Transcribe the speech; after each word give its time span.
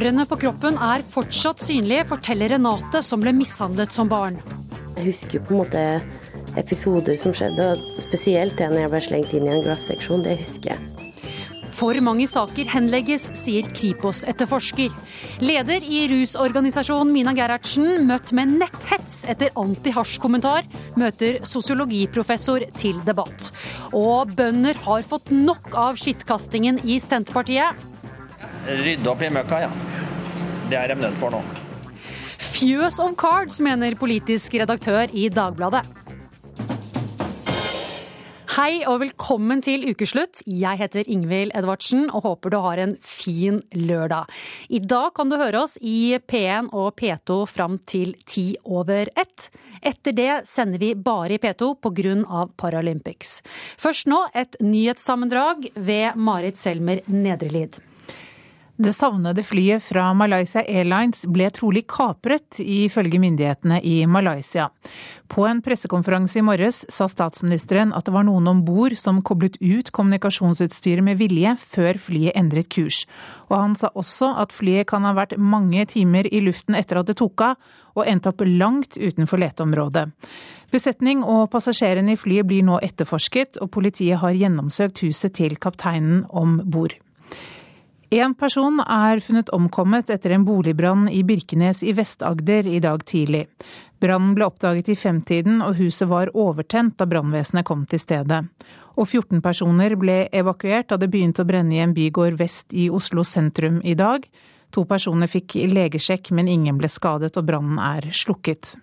Arrene 0.00 0.24
på 0.24 0.38
kroppen 0.40 0.78
er 0.80 1.02
fortsatt 1.04 1.60
synlige, 1.60 2.06
forteller 2.08 2.54
Renate, 2.54 3.02
som 3.04 3.20
ble 3.20 3.34
mishandlet 3.36 3.92
som 3.92 4.08
barn. 4.08 4.38
Jeg 4.94 5.10
husker 5.10 5.42
på 5.44 5.52
en 5.52 5.58
måte 5.60 5.82
episoder 6.56 7.18
som 7.20 7.34
skjedde, 7.36 7.66
og 7.74 8.00
spesielt 8.00 8.56
det 8.56 8.70
når 8.70 8.80
jeg 8.80 8.92
ble 8.94 9.00
slengt 9.04 9.34
inn 9.36 9.44
i 9.44 9.52
en 9.52 9.60
glasseksjon. 9.66 10.24
Det 10.24 10.38
husker 10.40 10.72
jeg. 10.72 11.10
For 11.76 12.00
mange 12.00 12.24
saker 12.32 12.72
henlegges, 12.72 13.26
sier 13.42 13.68
Kripos-etterforsker. 13.76 14.96
Leder 15.44 15.84
i 15.84 16.06
rusorganisasjonen 16.14 17.12
Mina 17.12 17.36
Gerhardsen, 17.36 18.08
møtt 18.08 18.32
med 18.32 18.56
netthets 18.56 19.26
etter 19.28 19.52
anti-hasj-kommentar, 19.60 20.64
møter 20.96 21.42
sosiologiprofessor 21.44 22.70
til 22.80 23.04
debatt. 23.04 23.52
Og 23.92 24.32
bønder 24.32 24.80
har 24.88 25.04
fått 25.12 25.36
nok 25.36 25.74
av 25.76 26.00
skittkastingen 26.00 26.80
i 26.88 26.96
Senterpartiet. 27.04 27.88
Rydde 28.64 29.08
opp 29.12 29.28
i 29.28 29.32
møkka, 29.32 29.64
ja. 29.68 29.89
Det 30.70 30.78
er 30.78 30.92
de 30.92 31.00
nødt 31.02 31.16
for 31.18 31.34
nå. 31.34 31.40
Fjøs 32.38 33.00
om 33.02 33.16
cards, 33.18 33.58
mener 33.64 33.96
politisk 33.98 34.54
redaktør 34.60 35.10
i 35.10 35.26
Dagbladet. 35.32 35.82
Hei 38.50 38.84
og 38.84 39.00
velkommen 39.00 39.62
til 39.64 39.86
ukeslutt. 39.88 40.42
Jeg 40.46 40.78
heter 40.78 41.10
Ingvild 41.10 41.54
Edvardsen 41.58 42.06
og 42.10 42.22
håper 42.26 42.52
du 42.52 42.58
har 42.62 42.82
en 42.82 42.94
fin 43.02 43.62
lørdag. 43.74 44.30
I 44.68 44.82
dag 44.84 45.10
kan 45.16 45.30
du 45.32 45.38
høre 45.40 45.64
oss 45.64 45.74
i 45.80 46.18
P1 46.18 46.70
og 46.70 46.92
P2 47.00 47.40
fram 47.50 47.78
til 47.82 48.14
ti 48.26 48.52
over 48.62 49.10
ett. 49.18 49.50
Etter 49.82 50.14
det 50.14 50.32
sender 50.50 50.82
vi 50.82 50.94
bare 50.94 51.38
i 51.38 51.42
P2 51.42 51.74
pga. 51.82 52.46
Paralympics. 52.60 53.40
Først 53.80 54.10
nå 54.10 54.26
et 54.34 54.58
nyhetssammendrag 54.62 55.70
ved 55.74 56.18
Marit 56.20 56.60
Selmer 56.60 57.02
Nedrelid. 57.10 57.80
Det 58.80 58.92
savnede 58.96 59.42
flyet 59.44 59.82
fra 59.84 60.06
Malaysia 60.16 60.62
Airlines 60.64 61.26
ble 61.28 61.50
trolig 61.52 61.82
kapret, 61.90 62.56
ifølge 62.64 63.18
myndighetene 63.20 63.76
i 63.84 64.06
Malaysia. 64.08 64.70
På 65.28 65.44
en 65.44 65.58
pressekonferanse 65.60 66.38
i 66.40 66.44
morges 66.46 66.78
sa 66.88 67.04
statsministeren 67.12 67.92
at 67.92 68.08
det 68.08 68.14
var 68.14 68.24
noen 68.24 68.48
om 68.48 68.62
bord 68.64 68.96
som 68.96 69.18
koblet 69.20 69.58
ut 69.60 69.90
kommunikasjonsutstyret 69.92 71.04
med 71.04 71.20
vilje 71.20 71.52
før 71.60 72.00
flyet 72.00 72.38
endret 72.40 72.70
kurs. 72.72 73.02
Og 73.50 73.58
han 73.58 73.76
sa 73.76 73.92
også 73.92 74.30
at 74.40 74.56
flyet 74.56 74.88
kan 74.88 75.04
ha 75.04 75.12
vært 75.18 75.36
mange 75.36 75.84
timer 75.92 76.30
i 76.32 76.40
luften 76.46 76.78
etter 76.80 77.02
at 77.02 77.12
det 77.12 77.18
tok 77.20 77.44
av, 77.50 77.60
og 78.00 78.08
endt 78.08 78.30
opp 78.32 78.40
langt 78.46 78.96
utenfor 78.96 79.44
leteområdet. 79.44 80.06
Besetning 80.72 81.20
og 81.20 81.50
passasjerene 81.52 82.16
i 82.16 82.22
flyet 82.24 82.48
blir 82.48 82.64
nå 82.64 82.80
etterforsket, 82.80 83.60
og 83.60 83.74
politiet 83.76 84.24
har 84.24 84.40
gjennomsøkt 84.40 85.04
huset 85.04 85.36
til 85.36 85.60
kapteinen 85.60 86.24
om 86.32 86.62
bord. 86.64 86.96
En 88.10 88.32
person 88.34 88.80
er 88.82 89.20
funnet 89.22 89.52
omkommet 89.54 90.08
etter 90.10 90.32
en 90.34 90.42
boligbrann 90.42 91.04
i 91.14 91.20
Birkenes 91.22 91.84
i 91.86 91.92
Vest-Agder 91.94 92.66
i 92.66 92.80
dag 92.82 93.04
tidlig. 93.06 93.44
Brannen 94.02 94.32
ble 94.34 94.48
oppdaget 94.48 94.90
i 94.90 94.96
femtiden, 94.98 95.60
og 95.62 95.78
huset 95.78 96.10
var 96.10 96.32
overtent 96.34 96.96
da 96.98 97.06
brannvesenet 97.06 97.68
kom 97.68 97.84
til 97.86 98.02
stedet. 98.02 98.40
Og 98.98 99.06
14 99.06 99.38
personer 99.44 99.94
ble 99.94 100.24
evakuert 100.34 100.90
da 100.90 100.98
det 100.98 101.10
begynte 101.12 101.44
å 101.44 101.50
brenne 101.52 101.78
i 101.78 101.84
en 101.84 101.94
bygård 101.94 102.34
vest 102.40 102.74
i 102.74 102.88
Oslo 102.90 103.22
sentrum 103.22 103.78
i 103.86 103.94
dag. 103.94 104.26
To 104.74 104.88
personer 104.90 105.30
fikk 105.30 105.60
legesjekk, 105.70 106.32
men 106.34 106.50
ingen 106.50 106.82
ble 106.82 106.90
skadet, 106.90 107.36
og 107.38 107.46
brannen 107.46 107.78
er 107.78 108.10
slukket. 108.10 108.74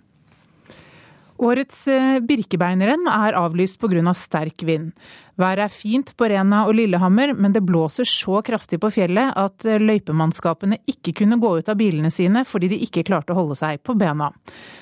Årets 1.37 1.83
eh, 1.87 2.17
Birkebeinerrenn 2.25 3.05
er 3.11 3.37
avlyst 3.37 3.77
pga. 3.79 4.01
Av 4.07 4.15
sterk 4.17 4.63
vind. 4.65 4.91
Været 5.37 5.61
er 5.67 5.71
fint 5.73 6.11
på 6.17 6.27
Rena 6.31 6.63
og 6.65 6.75
Lillehammer, 6.77 7.33
men 7.37 7.53
det 7.53 7.61
blåser 7.65 8.07
så 8.09 8.41
kraftig 8.45 8.79
på 8.81 8.89
fjellet 8.93 9.37
at 9.37 9.65
eh, 9.65 9.77
løypemannskapene 9.81 10.79
ikke 10.89 11.13
kunne 11.21 11.37
gå 11.41 11.51
ut 11.59 11.69
av 11.69 11.77
bilene 11.77 12.11
sine 12.13 12.43
fordi 12.45 12.71
de 12.73 12.81
ikke 12.85 13.05
klarte 13.05 13.35
å 13.35 13.37
holde 13.37 13.57
seg 13.59 13.83
på 13.85 13.93
bena. 13.97 14.31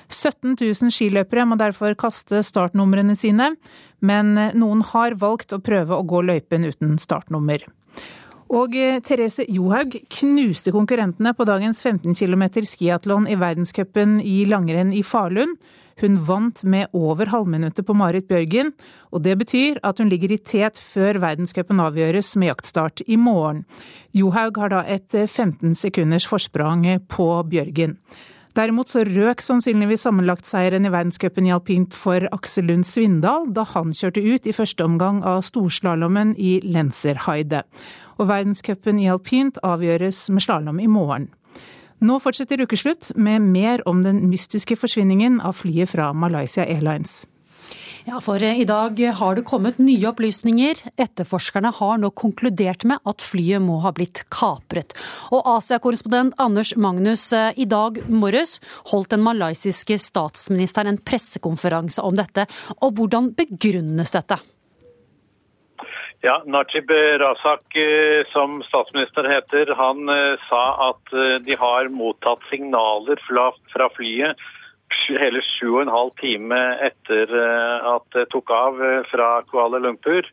17 0.08 0.56
000 0.56 0.96
skiløpere 0.96 1.46
må 1.48 1.60
derfor 1.60 1.96
kaste 2.00 2.44
startnumrene 2.44 3.18
sine, 3.20 3.52
men 4.00 4.36
eh, 4.40 4.56
noen 4.56 4.84
har 4.94 5.20
valgt 5.20 5.56
å 5.56 5.64
prøve 5.64 5.96
å 5.96 6.08
gå 6.08 6.24
løypen 6.24 6.68
uten 6.72 6.96
startnummer. 7.02 7.68
Og 8.56 8.76
Therese 9.02 9.42
Johaug 9.50 9.96
knuste 10.14 10.70
konkurrentene 10.72 11.32
på 11.34 11.48
dagens 11.50 11.80
15 11.82 12.14
km 12.14 12.44
skiatlon 12.62 13.26
i 13.26 13.40
verdenscupen 13.42 14.20
i 14.22 14.44
langrenn 14.46 14.94
i 14.94 15.02
Falun. 15.04 15.56
Hun 16.02 16.18
vant 16.28 16.64
med 16.68 16.92
over 16.92 17.30
halvminuttet 17.32 17.86
på 17.88 17.96
Marit 17.96 18.28
Bjørgen, 18.28 18.74
og 19.16 19.24
det 19.24 19.38
betyr 19.40 19.80
at 19.84 20.02
hun 20.02 20.12
ligger 20.12 20.34
i 20.36 20.42
tet 20.44 20.80
før 20.82 21.22
verdenscupen 21.24 21.80
avgjøres 21.80 22.34
med 22.36 22.52
jaktstart 22.52 23.04
i 23.08 23.16
morgen. 23.16 23.64
Johaug 24.12 24.60
har 24.60 24.74
da 24.74 24.84
et 24.84 25.16
15 25.16 25.76
sekunders 25.80 26.28
forsprang 26.28 26.84
på 27.08 27.30
Bjørgen. 27.48 27.96
Derimot 28.56 28.88
så 28.88 29.04
røk 29.04 29.42
sannsynligvis 29.44 30.06
sammenlagtseieren 30.06 30.88
i 30.88 30.92
verdenscupen 30.92 31.48
i 31.48 31.52
alpint 31.52 31.96
for 31.96 32.24
Aksel 32.36 32.70
Lund 32.70 32.88
Svindal 32.88 33.50
da 33.56 33.66
han 33.74 33.92
kjørte 33.92 34.24
ut 34.24 34.48
i 34.48 34.56
første 34.56 34.84
omgang 34.88 35.20
av 35.28 35.44
storslalåmen 35.44 36.32
i 36.40 36.62
Lenzerheide. 36.64 37.66
Og 38.16 38.30
verdenscupen 38.32 39.02
i 39.04 39.10
alpint 39.12 39.60
avgjøres 39.60 40.22
med 40.32 40.48
slalåm 40.48 40.80
i 40.80 40.88
morgen. 40.88 41.28
Nå 42.04 42.18
fortsetter 42.20 42.60
ukeslutt 42.66 43.14
med 43.16 43.42
mer 43.42 43.84
om 43.88 44.04
den 44.04 44.26
mystiske 44.30 44.76
forsvinningen 44.76 45.40
av 45.40 45.56
flyet 45.62 45.94
fra 45.94 46.12
Malaysia 46.14 46.66
Airlines. 46.66 47.24
Ja, 48.06 48.20
for 48.22 48.44
eh, 48.44 48.60
i 48.62 48.66
dag 48.70 49.00
har 49.18 49.36
det 49.36 49.48
kommet 49.50 49.80
nye 49.82 50.12
opplysninger. 50.12 50.78
Etterforskerne 51.02 51.72
har 51.74 51.98
nå 51.98 52.12
konkludert 52.14 52.86
med 52.86 53.02
at 53.10 53.26
flyet 53.26 53.64
må 53.66 53.80
ha 53.82 53.90
blitt 53.98 54.22
kapret. 54.30 54.94
Og 55.34 55.48
Asia-korrespondent 55.56 56.38
Anders 56.38 56.76
Magnus, 56.78 57.32
eh, 57.34 57.50
i 57.58 57.66
dag 57.66 57.98
morges 58.06 58.60
holdt 58.92 59.16
den 59.16 59.26
malaysiske 59.26 59.98
statsministeren 59.98 60.94
en 60.94 61.02
pressekonferanse 61.02 62.06
om 62.06 62.20
dette. 62.20 62.46
Og 62.78 62.94
hvordan 63.00 63.34
begrunnes 63.40 64.14
dette? 64.14 64.38
Ja, 66.26 66.40
Najib 66.46 66.90
Razak, 67.22 67.76
eh, 67.78 68.26
som 68.34 68.64
statsminister 68.64 69.28
heter, 69.30 69.70
han 69.78 70.10
eh, 70.10 70.40
sa 70.50 70.62
at 70.88 71.14
eh, 71.14 71.36
de 71.46 71.54
har 71.54 71.92
mottatt 71.94 72.42
signaler 72.50 73.22
fra 73.28 73.90
flyet 73.94 74.42
hele 75.06 75.44
sju 75.46 75.68
og 75.76 75.84
en 75.84 75.92
halv 75.94 76.16
time 76.18 76.58
etter 76.88 77.30
at 77.92 78.06
det 78.16 78.24
tok 78.32 78.50
av 78.54 78.80
fra 79.12 79.28
Kuala 79.50 79.78
Lumpur. 79.84 80.26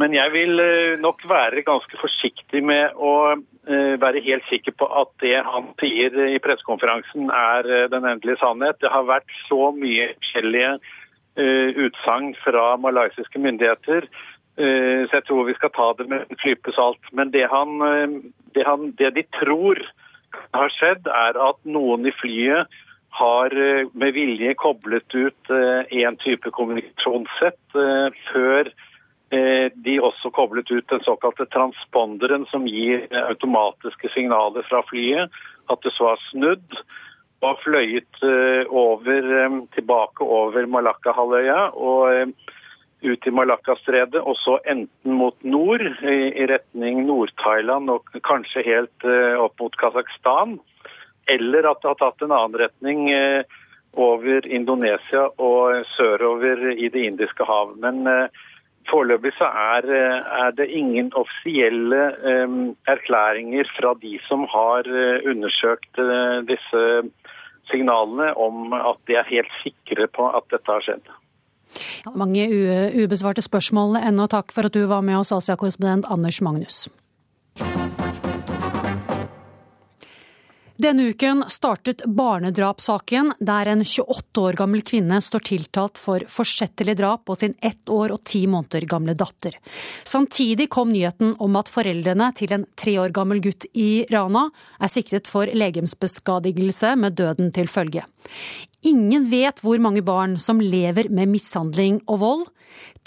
Men 0.00 0.14
jeg 0.16 0.32
vil 0.32 0.62
nok 1.02 1.24
være 1.28 1.64
ganske 1.66 1.98
forsiktig 2.00 2.62
med 2.64 2.96
å 2.96 3.34
være 4.00 4.22
helt 4.24 4.46
sikker 4.48 4.76
på 4.78 4.88
at 5.02 5.10
det 5.24 5.36
han 5.48 5.68
sier 5.80 6.16
i 6.28 6.40
pressekonferansen 6.44 7.32
er 7.34 7.68
den 7.92 8.08
endelige 8.08 8.40
sannhet. 8.40 8.80
Det 8.80 8.92
har 8.92 9.08
vært 9.08 9.36
så 9.48 9.72
mye 9.76 10.12
forskjellige 10.14 10.76
utsagn 11.88 12.32
fra 12.44 12.66
malaysiske 12.80 13.42
myndigheter 13.42 14.08
så 14.56 15.18
jeg 15.18 15.26
tror 15.26 15.48
vi 15.48 15.56
skal 15.58 15.72
ta 15.74 15.90
det 15.98 16.06
med 16.10 16.24
en 16.24 16.38
klype 16.38 16.72
salt. 16.76 17.02
Men 17.12 17.32
det, 17.34 17.46
han, 17.50 17.80
eh, 17.82 18.16
det, 18.54 18.66
han, 18.66 18.92
det, 19.00 19.14
de 19.18 19.26
tror 19.40 19.80
har 20.54 20.74
skjedd, 20.74 21.10
er 21.10 21.38
at 21.38 21.60
noen 21.66 22.06
i 22.06 22.14
flyet 22.14 22.70
har 23.18 23.54
eh, 23.54 23.90
med 23.92 24.14
vilje 24.14 24.54
koblet 24.62 25.14
ut 25.14 25.54
én 25.90 26.18
type 26.22 26.50
kommunikasjonssett 26.54 27.78
før 28.30 28.70
de 29.34 29.94
også 30.04 30.30
koblet 30.30 30.68
ut 30.70 30.86
den 30.92 31.00
såkalte 31.02 31.46
transponderen 31.50 32.44
som 32.52 32.68
gir 32.70 33.08
automatiske 33.24 34.10
signaler 34.14 34.62
fra 34.68 34.82
flyet. 34.86 35.32
At 35.72 35.82
det 35.82 35.90
så 35.96 36.12
har 36.12 36.20
snudd 36.28 36.76
og 37.42 37.58
fløyet 37.64 38.22
over, 38.70 39.26
tilbake 39.74 40.22
over 40.22 40.68
Malakka-halvøya. 40.70 41.72
og 41.74 42.30
ut 43.04 43.26
i 43.26 43.32
Malakkastredet, 43.34 44.20
og 44.20 44.36
så 44.40 44.58
enten 44.70 45.18
mot 45.18 45.36
nord, 45.44 45.84
i, 46.02 46.16
i 46.32 46.46
retning 46.50 47.04
Nord-Thailand 47.08 47.92
og 47.92 48.08
kanskje 48.26 48.64
helt 48.66 49.06
eh, 49.08 49.34
opp 49.40 49.60
mot 49.60 49.76
Kasakhstan. 49.80 50.58
Eller 51.30 51.68
at 51.68 51.82
det 51.82 51.92
har 51.92 52.00
tatt 52.00 52.24
en 52.24 52.34
annen 52.34 52.58
retning 52.60 53.06
eh, 53.12 53.44
over 53.94 54.46
Indonesia 54.46 55.28
og 55.38 55.84
sørover 55.94 56.66
i 56.74 56.90
Det 56.92 57.06
indiske 57.10 57.46
hav. 57.48 57.76
Men 57.80 58.04
eh, 58.10 58.42
foreløpig 58.90 59.32
så 59.38 59.48
er, 59.48 59.88
er, 59.88 60.50
det 60.58 60.68
ingen 60.68 61.12
offisielle 61.16 62.02
um, 62.20 62.74
erklæringer 62.90 63.70
fra 63.78 63.94
de 64.02 64.18
som 64.26 64.44
har 64.52 64.84
undersøkt 65.24 66.02
disse 66.50 66.82
signalene 67.70 68.34
om 68.36 68.74
at 68.76 69.00
de 69.08 69.16
er 69.16 69.30
helt 69.30 69.52
sikre 69.62 70.10
på 70.12 70.28
at 70.36 70.44
dette 70.52 70.68
har 70.68 70.84
skjedd. 70.84 71.14
Ja, 72.04 72.12
mange 72.14 72.48
ubesvarte 72.94 73.44
spørsmål 73.44 73.98
ennå. 74.02 74.28
Takk 74.30 74.52
for 74.54 74.68
at 74.68 74.74
du 74.76 74.84
var 74.90 75.04
med 75.06 75.20
oss, 75.22 75.32
Asia-korrespondent 75.34 76.08
Anders 76.10 76.40
Magnus. 76.44 76.84
Denne 80.84 81.02
uken 81.02 81.44
startet 81.48 82.02
barnedrapssaken, 82.04 83.30
der 83.40 83.66
en 83.72 83.84
28 83.84 84.40
år 84.40 84.56
gammel 84.58 84.82
kvinne 84.84 85.16
står 85.24 85.40
tiltalt 85.48 85.96
for 85.96 86.26
forsettlig 86.28 86.98
drap 86.98 87.22
på 87.24 87.36
sin 87.40 87.54
ett 87.64 87.88
år 87.88 88.12
og 88.12 88.20
ti 88.28 88.42
måneder 88.52 88.84
gamle 88.90 89.14
datter. 89.16 89.56
Samtidig 90.04 90.66
kom 90.76 90.92
nyheten 90.92 91.32
om 91.40 91.56
at 91.56 91.72
foreldrene 91.72 92.28
til 92.36 92.52
en 92.52 92.68
tre 92.76 92.98
år 93.00 93.16
gammel 93.16 93.40
gutt 93.40 93.64
i 93.72 94.04
Rana 94.12 94.50
er 94.76 94.92
siktet 94.92 95.32
for 95.32 95.48
legemsbeskadigelse 95.48 96.92
med 97.00 97.16
døden 97.16 97.48
til 97.56 97.72
følge. 97.72 98.04
Ingen 98.84 99.24
vet 99.32 99.64
hvor 99.64 99.80
mange 99.80 100.04
barn 100.04 100.36
som 100.36 100.60
lever 100.60 101.08
med 101.08 101.32
mishandling 101.32 102.02
og 102.04 102.20
vold. 102.26 102.46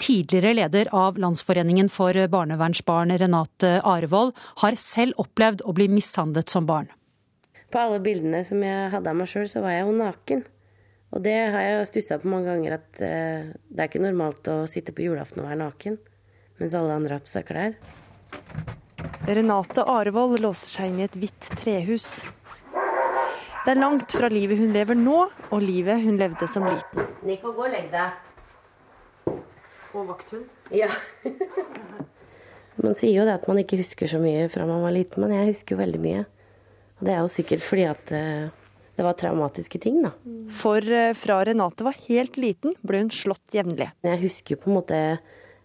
Tidligere 0.02 0.56
leder 0.64 0.90
av 0.90 1.14
Landsforeningen 1.14 1.94
for 1.94 2.26
barnevernsbarn, 2.26 3.14
Renate 3.22 3.76
Arevold, 3.86 4.34
har 4.66 4.82
selv 4.82 5.14
opplevd 5.22 5.62
å 5.62 5.78
bli 5.78 5.92
mishandlet 5.94 6.50
som 6.50 6.66
barn. 6.66 6.90
På 7.68 7.82
alle 7.82 8.00
bildene 8.00 8.40
som 8.48 8.62
jeg 8.64 8.92
hadde 8.94 9.10
av 9.10 9.18
meg 9.18 9.28
sjøl, 9.28 9.48
så 9.50 9.60
var 9.64 9.74
jeg 9.74 9.84
jo 9.84 9.96
naken. 9.98 10.44
Og 11.12 11.24
det 11.24 11.36
har 11.52 11.64
jeg 11.64 11.88
stussa 11.88 12.18
på 12.20 12.28
mange 12.32 12.48
ganger, 12.48 12.78
at 12.78 13.00
eh, 13.04 13.50
det 13.68 13.82
er 13.82 13.90
ikke 13.90 14.04
normalt 14.04 14.48
å 14.52 14.62
sitte 14.68 14.92
på 14.96 15.06
julaften 15.06 15.42
og 15.42 15.48
være 15.48 15.60
naken. 15.62 15.98
Mens 16.60 16.76
alle 16.76 16.96
andre 16.96 17.16
har 17.16 17.24
på 17.24 17.32
seg 17.32 17.46
klær. 17.48 17.76
Renate 19.28 19.84
Arevold 19.84 20.40
låser 20.40 20.78
seg 20.78 20.90
inn 20.90 21.02
i 21.02 21.06
et 21.06 21.16
hvitt 21.20 21.48
trehus. 21.60 22.08
Det 23.64 23.74
er 23.74 23.80
langt 23.80 24.14
fra 24.16 24.30
livet 24.32 24.60
hun 24.60 24.72
lever 24.72 24.96
nå, 24.96 25.18
og 25.52 25.60
livet 25.60 26.00
hun 26.04 26.16
levde 26.20 26.48
som 26.48 26.64
liten. 26.64 27.04
Nico, 27.28 27.52
gå 27.52 27.66
og 27.66 27.72
legg 27.72 27.90
deg. 27.92 29.34
Og 29.92 30.08
vakthund? 30.08 30.48
Ja. 30.72 30.88
man 32.84 32.96
sier 32.96 33.20
jo 33.20 33.28
det 33.28 33.36
at 33.36 33.48
man 33.50 33.60
ikke 33.60 33.80
husker 33.80 34.08
så 34.08 34.20
mye 34.22 34.48
fra 34.52 34.64
man 34.68 34.80
var 34.84 34.96
liten, 34.96 35.24
men 35.24 35.36
jeg 35.36 35.52
husker 35.52 35.76
jo 35.76 35.82
veldig 35.82 36.00
mye. 36.00 36.24
Det 36.98 37.14
er 37.14 37.20
jo 37.22 37.30
sikkert 37.30 37.62
fordi 37.62 37.84
at 37.88 38.12
uh, 38.14 38.48
det 38.98 39.06
var 39.06 39.16
traumatiske 39.18 39.80
ting, 39.82 40.00
da. 40.02 40.12
For 40.54 40.82
uh, 40.82 41.12
fra 41.18 41.40
Renate 41.46 41.86
var 41.86 41.98
helt 42.08 42.38
liten, 42.40 42.74
ble 42.82 43.04
hun 43.04 43.12
slått 43.14 43.54
jevnlig. 43.54 43.90
Jeg 44.06 44.22
husker 44.24 44.56
jo 44.56 44.62
på 44.64 44.72
en 44.72 44.78
måte 44.80 45.00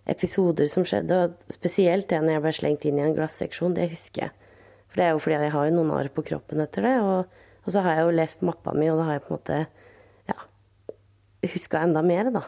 episoder 0.10 0.68
som 0.72 0.86
skjedde, 0.88 1.18
og 1.18 1.54
spesielt 1.54 2.10
det 2.12 2.20
når 2.22 2.38
jeg 2.38 2.44
ble 2.46 2.56
slengt 2.60 2.88
inn 2.88 3.00
i 3.00 3.06
en 3.06 3.16
glasseksjon, 3.16 3.76
det 3.78 3.90
husker 3.94 4.28
jeg. 4.28 4.36
For 4.94 5.02
det 5.02 5.06
er 5.08 5.16
jo 5.16 5.22
fordi 5.24 5.40
jeg 5.42 5.54
har 5.56 5.70
jo 5.70 5.76
noen 5.78 5.94
arr 5.96 6.12
på 6.14 6.26
kroppen 6.28 6.62
etter 6.62 6.86
det. 6.86 6.98
Og, 7.02 7.40
og, 7.64 7.70
så 7.74 7.82
har 7.82 7.98
jeg 7.98 8.06
jo 8.06 8.18
lest 8.20 8.44
mappa 8.46 8.76
mi, 8.78 8.92
og 8.92 9.00
da 9.00 9.08
har 9.08 9.18
jeg 9.18 9.24
på 9.26 9.32
en 9.32 9.40
måte 9.40 9.60
ja, 10.30 10.36
huska 11.56 11.82
enda 11.88 12.04
mer, 12.06 12.30
da. 12.36 12.44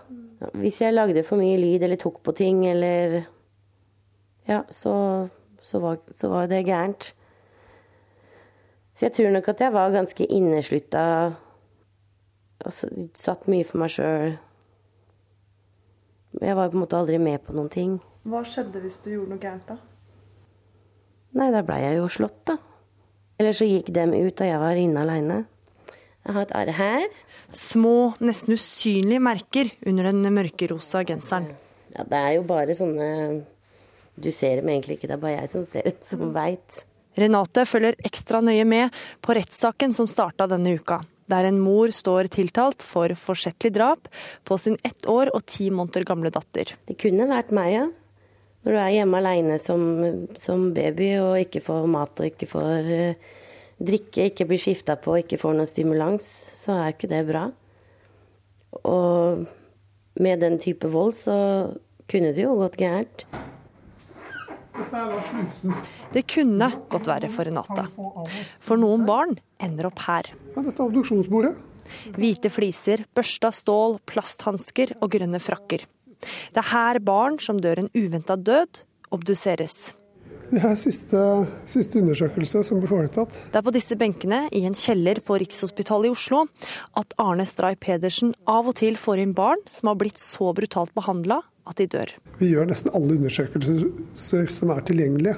Hvis 0.60 0.82
jeg 0.84 0.94
lagde 0.94 1.24
for 1.26 1.42
mye 1.42 1.58
lyd 1.58 1.88
eller 1.88 1.98
tok 1.98 2.20
på 2.26 2.36
ting 2.38 2.66
eller 2.70 3.24
Ja, 4.46 4.60
så, 4.70 4.94
så, 5.66 5.80
var, 5.82 6.04
så 6.14 6.30
var 6.30 6.52
det 6.52 6.68
gærent. 6.68 7.16
Så 8.96 9.10
jeg 9.10 9.16
tror 9.18 9.34
nok 9.36 9.50
at 9.52 9.62
jeg 9.66 9.74
var 9.76 9.92
ganske 9.92 10.28
inneslutta 10.32 11.06
og 12.66 12.76
satt 13.20 13.50
mye 13.52 13.66
for 13.68 13.82
meg 13.82 13.92
sjøl. 13.92 14.38
Jeg 16.40 16.56
var 16.56 16.72
på 16.72 16.78
en 16.78 16.84
måte 16.84 17.00
aldri 17.00 17.20
med 17.20 17.44
på 17.44 17.56
noen 17.56 17.72
ting. 17.72 17.98
Hva 18.26 18.42
skjedde 18.48 18.80
hvis 18.84 19.02
du 19.04 19.12
gjorde 19.12 19.36
noe 19.36 19.42
gærent, 19.42 19.68
da? 19.68 19.78
Nei, 21.36 21.50
da 21.52 21.62
blei 21.68 21.82
jeg 21.84 22.00
jo 22.00 22.08
slått, 22.12 22.40
da. 22.48 22.56
Eller 23.36 23.56
så 23.56 23.68
gikk 23.68 23.92
dem 23.96 24.16
ut, 24.16 24.40
og 24.40 24.48
jeg 24.48 24.62
var 24.64 24.80
inne 24.80 25.04
aleine. 25.04 25.42
Jeg 26.26 26.34
har 26.38 26.48
et 26.48 26.56
arr 26.58 26.74
her. 26.80 27.06
Små, 27.52 28.16
nesten 28.24 28.56
usynlige 28.56 29.22
merker 29.22 29.70
under 29.86 30.10
den 30.10 30.24
mørkerosa 30.34 31.04
genseren. 31.08 31.52
Ja, 31.94 32.08
det 32.08 32.18
er 32.18 32.32
jo 32.40 32.48
bare 32.48 32.74
sånne 32.76 33.10
Du 34.16 34.32
ser 34.32 34.62
dem 34.62 34.72
egentlig 34.72 34.96
ikke, 34.98 35.10
det 35.12 35.16
er 35.18 35.22
bare 35.22 35.36
jeg 35.42 35.52
som 35.52 35.66
ser 35.68 35.90
dem, 35.90 36.00
som 36.08 36.32
veit. 36.36 36.86
Renate 37.16 37.64
følger 37.68 37.98
ekstra 38.06 38.42
nøye 38.44 38.66
med 38.68 38.96
på 39.24 39.36
rettssaken 39.38 39.94
som 39.96 40.08
starta 40.12 40.48
denne 40.52 40.76
uka, 40.76 41.00
der 41.32 41.48
en 41.48 41.62
mor 41.64 41.94
står 41.96 42.30
tiltalt 42.34 42.84
for 42.84 43.14
forsettlig 43.20 43.72
drap 43.78 44.10
på 44.44 44.58
sin 44.60 44.76
ett 44.84 45.08
år 45.10 45.32
og 45.36 45.46
ti 45.48 45.70
måneder 45.72 46.08
gamle 46.08 46.32
datter. 46.34 46.76
Det 46.88 46.98
kunne 47.00 47.30
vært 47.32 47.56
meg, 47.56 47.72
ja. 47.76 47.86
Når 48.66 48.74
du 48.74 48.82
er 48.82 48.94
hjemme 48.96 49.20
aleine 49.22 49.58
som, 49.62 49.82
som, 50.42 50.72
baby 50.74 51.12
og 51.22 51.36
ikke 51.44 51.62
får 51.62 51.84
mat 51.86 52.22
og 52.22 52.32
ikke 52.32 52.48
får 52.50 52.88
uh, 52.90 53.34
drikke, 53.78 54.32
ikke 54.32 54.48
blir 54.50 54.62
skifta 54.62 54.96
på 54.98 55.14
og 55.14 55.22
ikke 55.22 55.38
får 55.38 55.54
noe 55.54 55.70
stimulans, 55.70 56.26
så 56.58 56.80
er 56.80 56.96
ikke 56.96 57.12
det 57.12 57.22
bra. 57.30 57.46
Og 58.82 59.46
med 60.20 60.42
den 60.42 60.58
type 60.60 60.90
vold 60.90 61.14
så 61.20 61.36
kunne 62.10 62.34
det 62.34 62.44
jo 62.44 62.58
gått 62.58 62.80
gærent. 62.82 63.28
Det 66.14 66.26
kunne 66.28 66.68
godt 66.92 67.08
være 67.08 67.30
for 67.32 67.48
Renate. 67.48 67.88
For 68.64 68.80
noen 68.80 69.06
barn 69.08 69.36
ender 69.64 69.90
opp 69.90 70.04
her. 70.08 70.32
Ja, 70.52 70.62
dette 70.62 70.76
er 70.76 70.86
obduksjonsbordet. 70.90 71.54
Hvite 72.16 72.50
fliser, 72.52 73.06
børsta 73.16 73.52
stål, 73.54 74.00
plasthansker 74.10 74.96
og 75.00 75.12
grønne 75.16 75.40
frakker. 75.44 75.86
Det 76.26 76.62
er 76.62 76.72
her 76.72 77.00
barn 77.06 77.38
som 77.44 77.60
dør 77.62 77.84
en 77.84 77.92
uventa 77.94 78.36
død, 78.36 78.84
obduseres. 79.14 79.94
Det 80.46 80.62
er 80.62 80.76
siste, 80.78 81.20
siste 81.70 82.00
undersøkelse 82.02 82.62
som 82.68 82.82
ble 82.82 82.90
foretatt. 82.90 83.34
Det 83.50 83.58
er 83.58 83.66
på 83.66 83.74
disse 83.74 83.98
benkene 83.98 84.44
i 84.54 84.62
en 84.68 84.78
kjeller 84.78 85.22
på 85.26 85.40
Rikshospitalet 85.42 86.12
i 86.12 86.14
Oslo 86.14 86.44
at 87.00 87.16
Arne 87.22 87.48
Stray 87.50 87.78
Pedersen 87.82 88.36
av 88.50 88.70
og 88.70 88.78
til 88.78 89.00
får 89.00 89.24
inn 89.24 89.34
barn 89.38 89.62
som 89.72 89.90
har 89.90 89.98
blitt 90.02 90.22
så 90.22 90.52
brutalt 90.58 90.94
behandla 90.98 91.42
at 91.66 91.78
de 91.80 91.88
dør. 91.90 92.12
Vi 92.40 92.52
gjør 92.52 92.68
nesten 92.70 92.94
alle 92.96 93.18
undersøkelser 93.18 94.50
som 94.54 94.74
er 94.74 94.84
tilgjengelige. 94.86 95.36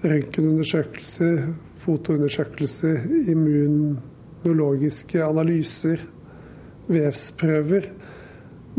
Røntgenundersøkelser, 0.00 1.42
fotoundersøkelser, 1.80 3.04
immunologiske 3.30 5.22
analyser, 5.24 6.02
vevsprøver. 6.90 7.86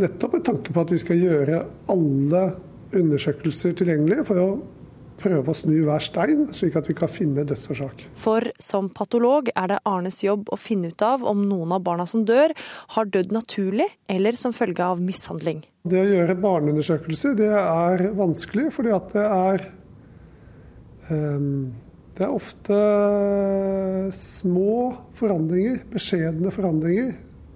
Nettopp 0.02 0.34
med 0.38 0.46
tanke 0.48 0.74
på 0.74 0.84
at 0.84 0.94
vi 0.96 1.02
skal 1.02 1.22
gjøre 1.22 1.64
alle 1.94 2.44
undersøkelser 2.98 3.76
tilgjengelige 3.78 4.26
for 4.28 4.42
å 4.42 4.50
prøve 5.22 5.54
å 5.54 5.58
snu 5.58 5.76
hver 5.88 6.04
stein, 6.04 6.48
slik 6.56 6.78
at 6.80 6.90
vi 6.90 6.96
kan 6.98 7.12
finne 7.12 7.46
dødsårsak. 7.48 8.06
For 8.20 8.50
som 8.62 8.90
patolog 8.94 9.52
er 9.56 9.72
det 9.74 9.82
Arnes 9.90 10.22
jobb 10.26 10.50
å 10.52 10.60
finne 10.60 10.92
ut 10.92 11.06
av 11.06 11.26
om 11.28 11.44
noen 11.48 11.76
av 11.78 11.84
barna 11.86 12.08
som 12.10 12.26
dør, 12.28 12.56
har 12.96 13.12
dødd 13.14 13.34
naturlig 13.36 13.88
eller 14.12 14.40
som 14.40 14.56
følge 14.56 14.86
av 14.86 15.04
mishandling. 15.04 15.64
Det 15.88 16.02
å 16.02 16.10
gjøre 16.10 16.40
barneundersøkelse 16.42 17.36
det 17.40 17.54
er 17.54 18.10
vanskelig, 18.18 18.68
fordi 18.76 18.92
at 18.98 19.16
det 19.16 19.30
er 19.30 19.66
um, 21.10 21.72
det 22.18 22.28
er 22.28 22.36
ofte 22.36 22.78
små 24.14 24.92
forandringer, 25.18 25.80
beskjedne 25.90 26.52
forandringer, 26.54 27.14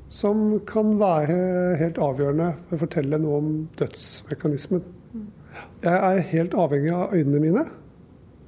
som 0.09 0.55
kan 0.65 0.95
være 0.97 1.35
helt 1.81 1.99
avgjørende 2.01 2.47
for 2.69 2.77
å 2.77 2.83
fortelle 2.85 3.19
noe 3.21 3.41
om 3.41 3.49
dødsmekanismen. 3.77 4.81
Jeg 5.85 5.95
er 5.95 6.29
helt 6.31 6.55
avhengig 6.57 6.93
av 6.95 7.13
øynene 7.15 7.41
mine, 7.43 7.65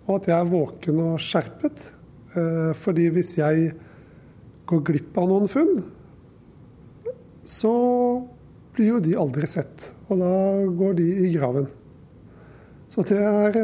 og 0.07 0.15
at 0.19 0.31
jeg 0.31 0.37
er 0.37 0.51
våken 0.51 1.03
og 1.03 1.19
skjerpet. 1.21 1.89
Eh, 2.37 2.71
fordi 2.77 3.09
hvis 3.15 3.35
jeg 3.39 3.71
går 4.67 4.83
glipp 4.87 5.19
av 5.19 5.29
noen 5.29 5.51
funn, 5.51 5.77
så 7.47 7.73
blir 8.75 8.95
jo 8.95 9.03
de 9.03 9.15
aldri 9.19 9.49
sett. 9.49 9.91
Og 10.07 10.19
da 10.21 10.31
går 10.79 10.97
de 10.99 11.07
i 11.27 11.31
graven. 11.35 11.69
Så 12.91 13.03
det 13.07 13.19
er, 13.19 13.55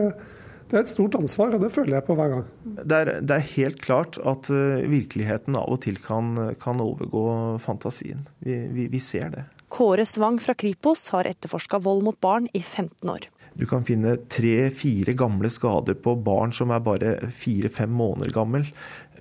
det 0.71 0.75
er 0.75 0.81
et 0.81 0.91
stort 0.91 1.15
ansvar, 1.19 1.53
og 1.55 1.63
det 1.63 1.71
føler 1.73 1.99
jeg 1.99 2.07
på 2.07 2.15
hver 2.17 2.31
gang. 2.33 2.47
Det 2.79 2.99
er, 2.99 3.11
det 3.23 3.35
er 3.37 3.51
helt 3.53 3.81
klart 3.83 4.19
at 4.19 4.49
uh, 4.51 4.83
virkeligheten 4.91 5.57
av 5.59 5.75
og 5.75 5.83
til 5.85 5.99
kan, 6.03 6.35
kan 6.59 6.81
overgå 6.83 7.25
fantasien. 7.63 8.25
Vi, 8.43 8.57
vi, 8.73 8.87
vi, 8.91 9.03
ser 9.03 9.31
det. 9.35 9.45
Kåre 9.73 10.05
Svang 10.07 10.39
fra 10.43 10.55
Kripos 10.57 11.07
har 11.15 11.29
etterforska 11.29 11.79
vold 11.83 12.03
mot 12.05 12.19
barn 12.21 12.49
i 12.53 12.61
15 12.61 13.09
år. 13.09 13.29
Du 13.59 13.65
kan 13.69 13.85
finne 13.85 14.15
tre-fire 14.31 15.15
gamle 15.17 15.51
skader 15.53 15.97
på 16.01 16.15
barn 16.25 16.53
som 16.55 16.73
er 16.73 16.83
bare 16.83 17.15
fire-fem 17.33 17.91
måneder 17.93 18.33
gammel. 18.33 18.65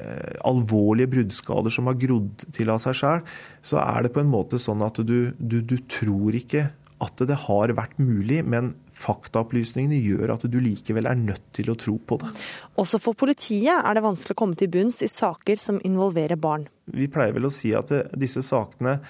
Eh, 0.01 0.37
alvorlige 0.49 1.13
bruddskader 1.13 1.75
som 1.75 1.91
har 1.91 1.99
grodd 2.01 2.47
til 2.55 2.73
av 2.73 2.81
seg 2.85 2.97
sjøl. 2.97 3.27
Så 3.65 3.81
er 3.83 4.07
det 4.07 4.15
på 4.15 4.23
en 4.23 4.33
måte 4.33 4.61
sånn 4.63 4.85
at 4.87 5.03
du, 5.05 5.33
du, 5.39 5.61
du 5.61 5.77
tror 5.85 6.39
ikke 6.39 6.71
at 7.03 7.23
det 7.27 7.35
har 7.49 7.73
vært 7.75 7.99
mulig, 7.99 8.45
men 8.47 8.77
faktaopplysningene 9.03 9.99
gjør 9.99 10.37
at 10.37 10.45
du 10.47 10.61
likevel 10.63 11.09
er 11.11 11.19
nødt 11.19 11.49
til 11.57 11.73
å 11.73 11.77
tro 11.79 11.97
på 11.99 12.21
det. 12.23 12.31
Også 12.79 13.01
for 13.03 13.19
politiet 13.19 13.75
er 13.75 13.99
det 13.99 14.05
vanskelig 14.05 14.37
å 14.37 14.39
komme 14.39 14.59
til 14.59 14.71
bunns 14.71 15.01
i 15.03 15.11
saker 15.11 15.59
som 15.59 15.81
involverer 15.83 16.39
barn. 16.39 16.69
Vi 16.87 17.11
pleier 17.11 17.35
vel 17.35 17.51
å 17.51 17.55
si 17.55 17.73
at 17.75 17.91
disse 18.15 18.45
sakene 18.47 19.01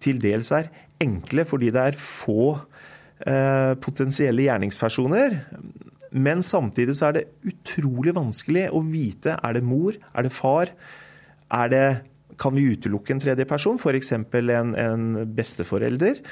til 0.00 0.22
dels 0.22 0.52
er 0.54 0.70
enkle 1.02 1.42
fordi 1.48 1.72
det 1.74 1.88
er 1.90 1.98
få 1.98 2.52
Eh, 2.52 2.69
potensielle 3.84 4.46
gjerningspersoner. 4.46 5.34
Men 6.10 6.40
samtidig 6.42 6.96
så 6.98 7.10
er 7.10 7.18
det 7.18 7.26
utrolig 7.46 8.14
vanskelig 8.16 8.68
å 8.74 8.80
vite 8.82 9.36
er 9.36 9.58
det 9.58 9.62
mor, 9.66 9.94
er 9.94 10.26
det 10.26 10.32
far, 10.34 10.72
er 11.52 11.70
det 11.70 11.84
kan 12.40 12.56
vi 12.56 12.64
utelukke 12.72 13.12
en 13.14 13.20
tredje 13.22 13.44
person, 13.46 13.76
f.eks. 13.76 14.12
En, 14.16 14.72
en 14.74 15.06
besteforelder 15.36 16.22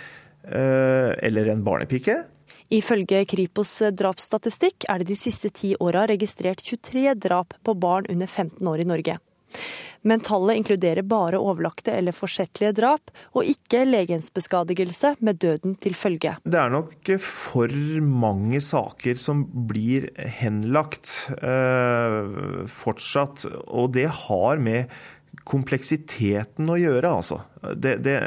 eller 0.48 1.52
en 1.52 1.62
barnepike. 1.66 2.16
Ifølge 2.72 3.22
Kripos 3.28 3.70
drapsstatistikk 3.96 4.88
er 4.92 5.00
det 5.00 5.10
de 5.12 5.16
siste 5.16 5.48
ti 5.56 5.74
åra 5.80 6.06
registrert 6.08 6.60
23 6.64 7.14
drap 7.16 7.54
på 7.64 7.74
barn 7.80 8.08
under 8.12 8.28
15 8.28 8.68
år 8.68 8.82
i 8.82 8.88
Norge. 8.88 9.18
Men 10.06 10.22
tallet 10.22 10.60
inkluderer 10.60 11.02
bare 11.06 11.40
overlagte 11.42 11.92
eller 11.96 12.14
forsettlige 12.14 12.72
drap, 12.76 13.10
og 13.34 13.48
ikke 13.50 13.82
legemsbeskadigelse 13.88 15.16
med 15.26 15.40
døden 15.42 15.74
til 15.82 15.96
følge. 15.98 16.36
Det 16.44 16.60
er 16.60 16.72
nok 16.72 17.10
for 17.22 17.72
mange 18.02 18.62
saker 18.64 19.18
som 19.20 19.42
blir 19.68 20.08
henlagt 20.38 21.32
eh, 21.42 22.66
fortsatt, 22.70 23.48
og 23.66 23.94
det 23.98 24.06
har 24.24 24.62
med 24.62 24.92
kompleksiteten 25.48 26.68
å 26.70 26.78
gjøre, 26.78 27.10
altså. 27.20 27.40
Det, 27.74 27.98
det, 28.04 28.18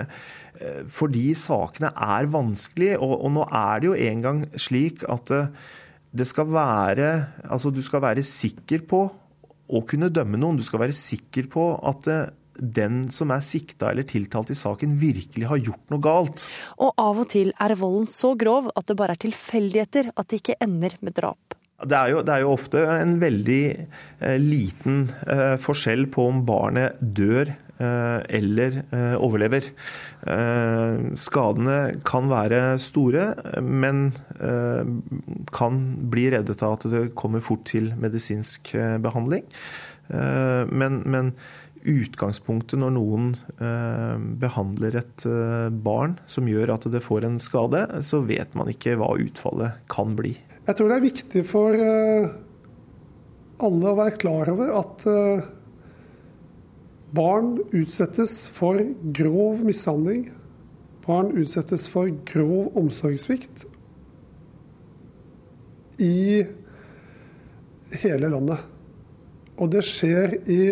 eh, 0.60 0.82
fordi 0.92 1.32
sakene 1.40 1.94
er 1.96 2.30
vanskelige, 2.34 3.00
og, 3.00 3.16
og 3.22 3.38
nå 3.38 3.48
er 3.48 3.82
det 3.82 3.92
jo 3.92 4.02
engang 4.10 4.44
slik 4.60 5.06
at 5.12 5.34
eh, 5.38 5.54
det 6.12 6.26
skal 6.28 6.50
være 6.52 7.10
Altså, 7.48 7.70
du 7.72 7.80
skal 7.80 8.02
være 8.04 8.24
sikker 8.28 8.82
på 8.84 9.06
å 9.72 9.84
kunne 9.88 10.12
dømme 10.14 10.40
noen. 10.40 10.60
Du 10.60 10.66
skal 10.68 10.84
være 10.84 10.98
sikker 10.98 11.48
på 11.52 11.66
at 11.88 12.10
eh, 12.12 12.28
den 12.62 13.06
som 13.14 13.32
er 13.34 13.46
sikta 13.46 13.92
eller 13.92 14.06
tiltalt 14.08 14.52
i 14.54 14.58
saken, 14.58 14.98
virkelig 15.00 15.48
har 15.50 15.62
gjort 15.62 15.94
noe 15.94 16.04
galt. 16.04 16.46
Og 16.84 16.94
av 17.00 17.24
og 17.24 17.32
til 17.32 17.54
er 17.56 17.78
volden 17.80 18.10
så 18.12 18.36
grov 18.40 18.70
at 18.76 18.88
det 18.90 18.98
bare 19.00 19.16
er 19.16 19.24
tilfeldigheter 19.24 20.12
at 20.14 20.30
det 20.30 20.42
ikke 20.42 20.60
ender 20.64 20.98
med 21.02 21.18
drap. 21.18 21.58
Det 21.82 21.98
er, 21.98 22.12
jo, 22.14 22.20
det 22.22 22.34
er 22.36 22.44
jo, 22.44 22.52
ofte 22.54 22.82
en 22.94 23.16
veldig 23.22 23.64
eh, 23.74 24.38
liten 24.38 25.08
eh, 25.26 25.56
forskjell 25.58 26.06
på 26.14 26.28
om 26.30 26.44
barnet 26.46 27.00
dør 27.02 27.50
eller 27.82 28.82
eh, 28.92 29.16
overlever. 29.18 29.70
Eh, 30.28 31.00
skadene 31.20 31.78
kan 32.08 32.30
være 32.32 32.78
store, 32.82 33.32
men 33.62 34.10
kan 35.54 35.80
bli 36.12 36.28
reddet 36.34 36.62
av 36.66 36.78
at 36.78 36.86
det 36.90 37.02
kommer 37.18 37.44
fort 37.44 37.64
til 37.70 37.92
medisinsk 38.02 38.72
behandling. 39.04 39.44
Men, 40.10 41.02
men 41.06 41.30
utgangspunktet 41.82 42.82
når 42.82 42.96
noen 42.96 43.28
behandler 44.42 44.98
et 45.04 45.28
barn 45.86 46.18
som 46.26 46.50
gjør 46.50 46.74
at 46.76 46.90
det 46.94 47.04
får 47.06 47.28
en 47.30 47.38
skade, 47.44 47.86
så 48.08 48.24
vet 48.26 48.58
man 48.58 48.72
ikke 48.74 48.98
hva 49.00 49.14
utfallet 49.22 49.84
kan 49.92 50.18
bli. 50.18 50.34
Jeg 50.68 50.78
tror 50.78 50.92
det 50.92 50.98
er 51.00 51.08
viktig 51.08 51.42
for 51.50 51.84
eh, 51.84 52.28
alle 53.66 53.90
å 53.90 53.98
være 53.98 54.20
klar 54.22 54.52
over 54.54 54.70
at 54.78 55.06
eh, 55.10 55.48
barn 57.16 57.58
utsettes 57.76 58.46
for 58.52 58.80
grov 59.16 59.64
mishandling. 59.66 60.30
Barn 61.06 61.34
utsettes 61.38 61.88
for 61.90 62.12
grov 62.30 62.78
omsorgssvikt 62.78 63.66
i 66.02 66.44
hele 68.02 68.32
landet. 68.32 68.64
Og 69.62 69.70
det 69.74 69.84
skjer 69.86 70.40
i 70.50 70.64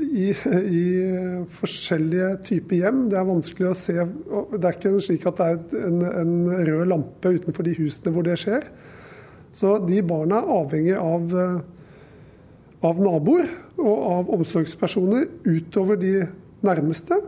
i, 0.00 0.30
i, 0.32 0.84
forskjellige 1.52 2.28
typer 2.46 2.78
hjem. 2.80 3.02
Det 3.12 3.18
er 3.20 3.28
vanskelig 3.28 3.68
å 3.68 3.76
se 3.76 3.92
Det 4.00 4.62
er 4.64 4.76
ikke 4.78 4.92
slik 5.04 5.26
at 5.28 5.40
det 5.40 5.48
er 5.50 5.84
en, 5.88 5.98
en, 6.08 6.32
rød 6.64 6.86
lampe 6.88 7.34
utenfor 7.36 7.66
de 7.66 7.74
husene 7.76 8.14
hvor 8.14 8.24
det 8.26 8.38
skjer. 8.40 8.64
Så 9.52 9.74
de 9.84 10.00
barna 10.06 10.40
er 10.40 10.54
avhengig 10.56 10.96
av, 10.96 11.34
av 12.82 13.00
naboer 13.02 13.48
og 13.78 13.96
av 14.10 14.30
omsorgspersoner 14.36 15.28
utover 15.46 15.98
de 16.00 16.26
nærmeste, 16.66 17.18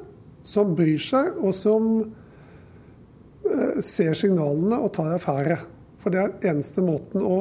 som 0.45 0.75
bryr 0.77 1.01
seg, 1.01 1.39
og 1.41 1.55
som 1.57 1.89
eh, 2.03 3.81
ser 3.81 4.13
signalene 4.19 4.81
og 4.83 4.93
tar 4.99 5.15
affære. 5.17 5.59
For 6.03 6.13
det 6.13 6.21
er 6.21 6.51
eneste 6.53 6.85
måten 6.85 7.25
å 7.25 7.39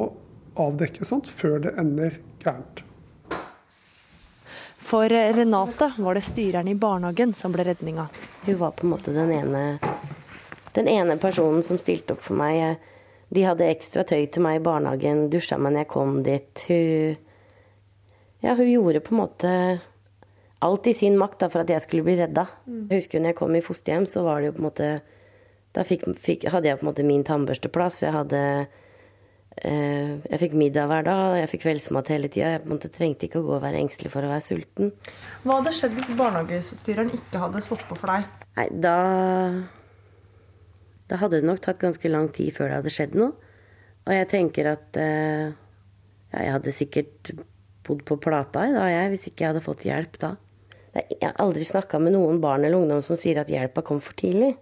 avdekke 0.60 1.04
sånt 1.04 1.28
før 1.28 1.58
det 1.66 1.74
ender 1.80 2.16
gærent. 2.42 2.84
For 4.84 5.08
Renate 5.08 5.90
var 5.96 6.14
det 6.14 6.22
styreren 6.24 6.68
i 6.68 6.76
barnehagen 6.78 7.34
som 7.34 7.52
ble 7.52 7.64
redninga. 7.66 8.06
Hun 8.46 8.58
var 8.60 8.74
på 8.76 8.86
en 8.86 8.92
måte 8.92 9.14
den 9.16 9.32
ene, 9.32 9.62
den 10.76 10.88
ene 10.88 11.16
personen 11.18 11.64
som 11.64 11.80
stilte 11.80 12.14
opp 12.14 12.22
for 12.22 12.38
meg. 12.38 12.76
De 13.34 13.42
hadde 13.42 13.66
ekstra 13.66 14.04
tøy 14.06 14.26
til 14.30 14.44
meg 14.44 14.60
i 14.60 14.64
barnehagen, 14.64 15.26
dusja 15.32 15.58
meg 15.58 15.74
når 15.74 15.84
jeg 15.84 15.92
kom 15.94 16.18
dit. 16.26 16.66
Hun, 16.68 17.16
ja, 18.44 18.54
hun 18.54 18.70
gjorde 18.70 19.02
på 19.04 19.14
en 19.14 19.22
måte 19.22 19.50
alt 20.64 20.86
i 20.88 20.94
sin 20.96 21.18
makt 21.20 21.42
da, 21.42 21.50
for 21.52 21.64
at 21.64 21.72
jeg 21.72 21.84
skulle 21.84 22.06
bli 22.06 22.16
redda. 22.20 22.46
Mm. 22.68 22.86
Jeg 22.92 23.02
husker 23.02 23.20
når 23.20 23.32
jeg 23.32 23.40
kom 23.40 23.56
i 23.56 23.64
fosterhjem, 23.64 24.08
så 24.08 24.22
var 24.24 24.40
det 24.40 24.52
jo 24.52 24.56
på 24.58 24.64
en 24.64 24.70
måte 24.70 24.94
Da 25.74 25.82
fikk, 25.82 26.04
fikk, 26.22 26.44
hadde 26.54 26.68
jeg 26.68 26.78
på 26.78 26.84
en 26.84 26.92
måte 26.92 27.02
min 27.02 27.24
tannbørsteplass. 27.26 28.04
Jeg 28.04 28.14
hadde 28.14 28.40
Eh, 29.54 30.18
jeg 30.26 30.40
fikk 30.42 30.56
middag 30.58 30.88
hver 30.90 31.04
dag, 31.06 31.36
jeg 31.38 31.50
fikk 31.52 31.62
kveldsmat 31.62 32.10
hele 32.10 32.30
tida. 32.32 32.56
Jeg 32.56 32.90
trengte 32.90 33.28
ikke 33.28 33.38
å 33.38 33.46
gå 33.46 33.54
og 33.54 33.62
være 33.62 33.78
engstelig 33.84 34.10
for 34.10 34.26
å 34.26 34.32
være 34.32 34.42
sulten. 34.42 34.90
Hva 35.44 35.60
hadde 35.60 35.74
skjedd 35.76 35.94
hvis 35.94 36.10
barnehagestyreren 36.18 37.14
ikke 37.14 37.42
hadde 37.44 37.62
stått 37.62 37.84
på 37.86 37.98
for 37.98 38.10
deg? 38.10 38.26
Nei, 38.58 38.68
da 38.72 38.96
Da 41.04 41.18
hadde 41.20 41.42
det 41.42 41.46
nok 41.46 41.60
tatt 41.60 41.78
ganske 41.78 42.08
lang 42.08 42.30
tid 42.32 42.54
før 42.56 42.70
det 42.70 42.78
hadde 42.80 42.92
skjedd 42.92 43.14
noe. 43.20 43.34
Og 44.04 44.12
jeg 44.12 44.28
tenker 44.32 44.70
at 44.72 44.96
eh, 45.00 45.52
ja, 46.32 46.38
jeg 46.40 46.54
hadde 46.56 46.74
sikkert 46.74 47.34
bodd 47.86 48.04
på 48.08 48.18
Plata 48.22 48.64
da, 48.72 48.86
jeg, 48.90 49.12
hvis 49.12 49.28
ikke 49.30 49.44
jeg 49.44 49.52
hadde 49.52 49.64
fått 49.64 49.86
hjelp 49.88 50.18
da. 50.22 50.34
Jeg 50.94 51.20
har 51.24 51.38
aldri 51.42 51.64
snakka 51.66 51.98
med 51.98 52.14
noen 52.14 52.38
barn 52.42 52.62
eller 52.62 52.78
ungdom 52.78 53.02
som 53.02 53.18
sier 53.18 53.40
at 53.42 53.50
hjelpa 53.50 53.82
kom 53.86 53.98
for 54.02 54.14
tidlig. 54.18 54.52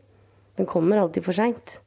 Den 0.57 0.69
kommer 0.69 1.01
alltid 1.01 1.27
for 1.27 1.37
seint. 1.37 1.81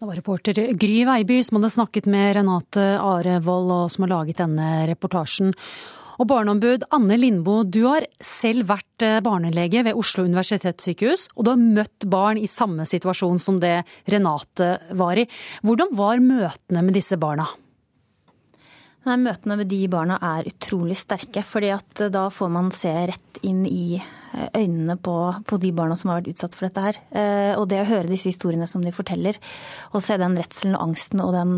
Det 0.00 0.08
var 0.08 0.16
reporter 0.16 0.56
Gry 0.80 1.02
Veiby 1.04 1.42
som 1.44 1.58
hadde 1.58 1.74
snakket 1.74 2.06
med 2.08 2.32
Renate 2.38 2.84
Arevold, 2.96 3.72
og 3.74 3.90
som 3.92 4.06
har 4.06 4.14
laget 4.14 4.40
denne 4.40 4.68
reportasjen. 4.88 5.52
Og 6.20 6.28
barneombud 6.28 6.86
Anne 6.92 7.16
Lindboe, 7.16 7.66
du 7.68 7.82
har 7.86 8.06
selv 8.24 8.68
vært 8.68 9.04
eh, 9.04 9.20
barnelege 9.24 9.84
ved 9.84 9.96
Oslo 9.96 10.26
universitetssykehus, 10.28 11.30
og 11.36 11.44
du 11.44 11.52
har 11.52 11.60
møtt 11.60 12.08
barn 12.12 12.40
i 12.40 12.48
samme 12.48 12.84
situasjon 12.88 13.40
som 13.40 13.60
det 13.60 13.82
Renate 14.08 14.74
var 14.96 15.20
i. 15.20 15.26
Hvordan 15.64 15.92
var 15.96 16.24
møtene 16.24 16.84
med 16.84 16.96
disse 16.96 17.20
barna? 17.20 17.48
Nei, 19.00 19.16
Møtene 19.16 19.56
med 19.56 19.70
de 19.70 19.78
barna 19.88 20.18
er 20.20 20.48
utrolig 20.50 20.98
sterke, 21.00 21.40
fordi 21.46 21.70
at 21.72 22.02
da 22.12 22.26
får 22.28 22.50
man 22.52 22.68
se 22.74 22.90
rett 23.08 23.38
inn 23.48 23.62
i 23.64 23.96
eh, 23.96 24.50
øynene 24.58 24.98
på, 25.00 25.14
på, 25.48 25.58
de 25.62 25.70
barna 25.72 25.96
som 25.96 26.12
har 26.12 26.20
vært 26.20 26.34
utsatt 26.34 26.56
for 26.58 26.68
dette 26.68 26.84
her. 26.84 26.98
Eh, 27.16 27.52
og 27.56 27.64
det 27.70 27.80
å 27.80 27.88
høre 27.88 28.10
disse 28.10 28.28
historiene 28.28 28.68
som 28.68 28.84
de 28.84 28.92
forteller, 28.92 29.40
og 29.94 30.04
se 30.04 30.20
den 30.20 30.36
redselen 30.36 30.76
og 30.76 30.90
angsten 30.90 31.24
og 31.24 31.32
den 31.32 31.54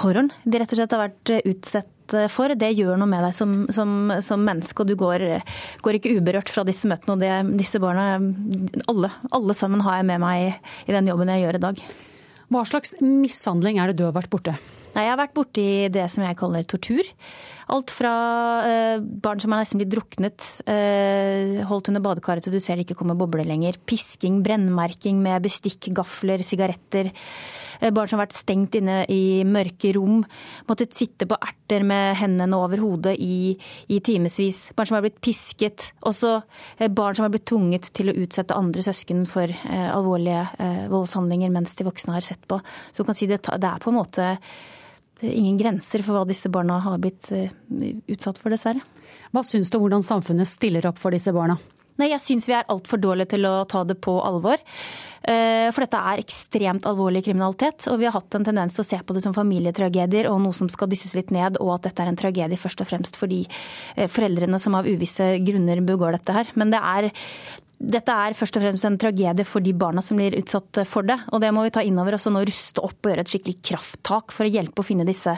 horroren 0.00 0.32
de 0.46 0.62
rett 0.62 0.72
og 0.72 0.80
slett 0.80 0.96
har 0.96 1.04
vært 1.04 1.34
eh, 1.36 1.44
utsatt 1.52 2.16
for, 2.32 2.50
det 2.58 2.72
gjør 2.74 2.96
noe 2.98 3.06
med 3.06 3.22
deg 3.22 3.36
som, 3.36 3.52
som, 3.70 4.10
som 4.24 4.40
menneske. 4.42 4.82
Og 4.82 4.88
du 4.88 4.96
går, 4.98 5.28
går, 5.84 6.00
ikke 6.00 6.16
uberørt 6.16 6.50
fra 6.50 6.64
disse 6.66 6.88
møtene. 6.90 7.14
Og 7.14 7.22
det, 7.22 7.60
disse 7.60 7.78
barna, 7.78 8.16
alle, 8.90 9.12
alle 9.30 9.54
sammen 9.54 9.84
har 9.86 10.00
jeg 10.00 10.08
med 10.08 10.24
meg 10.24 10.88
i 10.88 10.96
den 10.96 11.12
jobben 11.12 11.30
jeg 11.30 11.44
gjør 11.44 11.60
i 11.60 11.64
dag. 11.68 11.86
Hva 12.50 12.66
slags 12.66 12.96
mishandling 12.98 13.78
er 13.78 13.92
det 13.92 14.00
du 14.00 14.08
har 14.08 14.16
vært 14.16 14.32
borte? 14.32 14.56
Nei, 14.94 15.04
Jeg 15.06 15.12
har 15.12 15.20
vært 15.20 15.36
borti 15.36 15.66
det 15.92 16.06
som 16.10 16.24
jeg 16.26 16.38
kaller 16.40 16.66
tortur. 16.66 17.06
Alt 17.70 17.92
fra 17.94 18.12
eh, 18.66 18.98
barn 18.98 19.40
som 19.42 19.52
har 19.54 19.62
nesten 19.62 19.78
blitt 19.78 19.92
druknet, 19.92 20.42
eh, 20.66 21.60
holdt 21.68 21.92
under 21.92 22.02
badekaret 22.02 22.42
så 22.42 22.50
du 22.50 22.58
ser 22.62 22.78
det 22.78 22.88
ikke 22.88 22.98
kommer 22.98 23.18
bobler 23.18 23.46
lenger. 23.46 23.78
Pisking, 23.86 24.40
brennmerking 24.42 25.20
med 25.22 25.44
bestikk, 25.44 25.92
gafler, 25.94 26.42
sigaretter. 26.46 27.12
Eh, 27.80 27.92
barn 27.94 28.10
som 28.10 28.18
har 28.18 28.26
vært 28.26 28.38
stengt 28.38 28.74
inne 28.78 29.04
i 29.12 29.42
mørke 29.46 29.92
rom. 29.96 30.24
Måttet 30.68 30.96
sitte 30.96 31.28
på 31.30 31.38
erter 31.38 31.86
med 31.86 32.18
hendene 32.20 32.58
over 32.58 32.82
hodet 32.82 33.14
i, 33.22 33.54
i 33.86 34.00
timevis. 34.02 34.72
Barn 34.74 34.90
som 34.90 34.98
har 34.98 35.06
blitt 35.06 35.20
pisket. 35.22 35.92
Også 36.10 36.40
barn 36.90 37.16
som 37.16 37.28
har 37.28 37.32
blitt 37.34 37.46
tvunget 37.50 37.92
til 37.96 38.10
å 38.10 38.18
utsette 38.24 38.56
andre 38.56 38.84
søsken 38.84 39.24
for 39.30 39.46
eh, 39.46 39.88
alvorlige 39.94 40.42
eh, 40.58 40.84
voldshandlinger 40.90 41.54
mens 41.54 41.78
de 41.78 41.86
voksne 41.86 42.18
har 42.18 42.26
sett 42.26 42.42
på. 42.50 42.60
Så 42.90 43.04
du 43.04 43.12
kan 43.12 43.18
si 43.18 43.30
det, 43.30 43.44
det 43.46 43.70
er 43.70 43.80
på 43.82 43.94
en 43.94 44.00
måte 44.02 44.34
ingen 45.26 45.58
grenser 45.60 46.04
for 46.06 46.16
hva 46.16 46.24
disse 46.28 46.50
barna 46.52 46.78
har 46.84 47.00
blitt 47.02 47.30
eh, 47.34 47.52
utsatt 48.10 48.40
for, 48.40 48.52
dessverre. 48.52 48.82
Hva 49.34 49.44
syns 49.46 49.70
du 49.70 49.78
om 49.78 49.84
hvordan 49.84 50.06
samfunnet 50.06 50.48
stiller 50.48 50.88
opp 50.90 51.00
for 51.00 51.14
disse 51.14 51.32
barna? 51.34 51.58
Nei, 52.00 52.08
Jeg 52.14 52.22
syns 52.24 52.46
vi 52.48 52.54
er 52.56 52.68
altfor 52.72 52.96
dårlige 52.96 53.34
til 53.34 53.44
å 53.44 53.66
ta 53.68 53.82
det 53.84 53.98
på 54.00 54.14
alvor. 54.24 54.56
Eh, 55.20 55.68
for 55.68 55.84
dette 55.84 56.00
er 56.00 56.22
ekstremt 56.22 56.86
alvorlig 56.88 57.20
kriminalitet, 57.26 57.84
og 57.92 57.98
vi 58.00 58.08
har 58.08 58.16
hatt 58.16 58.38
en 58.38 58.46
tendens 58.46 58.76
til 58.76 58.84
å 58.84 58.88
se 58.88 59.00
på 59.04 59.16
det 59.16 59.24
som 59.26 59.36
familietragedier 59.36 60.30
og 60.30 60.40
noe 60.40 60.56
som 60.56 60.70
skal 60.72 60.88
dysses 60.88 61.12
litt 61.18 61.34
ned, 61.34 61.60
og 61.60 61.74
at 61.76 61.90
dette 61.90 62.06
er 62.06 62.12
en 62.12 62.20
tragedie 62.20 62.60
først 62.60 62.80
og 62.80 62.88
fremst 62.88 63.20
fordi 63.20 63.42
de 63.44 64.08
foreldrene 64.08 64.58
som 64.62 64.78
av 64.78 64.88
uvisse 64.88 65.34
grunner 65.44 65.84
begår 65.84 66.16
dette 66.16 66.38
her. 66.38 66.54
Men 66.56 66.72
det 66.72 66.80
er 66.80 67.10
dette 67.80 68.12
er 68.12 68.36
først 68.36 68.58
og 68.58 68.64
fremst 68.64 68.84
en 68.84 68.98
tragedie 69.00 69.44
for 69.48 69.64
de 69.64 69.72
barna 69.72 70.02
som 70.04 70.18
blir 70.20 70.36
utsatt 70.36 70.82
for 70.88 71.06
det. 71.08 71.16
Og 71.32 71.40
det 71.40 71.48
må 71.56 71.64
vi 71.64 71.72
ta 71.72 71.80
inn 71.86 71.98
over 72.00 72.18
oss 72.18 72.28
og 72.28 72.34
nå 72.36 72.42
ruste 72.44 72.82
opp 72.84 72.98
og 73.00 73.12
gjøre 73.12 73.24
et 73.24 73.32
skikkelig 73.32 73.56
krafttak 73.70 74.34
for 74.36 74.44
å 74.44 74.52
hjelpe 74.52 74.84
å 74.84 74.86
finne 74.86 75.06
disse 75.08 75.32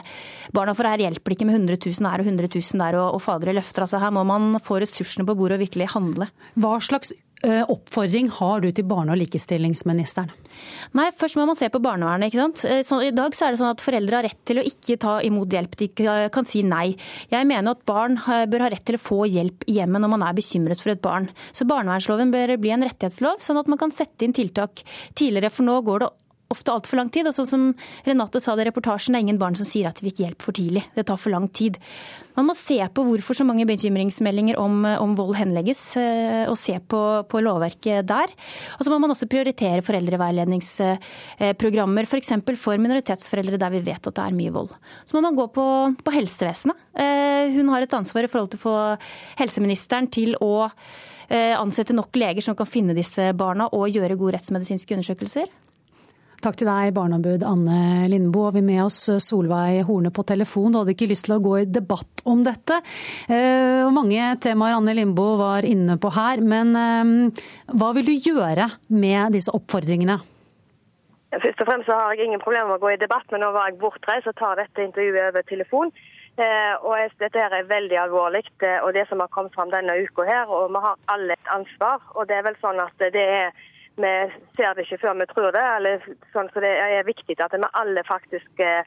barna. 0.51 0.75
For 0.75 0.89
her 0.89 1.05
hjelper 1.05 1.31
det 1.31 1.37
ikke 1.39 1.47
med 1.47 1.61
100 1.61 1.79
000 1.87 2.11
her 2.11 2.23
og 2.23 2.27
100 2.27 2.51
000 2.51 2.83
der 2.83 2.99
og, 2.99 3.15
og 3.15 3.23
fagre 3.23 3.55
løfter. 3.55 3.85
Altså 3.85 4.01
her 4.03 4.11
må 4.11 4.25
man 4.27 4.59
få 4.63 4.81
ressursene 4.83 5.27
på 5.29 5.37
bordet 5.39 5.55
og 5.57 5.63
virkelig 5.63 5.93
handle. 5.95 6.27
Hva 6.59 6.75
slags 6.83 7.15
oppfordring 7.43 8.29
har 8.39 8.63
du 8.63 8.69
til 8.71 8.87
barne- 8.87 9.15
og 9.15 9.19
likestillingsministeren? 9.19 10.31
Nei, 10.97 11.09
Først 11.17 11.37
må 11.39 11.45
man 11.49 11.57
se 11.57 11.69
på 11.71 11.81
barnevernet. 11.83 12.29
ikke 12.31 12.41
sant? 12.41 12.63
Så 12.87 12.99
I 13.05 13.11
dag 13.15 13.35
så 13.35 13.47
er 13.47 13.53
det 13.53 13.61
sånn 13.61 13.71
at 13.73 13.83
foreldre 13.83 14.19
har 14.19 14.27
rett 14.27 14.41
til 14.47 14.59
å 14.61 14.65
ikke 14.67 14.97
ta 15.01 15.17
imot 15.25 15.53
hjelp. 15.53 15.77
De 15.79 15.89
kan 16.33 16.47
si 16.47 16.63
nei. 16.67 16.95
Jeg 17.31 17.49
mener 17.49 17.75
at 17.75 17.85
barn 17.89 18.17
bør 18.19 18.65
ha 18.65 18.71
rett 18.73 18.85
til 18.87 18.97
å 18.99 19.03
få 19.03 19.23
hjelp 19.29 19.65
i 19.67 19.77
hjemmet 19.79 20.03
når 20.03 20.13
man 20.15 20.25
er 20.27 20.37
bekymret 20.37 20.81
for 20.83 20.93
et 20.93 21.03
barn. 21.03 21.29
Så 21.51 21.67
barnevernsloven 21.69 22.33
bør 22.33 22.55
bli 22.61 22.73
en 22.75 22.85
rettighetslov, 22.85 23.41
sånn 23.43 23.61
at 23.61 23.71
man 23.71 23.81
kan 23.81 23.93
sette 23.93 24.25
inn 24.25 24.35
tiltak 24.35 24.83
tidligere. 25.15 25.53
For 25.53 25.67
nå 25.67 25.79
går 25.85 26.05
det 26.05 26.11
ofte 26.53 26.73
altfor 26.73 26.97
lang 27.01 27.09
tid. 27.13 27.27
Og 27.29 27.35
sånn 27.35 27.49
som 27.49 27.61
Renate 28.07 28.39
sa 28.43 28.51
det 28.55 28.63
i 28.65 28.69
reportasjen, 28.69 29.13
det 29.13 29.19
er 29.21 29.25
ingen 29.27 29.41
barn 29.41 29.55
som 29.59 29.67
sier 29.67 29.87
at 29.89 29.97
de 29.99 30.07
fikk 30.09 30.19
hjelp 30.23 30.39
for 30.45 30.53
tidlig. 30.55 30.83
Det 30.95 31.03
tar 31.09 31.19
for 31.21 31.31
lang 31.33 31.47
tid. 31.49 31.73
Man 32.33 32.47
må 32.49 32.53
se 32.57 32.79
på 32.89 33.03
hvorfor 33.05 33.37
så 33.37 33.45
mange 33.45 33.67
bekymringsmeldinger 33.69 34.57
om, 34.61 34.85
om 34.97 35.15
vold 35.17 35.35
henlegges, 35.37 35.81
eh, 36.01 36.49
og 36.49 36.57
se 36.57 36.79
på, 36.79 37.23
på, 37.29 37.41
lovverket 37.45 38.07
der. 38.09 38.27
Og 38.79 38.83
så 38.85 38.89
må 38.89 38.97
man 39.03 39.11
også 39.13 39.29
prioritere 39.29 39.85
foreldreveiledningsprogrammer, 39.85 42.03
f.eks. 42.09 42.31
For, 42.33 42.55
for 42.59 42.77
minoritetsforeldre 42.81 43.57
der 43.61 43.71
vi 43.75 43.85
vet 43.85 44.07
at 44.09 44.15
det 44.17 44.25
er 44.25 44.37
mye 44.37 44.55
vold. 44.55 44.71
Så 45.05 45.11
må 45.17 45.21
man 45.27 45.37
gå 45.37 45.45
på, 45.53 45.65
på 46.01 46.15
helsevesenet. 46.15 46.77
Eh, 46.97 47.45
hun 47.53 47.67
har 47.73 47.81
et 47.85 47.97
ansvar 47.97 48.21
i 48.25 48.31
forhold 48.31 48.49
til 48.53 48.61
å 48.61 48.65
få 48.65 48.77
helseministeren 49.41 50.05
til 50.13 50.29
å 50.41 50.53
eh, 51.29 51.53
ansette 51.57 51.95
nok 51.95 52.15
leger 52.17 52.45
som 52.45 52.57
kan 52.57 52.69
finne 52.69 52.95
disse 52.97 53.31
barna 53.37 53.69
og 53.73 53.91
gjøre 53.93 54.17
gode 54.19 54.37
rettsmedisinske 54.37 54.97
undersøkelser. 54.97 55.47
Takk 56.43 56.57
til 56.59 56.67
deg, 56.67 56.89
barneombud 56.91 57.43
Anne 57.47 58.09
Lindboe. 58.11 58.49
Og 58.49 58.57
vi 58.57 58.63
med 58.67 58.81
oss 58.83 59.05
Solveig 59.23 59.85
Horne 59.87 60.09
på 60.11 60.25
telefon. 60.27 60.73
Du 60.73 60.81
hadde 60.81 60.91
ikke 60.91 61.07
lyst 61.07 61.29
til 61.29 61.37
å 61.37 61.43
gå 61.43 61.53
i 61.61 61.69
debatt 61.71 62.19
om 62.27 62.41
dette. 62.43 62.81
Eh, 63.31 63.79
og 63.85 63.93
mange 63.95 64.25
temaer 64.43 64.75
Anne 64.75 64.95
Lindboe 64.97 65.37
var 65.39 65.63
inne 65.63 65.95
på 66.03 66.11
her. 66.11 66.43
Men 66.43 66.75
eh, 66.75 67.45
hva 67.71 67.93
vil 67.95 68.09
du 68.09 68.13
gjøre 68.17 68.67
med 68.91 69.37
disse 69.37 69.55
oppfordringene? 69.55 70.19
Først 71.31 71.63
og 71.63 71.69
fremst 71.71 71.95
har 71.95 72.11
jeg 72.11 72.27
ingen 72.27 72.43
problemer 72.43 72.73
med 72.73 72.81
å 72.81 72.83
gå 72.83 72.91
i 72.91 72.99
debatt, 72.99 73.23
men 73.31 73.41
nå 73.41 73.53
var 73.55 73.71
jeg 73.71 73.79
bortreist 73.79 74.27
og 74.29 74.35
tar 74.37 74.59
dette 74.59 74.83
intervjuet 74.83 75.31
over 75.31 75.47
telefon. 75.47 75.95
Eh, 76.35 76.73
og 76.83 77.19
Dette 77.23 77.39
er 77.39 77.69
veldig 77.71 78.01
alvorlig, 78.03 78.43
og 78.83 78.91
det 78.97 79.07
som 79.07 79.23
har 79.23 79.31
kommet 79.31 79.55
fram 79.55 79.71
denne 79.71 79.95
uka 80.03 80.27
her. 80.27 80.51
Og 80.51 80.75
vi 80.75 80.83
har 80.91 80.99
alle 81.15 81.39
et 81.39 81.55
ansvar. 81.55 82.03
og 82.17 82.27
det 82.27 82.35
er 82.35 82.49
vel 82.51 82.59
sånn 82.59 82.83
at 82.83 83.11
det 83.15 83.29
er 83.39 83.69
vi 83.95 84.31
ser 84.57 84.73
det 84.73 84.85
ikke 84.85 85.01
før 85.01 85.13
vi 85.19 85.25
tror 85.31 85.51
det. 85.51 85.63
eller 85.77 86.05
sånn, 86.33 86.49
så 86.53 86.59
Det 86.59 86.73
er 86.81 87.03
viktig 87.05 87.39
at 87.39 87.53
vi 87.53 87.69
alle 87.73 88.03
faktisk 88.03 88.59
eh, 88.59 88.83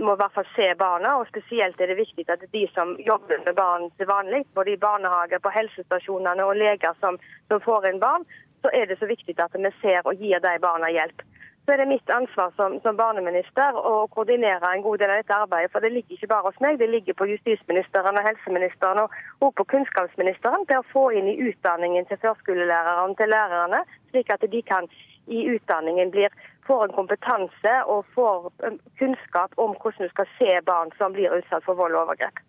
må 0.00 0.14
i 0.14 0.20
hvert 0.20 0.34
fall 0.34 0.48
se 0.56 0.74
barna. 0.74 1.16
og 1.18 1.28
Spesielt 1.28 1.80
er 1.80 1.86
det 1.86 1.96
viktig 1.96 2.26
at 2.28 2.44
de 2.52 2.66
som 2.74 2.96
jobber 2.98 3.44
med 3.46 3.54
barn 3.54 3.90
til 3.98 4.06
vanlig, 4.06 4.44
både 4.54 4.72
i 4.72 4.76
barnehager, 4.76 5.38
på 5.38 5.54
helsestasjonene 5.54 6.44
og 6.44 6.56
leger 6.56 6.94
som, 7.00 7.18
som 7.48 7.60
får 7.60 7.90
inn 7.90 8.00
barn, 8.00 8.26
så 8.62 8.70
er 8.74 8.86
det 8.86 8.98
så 8.98 9.06
viktig 9.06 9.38
at 9.38 9.54
vi 9.54 9.70
ser 9.80 10.02
og 10.04 10.14
gir 10.14 10.40
de 10.40 10.58
barna 10.60 10.90
hjelp 10.90 11.22
så 11.70 11.74
er 11.74 11.78
det 11.78 11.86
mitt 11.86 12.10
ansvar 12.10 12.52
som, 12.56 12.72
som, 12.82 12.96
barneminister 12.98 13.76
å 13.78 14.08
koordinere 14.10 14.72
en 14.74 14.82
god 14.82 14.98
del 14.98 15.12
av 15.12 15.20
dette 15.20 15.36
arbeidet. 15.36 15.70
For 15.70 15.84
det 15.84 15.92
ligger 15.94 16.16
ikke 16.16 16.30
bare 16.32 16.48
hos 16.48 16.60
meg, 16.64 16.80
det 16.80 16.88
ligger 16.90 17.14
på 17.14 17.28
justisministeren 17.30 18.18
og 18.18 18.26
helseministeren 18.26 19.02
og, 19.04 19.14
og 19.44 19.52
på 19.54 19.68
kunnskapsministeren 19.74 20.66
til 20.66 20.80
å 20.80 20.88
få 20.90 21.04
inn 21.14 21.28
i 21.30 21.36
utdanningen 21.50 22.08
til 22.08 22.18
førskolelærerne 22.24 23.14
til 23.20 23.30
lærerne, 23.30 23.84
slik 24.10 24.30
at 24.34 24.44
de 24.52 24.62
kan 24.66 24.88
i 25.30 25.44
utdanningen 25.54 26.10
blir, 26.10 26.30
får 26.66 26.84
en 26.84 26.94
kompetanse 26.94 27.74
og 27.86 28.06
får 28.14 28.50
kunnskap 28.98 29.54
om 29.56 29.74
hvordan 29.78 30.06
du 30.06 30.14
skal 30.14 30.30
se 30.38 30.54
barn 30.66 30.94
som 30.98 31.14
blir 31.16 31.34
utsatt 31.38 31.66
for 31.66 31.78
vold 31.78 31.94
og 31.96 32.08
overgrep. 32.08 32.42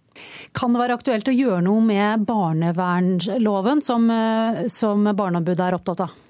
Kan 0.58 0.74
det 0.74 0.82
være 0.82 0.98
aktuelt 1.00 1.30
å 1.32 1.36
gjøre 1.36 1.62
noe 1.66 1.84
med 1.86 2.26
barnevernloven, 2.28 3.84
som, 3.86 4.10
uh, 4.12 4.66
som 4.68 5.08
Barneombudet 5.08 5.70
er 5.70 5.78
opptatt 5.78 6.04
av? 6.08 6.21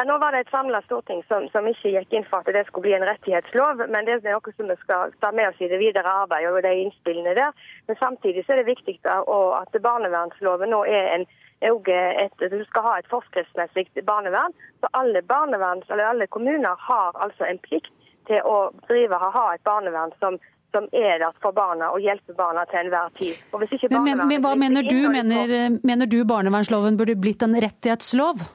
Ja, 0.00 0.04
nå 0.08 0.14
var 0.18 0.32
det 0.32 0.38
et 0.46 0.50
samla 0.50 0.78
storting 0.86 1.18
som, 1.28 1.44
som, 1.52 1.66
ikke 1.68 1.90
gikk 1.92 2.14
inn 2.16 2.24
for 2.24 2.40
at 2.40 2.54
det 2.56 2.62
skulle 2.64 2.86
bli 2.86 2.94
en 2.96 3.04
rettighetslov. 3.04 3.82
Men 3.92 4.06
det 4.08 4.14
er 4.16 4.32
noe 4.32 4.52
som 4.56 4.70
vi 4.72 4.76
skal 4.80 5.10
ta 5.20 5.28
med 5.36 5.50
oss 5.50 5.58
i 5.60 5.68
det 5.68 5.76
videre 5.82 6.14
arbeidet 6.22 6.54
og 6.56 6.62
de 6.64 6.70
innspillene 6.86 7.34
der. 7.36 7.50
Men 7.84 7.98
samtidig 8.00 8.46
så 8.46 8.54
er 8.54 8.62
det 8.62 8.70
viktig 8.70 8.94
at 9.04 9.76
barnevernsloven 9.84 10.72
nå 10.72 10.78
er 10.88 11.10
en 11.18 11.26
et, 11.60 12.40
du 12.40 12.62
skal 12.64 12.86
ha 12.86 12.92
et 12.96 13.10
forskriftsmessig 13.12 13.90
barnevern. 14.08 14.54
Så 14.80 14.88
alle, 14.96 15.20
alle 15.28 16.26
kommuner 16.32 16.80
har 16.88 17.18
altså 17.20 17.44
en 17.44 17.60
plikt 17.60 17.92
til 18.30 18.40
å 18.48 18.70
drive 18.86 19.18
ha 19.20 19.42
et 19.52 19.64
barnevern 19.68 20.14
som, 20.22 20.38
som 20.72 20.86
er 20.96 21.18
der 21.20 21.36
for 21.44 21.52
barna 21.52 21.90
og 21.92 22.00
hjelper 22.00 22.38
barna 22.38 22.64
til 22.70 22.86
enhver 22.86 23.12
tid. 23.20 23.36
men, 23.52 24.08
men, 24.08 24.24
men 24.32 24.40
hva 24.40 24.54
mener 24.56 24.88
du? 24.88 24.96
Mener, 25.12 25.76
mener 25.84 26.08
du 26.08 26.24
barnevernsloven 26.24 26.96
burde 26.96 27.18
blitt 27.20 27.44
en 27.44 27.60
rettighetslov? 27.60 28.48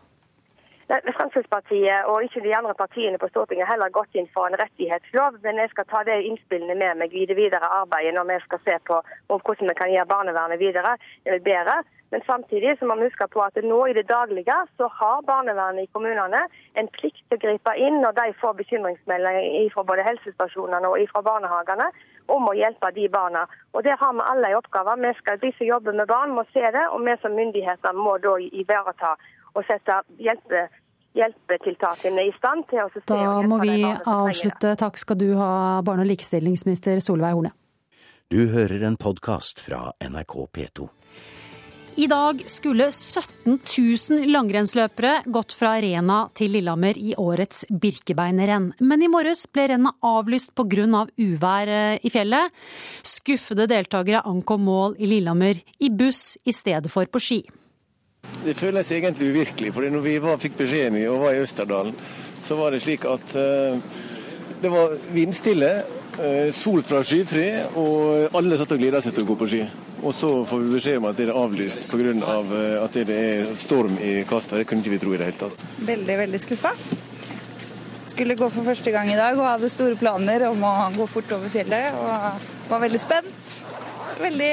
Fremskrittspartiet 0.87 2.05
og 2.05 2.23
ikke 2.23 2.43
de 2.45 2.55
andre 2.55 2.73
partiene 2.77 3.17
på 3.17 3.27
Stortinget 3.31 3.67
heller 3.67 3.89
gått 3.89 4.13
inn 4.13 4.27
for 4.33 4.45
en 4.45 4.57
rettighetslov, 4.61 5.39
men 5.41 5.57
jeg 5.57 5.71
skal 5.71 5.87
ta 5.89 6.03
de 6.05 6.19
innspillene 6.29 6.75
med 6.77 6.99
meg 7.01 7.13
i 7.13 7.25
det 7.25 7.37
videre 7.39 7.71
arbeidet 7.81 8.13
når 8.13 8.27
vi 8.29 8.37
skal 8.43 8.61
se 8.67 8.75
på 8.89 8.99
hvordan 9.33 9.71
vi 9.71 9.77
kan 9.79 9.93
gjøre 9.93 10.11
barnevernet 10.13 10.61
videre 10.61 10.93
eh, 11.25 11.41
bedre. 11.41 11.81
Men 12.13 12.21
samtidig 12.25 12.75
så 12.77 12.85
må 12.85 12.95
vi 12.99 13.07
huske 13.09 13.25
på 13.33 13.41
at 13.41 13.57
nå 13.65 13.79
i 13.89 13.95
det 13.97 14.05
daglige 14.07 14.55
så 14.77 14.87
har 14.99 15.25
barnevernet 15.25 15.87
i 15.87 15.91
kommunene 15.95 16.43
en 16.77 16.89
plikt 16.97 17.23
til 17.31 17.39
å 17.39 17.43
gripe 17.47 17.73
inn 17.81 17.97
når 18.03 18.13
de 18.19 18.27
får 18.41 18.53
bekymringsmeldinger 18.61 19.73
fra 19.73 19.83
både 19.89 20.05
helsestasjonene 20.05 20.91
og 20.91 21.01
fra 21.09 21.23
barnehagene 21.25 21.89
om 22.35 22.45
å 22.45 22.53
hjelpe 22.53 22.93
de 22.93 23.07
barna. 23.09 23.47
Og 23.73 23.83
Der 23.83 23.97
har 23.97 24.13
vi 24.13 24.21
alle 24.21 24.53
en 24.53 24.61
oppgave. 24.61 24.99
Vi 25.01 25.13
skal, 25.17 25.41
de 25.41 25.51
som 25.57 25.67
jobber 25.67 25.97
med 25.97 26.07
barn 26.13 26.37
må 26.37 26.45
se 26.53 26.61
det, 26.77 26.85
og 26.93 27.01
vi 27.05 27.17
som 27.21 27.33
myndigheter 27.33 27.97
må 27.97 28.17
da 28.21 28.37
ivareta 28.61 29.15
og 29.55 29.63
sette 29.67 29.99
hjelpe, 30.21 30.67
hjelpetiltakene 31.15 32.27
i 32.27 32.33
stand 32.37 32.67
til 32.71 32.83
å 32.83 32.89
se 32.93 33.03
Da 33.07 33.41
må 33.47 33.59
vi 33.63 33.79
avslutte. 33.83 34.75
Takk 34.79 34.99
skal 35.01 35.19
du 35.21 35.29
ha, 35.39 35.81
barne- 35.85 36.05
og 36.05 36.11
likestillingsminister 36.11 36.99
Solveig 37.03 37.37
Horne. 37.37 37.55
Du 38.33 38.47
hører 38.51 38.83
en 38.87 38.97
podkast 38.97 39.61
fra 39.61 39.91
NRK 40.01 40.35
P2. 40.51 40.89
I 41.95 42.07
dag 42.11 42.41
skulle 42.51 42.89
17 42.91 43.59
000 43.63 44.25
langrennsløpere 44.27 45.21
gått 45.31 45.53
fra 45.55 45.77
Rena 45.79 46.25
til 46.35 46.51
Lillehammer 46.51 46.97
i 46.99 47.13
årets 47.15 47.63
Birkebeinerrenn. 47.69 48.73
Men 48.83 49.05
i 49.05 49.07
morges 49.07 49.45
ble 49.47 49.69
rennet 49.71 50.03
avlyst 50.03 50.51
pga. 50.57 50.89
Av 50.99 51.07
uvær 51.15 51.71
eh, 51.71 51.99
i 52.03 52.11
fjellet. 52.11 52.51
Skuffede 53.05 53.69
deltakere 53.71 54.25
ankom 54.27 54.65
mål 54.67 54.97
i 54.99 55.07
Lillehammer 55.07 55.61
i 55.79 55.89
buss 55.89 56.35
i 56.43 56.51
stedet 56.51 56.91
for 56.91 57.07
på 57.07 57.21
ski. 57.23 57.39
Det 58.45 58.53
føles 58.57 58.91
egentlig 58.91 59.31
uvirkelig. 59.33 59.73
for 59.73 59.89
når 59.89 60.03
vi 60.05 60.17
var, 60.21 60.37
fikk 60.37 60.57
beskjeden 60.57 61.07
og 61.09 61.23
var 61.23 61.33
i 61.33 61.41
Østerdalen, 61.41 61.95
så 62.41 62.55
var 62.55 62.71
det 62.71 62.81
slik 62.83 63.05
at 63.09 63.33
uh, 63.35 63.79
det 64.61 64.71
var 64.71 64.93
vindstille, 65.13 65.71
uh, 66.19 66.51
sol 66.53 66.83
fra 66.85 67.01
skyfri, 67.03 67.47
og 67.75 68.35
alle 68.37 68.59
satt 68.59 68.75
og 68.75 68.83
gleda 68.83 69.01
seg 69.01 69.15
til 69.15 69.25
å 69.25 69.31
gå 69.31 69.39
på 69.39 69.49
ski. 69.49 69.63
Og 70.05 70.13
så 70.13 70.29
får 70.45 70.61
vi 70.61 70.75
beskjed 70.75 70.99
om 70.99 71.09
at 71.09 71.17
det 71.17 71.25
er 71.25 71.39
avlyst 71.39 71.87
pga. 71.89 72.13
Av 72.35 72.53
uh, 72.53 72.83
at 72.83 72.99
det 73.09 73.17
er 73.17 73.51
storm 73.57 73.97
i 73.97 74.19
Kasta. 74.29 74.59
Det 74.61 74.69
kunne 74.69 74.85
ikke 74.85 74.93
vi 74.93 75.01
tro 75.01 75.15
i 75.15 75.21
det 75.21 75.31
hele 75.31 75.41
tatt. 75.47 75.67
Veldig, 75.89 76.17
veldig 76.21 76.41
skuffa. 76.43 76.75
Skulle 78.05 78.37
gå 78.37 78.49
for 78.53 78.67
første 78.67 78.93
gang 78.93 79.09
i 79.09 79.17
dag 79.17 79.39
og 79.39 79.47
hadde 79.49 79.73
store 79.73 79.97
planer 79.97 80.45
om 80.51 80.61
å 80.63 80.75
gå 80.93 81.09
fort 81.09 81.33
over 81.39 81.49
fjellet. 81.49 81.97
Og 81.97 82.69
var 82.69 82.85
veldig 82.85 83.01
spent. 83.01 83.57
Veldig 84.21 84.51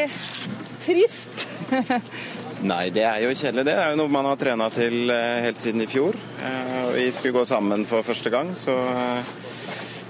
trist. 0.82 1.48
Nei, 2.62 2.92
det 2.94 3.02
er 3.02 3.24
jo 3.24 3.32
kjedelig. 3.34 3.64
Det 3.66 3.72
er 3.74 3.90
jo 3.90 3.98
noe 3.98 4.12
man 4.12 4.28
har 4.28 4.38
trena 4.38 4.68
til 4.70 5.10
eh, 5.10 5.40
helt 5.48 5.58
siden 5.58 5.82
i 5.82 5.88
fjor. 5.90 6.14
Eh, 6.46 6.92
vi 6.94 7.08
skulle 7.10 7.34
gå 7.34 7.42
sammen 7.48 7.82
for 7.88 8.06
første 8.06 8.30
gang, 8.30 8.52
så, 8.54 8.76
eh, 8.92 9.32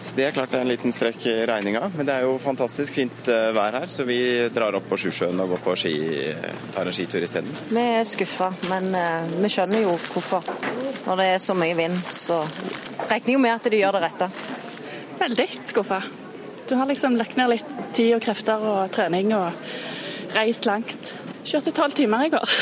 så 0.03 0.19
det 0.19 0.27
er 0.27 0.35
klart 0.37 0.53
det 0.53 0.59
er 0.61 0.67
en 0.67 0.73
liten 0.73 0.93
strekk 0.93 1.25
i 1.31 1.37
regninga. 1.49 1.89
Men 1.97 2.11
det 2.11 2.19
er 2.19 2.27
jo 2.27 2.37
fantastisk 2.43 2.99
fint 2.99 3.31
vær 3.57 3.79
her, 3.81 3.89
så 3.89 4.05
vi 4.05 4.19
drar 4.53 4.77
opp 4.77 4.91
på 4.91 5.01
Sjusjøen 5.01 5.41
og 5.41 5.55
går 5.55 5.65
på 5.65 5.79
ski, 5.81 5.95
tar 6.75 6.91
en 6.91 6.99
skitur 6.99 7.25
isteden. 7.25 7.57
Vi 7.73 7.87
er 7.97 8.05
skuffa, 8.09 8.51
men 8.69 8.91
vi 9.39 9.53
skjønner 9.55 9.87
jo 9.87 9.97
hvorfor. 10.11 10.53
Når 11.07 11.23
det 11.23 11.31
er 11.33 11.43
så 11.47 11.57
mye 11.57 11.79
vind, 11.79 11.97
så 12.13 12.43
regner 13.09 13.37
jo 13.39 13.43
med 13.47 13.57
at 13.57 13.73
de 13.73 13.81
gjør 13.81 13.97
det 13.97 14.05
rette. 14.11 14.33
Veldig 15.23 15.51
skuffa. 15.73 16.05
Du 16.69 16.77
har 16.77 16.91
liksom 16.91 17.17
lagt 17.17 17.39
ned 17.41 17.55
litt 17.55 17.77
tid 17.97 18.17
og 18.19 18.25
krefter 18.27 18.73
og 18.75 18.91
trening 18.93 19.33
og 19.39 20.35
reist 20.37 20.69
langt. 20.69 21.15
Kjørte 21.43 21.73
tolv 21.75 21.95
timer 21.99 22.27
i 22.27 22.31
går. 22.31 22.55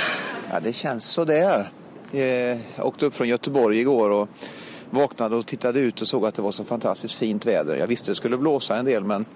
Ja, 0.51 0.61
det 0.65 0.73
kjennes 0.79 1.05
så 1.05 1.27
det 1.29 1.37
er. 1.45 1.69
Jeg 2.15 2.63
åkte 2.83 3.11
opp 3.11 3.15
fra 3.15 3.29
Göteborg 3.29 3.77
i 3.77 3.85
går 3.87 4.15
og 4.17 4.47
våknet 4.91 5.37
og 5.37 5.45
tittet 5.47 5.77
ut 5.77 6.03
og 6.03 6.09
så 6.09 6.21
at 6.27 6.41
det 6.41 6.45
var 6.45 6.55
så 6.57 6.65
fantastisk 6.67 7.21
fint 7.21 7.45
vær. 7.47 7.75
Jeg 7.77 7.91
visste 7.91 8.11
det 8.11 8.19
skulle 8.19 8.41
blåse 8.41 8.75
en 8.75 8.89
del, 8.89 9.05
men 9.07 9.27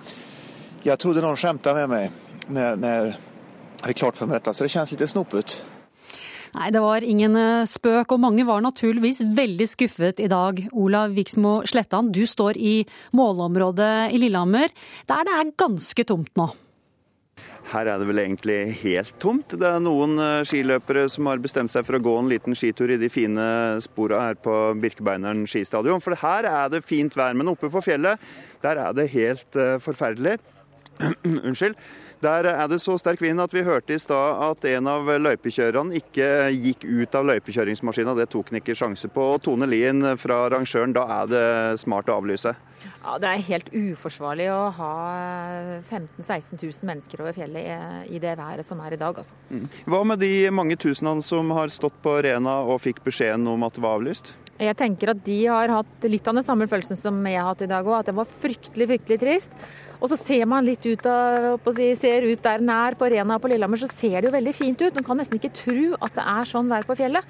jeg 0.84 0.98
trodde 1.00 1.22
noen 1.22 1.38
skjemta 1.38 1.76
med 1.76 1.92
meg 1.92 2.48
når, 2.48 2.80
når 2.80 3.06
jeg 3.12 3.92
fikk 3.92 4.00
klart 4.00 4.18
for 4.18 4.30
meg 4.30 4.40
dette, 4.40 4.56
så 4.56 4.64
det 4.64 4.72
kjennes 4.72 4.96
litt 4.96 5.12
snopet. 5.12 5.58
Nei, 6.54 6.70
det 6.70 6.80
var 6.80 7.04
ingen 7.04 7.36
eh, 7.36 7.68
spøk, 7.68 8.14
og 8.14 8.20
mange 8.22 8.44
var 8.46 8.62
naturligvis 8.62 9.24
veldig 9.36 9.66
skuffet 9.68 10.20
i 10.22 10.28
dag. 10.30 10.60
Olav 10.72 11.16
Viksmo 11.16 11.56
Slettan, 11.66 12.12
du 12.14 12.22
står 12.30 12.60
i 12.62 12.76
målområdet 13.18 14.14
i 14.14 14.20
Lillehammer, 14.22 14.70
der 15.10 15.26
det 15.26 15.34
er 15.40 15.56
ganske 15.58 16.06
tomt 16.06 16.30
nå. 16.38 16.52
Her 17.72 17.88
er 17.90 17.98
det 18.00 18.06
vel 18.06 18.20
egentlig 18.22 18.58
helt 18.82 19.14
tomt. 19.22 19.56
Det 19.58 19.66
er 19.66 19.82
noen 19.82 20.18
eh, 20.20 20.44
skiløpere 20.46 21.06
som 21.12 21.26
har 21.30 21.42
bestemt 21.42 21.72
seg 21.72 21.86
for 21.86 21.98
å 21.98 22.02
gå 22.04 22.14
en 22.20 22.30
liten 22.30 22.56
skitur 22.58 22.92
i 22.94 22.98
de 23.00 23.10
fine 23.12 23.46
spora 23.84 24.20
her 24.28 24.38
på 24.38 24.54
Birkebeineren 24.82 25.44
skistadion. 25.50 26.02
For 26.04 26.16
her 26.20 26.48
er 26.50 26.72
det 26.72 26.84
fint 26.86 27.16
vær, 27.18 27.34
men 27.34 27.50
oppe 27.50 27.72
på 27.72 27.82
fjellet, 27.84 28.22
der 28.62 28.80
er 28.84 28.96
det 28.96 29.10
helt 29.16 29.58
uh, 29.58 29.76
forferdelig. 29.82 30.38
Unnskyld. 31.48 31.74
Der 32.24 32.46
er 32.48 32.68
det 32.70 32.78
så 32.80 32.94
sterk 32.96 33.20
vind 33.20 33.42
at 33.42 33.52
vi 33.52 33.62
hørte 33.66 33.92
i 33.92 34.00
stad 34.00 34.38
at 34.46 34.64
en 34.70 34.88
av 34.88 35.08
løypekjørerne 35.20 35.98
ikke 35.98 36.28
gikk 36.56 36.86
ut 36.88 37.16
av 37.18 37.26
løypekjøringsmaskina. 37.28 38.14
Det 38.16 38.30
tok 38.32 38.52
han 38.52 38.62
ikke 38.62 38.76
sjanse 38.78 39.10
på. 39.12 39.26
Tone 39.44 39.68
Lien 39.68 40.00
fra 40.20 40.46
arrangøren, 40.46 40.94
da 40.96 41.04
er 41.20 41.28
det 41.28 41.48
smart 41.82 42.08
å 42.08 42.16
avlyse? 42.22 42.54
Ja, 43.04 43.18
Det 43.20 43.28
er 43.28 43.44
helt 43.50 43.68
uforsvarlig 43.74 44.46
å 44.52 44.62
ha 44.78 44.92
15 45.90 46.24
000-16 46.24 46.62
000 46.62 46.88
mennesker 46.88 47.20
over 47.20 47.36
fjellet 47.36 48.08
i 48.08 48.20
det 48.22 48.32
været 48.40 48.64
som 48.64 48.80
er 48.80 48.96
i 48.96 49.00
dag. 49.00 49.20
Altså. 49.20 49.36
Mm. 49.50 49.68
Hva 49.92 50.00
med 50.08 50.24
de 50.24 50.32
mange 50.48 50.78
tusenene 50.80 51.24
som 51.24 51.52
har 51.56 51.72
stått 51.74 52.00
på 52.04 52.16
Rena 52.24 52.62
og 52.64 52.80
fikk 52.84 53.04
beskjeden 53.04 53.44
om 53.52 53.68
at 53.68 53.76
det 53.76 53.84
var 53.84 54.00
avlyst? 54.00 54.32
Jeg 54.54 54.76
tenker 54.78 55.10
at 55.10 55.22
de 55.26 55.38
har 55.50 55.72
hatt 55.80 56.04
litt 56.06 56.28
av 56.30 56.38
den 56.38 56.46
samme 56.46 56.68
følelsen 56.70 56.96
som 56.96 57.16
jeg 57.26 57.40
har 57.40 57.50
hatt 57.50 57.64
i 57.66 57.70
dag 57.70 57.86
òg, 57.88 57.98
at 57.98 58.10
det 58.12 58.14
var 58.16 58.28
fryktelig, 58.30 58.86
fryktelig 58.92 59.18
trist. 59.20 59.56
Og 60.04 60.10
så 60.12 60.18
ser 60.20 60.44
man 60.44 60.66
litt 60.66 60.84
ut 60.84 61.06
av, 61.08 61.64
ser 61.96 62.26
ut 62.28 62.42
der 62.44 62.60
er 62.60 62.96
på 63.00 63.08
Rena 63.08 63.38
på 63.40 63.48
Lillehammer, 63.48 63.80
så 63.80 63.88
ser 63.88 64.20
det 64.20 64.28
jo 64.28 64.34
veldig 64.34 64.52
fint 64.52 64.82
ut. 64.84 64.98
Man 64.98 65.06
kan 65.06 65.16
nesten 65.16 65.40
ikke 65.40 65.54
tro 65.56 65.94
at 66.04 66.18
det 66.18 66.26
er 66.34 66.50
sånn 66.50 66.68
vær 66.68 66.84
på 66.84 66.98
fjellet. 66.98 67.24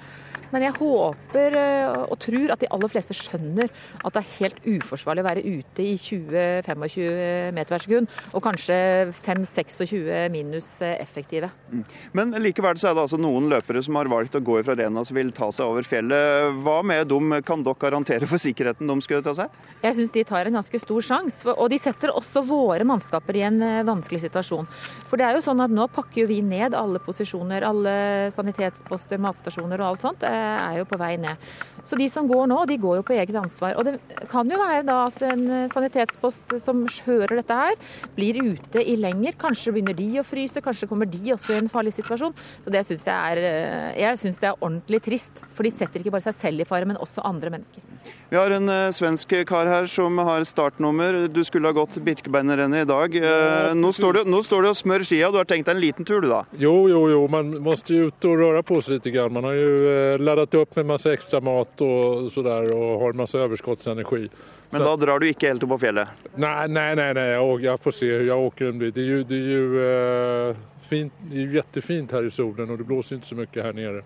Men 0.53 0.65
jeg 0.65 0.75
håper 0.77 1.55
eh, 1.59 2.03
og 2.05 2.17
tror 2.21 2.53
at 2.53 2.61
de 2.61 2.69
aller 2.73 2.91
fleste 2.91 3.15
skjønner 3.17 3.71
at 4.05 4.15
det 4.15 4.21
er 4.21 4.33
helt 4.37 4.59
uforsvarlig 4.63 5.23
å 5.23 5.27
være 5.27 5.43
ute 5.43 5.83
i 5.85 5.95
20-25 5.99 7.55
meter 7.55 7.75
hver 7.75 7.85
sekund, 7.85 8.13
og 8.31 8.43
kanskje 8.45 8.77
5-26 9.25 10.29
minus 10.33 10.69
eh, 10.85 10.97
effektive. 11.01 11.49
Mm. 11.71 11.83
Men 12.17 12.35
likevel 12.43 12.79
så 12.79 12.91
er 12.91 12.97
det 12.97 13.05
altså 13.07 13.19
noen 13.21 13.49
løpere 13.51 13.81
som 13.85 13.97
har 13.99 14.11
valgt 14.11 14.37
å 14.37 14.43
gå 14.45 14.59
fra 14.65 14.77
Rena 14.77 15.03
som 15.07 15.17
vil 15.17 15.33
ta 15.35 15.49
seg 15.55 15.71
over 15.71 15.87
fjellet. 15.87 16.61
Hva 16.65 16.77
med 16.85 17.09
dem, 17.11 17.39
kan 17.45 17.65
dere 17.65 17.81
garantere 17.81 18.29
for 18.29 18.41
sikkerheten 18.41 18.89
de 18.89 18.99
skulle 19.03 19.25
ta 19.25 19.35
seg? 19.37 19.51
Jeg 19.83 19.97
syns 19.97 20.13
de 20.15 20.25
tar 20.27 20.47
en 20.47 20.59
ganske 20.59 20.81
stor 20.81 21.09
sjanse, 21.09 21.49
og 21.51 21.67
de 21.73 21.81
setter 21.81 22.13
også 22.15 22.45
våre 22.45 22.64
mannskaper 22.87 23.37
i 23.39 23.45
en 23.47 23.61
eh, 23.61 23.83
vanskelig 23.87 24.23
situasjon. 24.25 24.67
For 25.09 25.21
det 25.21 25.27
er 25.27 25.37
jo 25.37 25.45
sånn 25.45 25.63
at 25.63 25.73
nå 25.73 25.87
pakker 25.93 26.23
jo 26.23 26.29
vi 26.31 26.41
ned 26.45 26.75
alle 26.77 27.01
posisjoner, 27.03 27.65
alle 27.67 27.95
sanitetsposter, 28.35 29.21
matstasjoner 29.21 29.81
og 29.81 29.91
alt 29.91 30.05
sånt 30.07 30.25
er 30.25 30.79
jo 30.79 30.87
på 30.89 30.99
vei 30.99 31.15
ned. 31.21 31.41
Så 31.85 31.97
de 31.99 32.07
som 32.09 32.25
går 32.27 32.47
nå, 32.49 32.57
de 32.65 32.77
går 32.81 32.99
jo 32.99 33.05
på 33.05 33.13
eget 33.13 33.35
ansvar. 33.37 33.75
Og 33.77 33.85
det 33.85 34.25
kan 34.31 34.49
jo 34.49 34.57
være 34.57 34.81
da 34.87 34.97
at 35.05 35.21
en 35.27 35.45
sanitetspost 35.73 36.55
som 36.63 36.83
hører 37.05 37.37
dette 37.39 37.57
her, 37.59 37.75
blir 38.15 38.39
ute 38.41 38.81
i 38.81 38.95
lenger. 38.97 39.37
Kanskje 39.41 39.75
begynner 39.75 39.97
de 39.97 40.07
å 40.21 40.25
fryse, 40.25 40.63
kanskje 40.65 40.89
kommer 40.89 41.09
de 41.09 41.35
også 41.35 41.53
i 41.53 41.59
en 41.61 41.69
farlig 41.69 41.93
situasjon. 41.95 42.33
Så 42.65 42.73
det 42.73 42.81
syns 42.87 43.05
jeg 43.05 43.35
er 43.35 43.41
eh, 43.45 43.99
Jeg 44.01 44.19
syns 44.21 44.41
det 44.41 44.49
er 44.49 44.57
ordentlig 44.57 45.01
trist. 45.05 45.43
For 45.53 45.67
de 45.67 45.73
setter 45.73 46.01
ikke 46.01 46.15
bare 46.15 46.25
seg 46.25 46.39
selv 46.41 46.65
i 46.65 46.67
fare, 46.67 46.89
men 46.89 46.99
også 47.01 47.23
andre 47.25 47.53
mennesker. 47.53 47.85
Vi 48.31 48.39
har 48.39 48.55
en 48.55 48.71
uh, 48.71 48.93
svensk 48.95 49.37
kar 49.47 49.69
her 49.69 49.89
som 49.91 50.17
har 50.25 50.45
startnummer. 50.47 51.27
Du 51.29 51.43
skulle 51.45 51.69
ha 51.69 51.77
gått 51.77 51.99
Birkebeinerrennet 52.05 52.85
i 52.85 52.89
dag. 52.89 53.19
Nå, 53.77 53.91
står 53.95 54.19
du, 54.19 54.21
nå 54.29 54.41
står 54.45 54.65
du 54.65 54.71
og 54.71 54.79
smør 54.79 55.05
skia. 55.05 55.29
Du 55.33 55.37
har 55.37 55.47
tenkt 55.49 55.69
deg 55.69 55.77
en 55.77 55.83
liten 55.83 56.07
tur, 56.07 56.23
du 56.23 56.31
da? 56.31 56.41
Jo, 56.57 56.73
jo, 56.89 57.05
jo. 57.13 57.21
Man 57.31 57.53
må 57.61 57.77
jo 57.85 58.09
ut 58.09 58.27
og 58.29 58.37
røre 58.41 58.65
på 58.65 58.81
seg 58.81 58.97
litt. 58.97 59.09
Man 59.33 59.45
har 59.47 59.57
jo 59.57 59.71
ladet 60.21 60.49
opp 60.57 60.77
med 60.79 60.89
masse 60.95 61.11
ekstra 61.13 61.41
mat 61.43 61.74
og 61.81 62.31
sådär 62.31 62.71
och 62.71 62.99
har 62.99 63.13
masse 63.13 63.37
överskottsenergi. 63.37 64.29
Men 64.69 64.81
da 64.81 64.95
drar 64.95 65.19
du 65.19 65.27
ikke 65.29 65.47
helt 65.47 65.63
opp 65.63 65.69
på 65.69 65.77
fjellet? 65.85 66.07
Nei, 66.35 66.67
nei, 66.67 66.95
nei, 66.95 67.13
nei. 67.13 67.27
Jag, 67.31 67.63
jag 67.63 67.79
får 67.79 67.91
se 67.91 68.11
hur 68.11 68.27
jag 68.27 68.39
åker 68.39 68.65
en 68.65 68.79
bit. 68.79 68.95
Det 68.95 69.01
är 69.01 69.05
ju, 69.05 69.23
det 69.23 69.35
är 69.35 69.49
ju 69.55 69.79
uh, 70.49 70.55
fint, 70.89 71.13
det 71.31 71.37
är 71.41 71.47
jättefint 71.47 72.11
här 72.11 72.25
i 72.25 72.31
solen 72.31 72.69
og 72.69 72.77
det 72.77 72.83
blåser 72.83 73.15
ikke 73.15 73.27
så 73.27 73.35
mye 73.35 73.63
her 73.63 73.73
nede. 73.73 74.03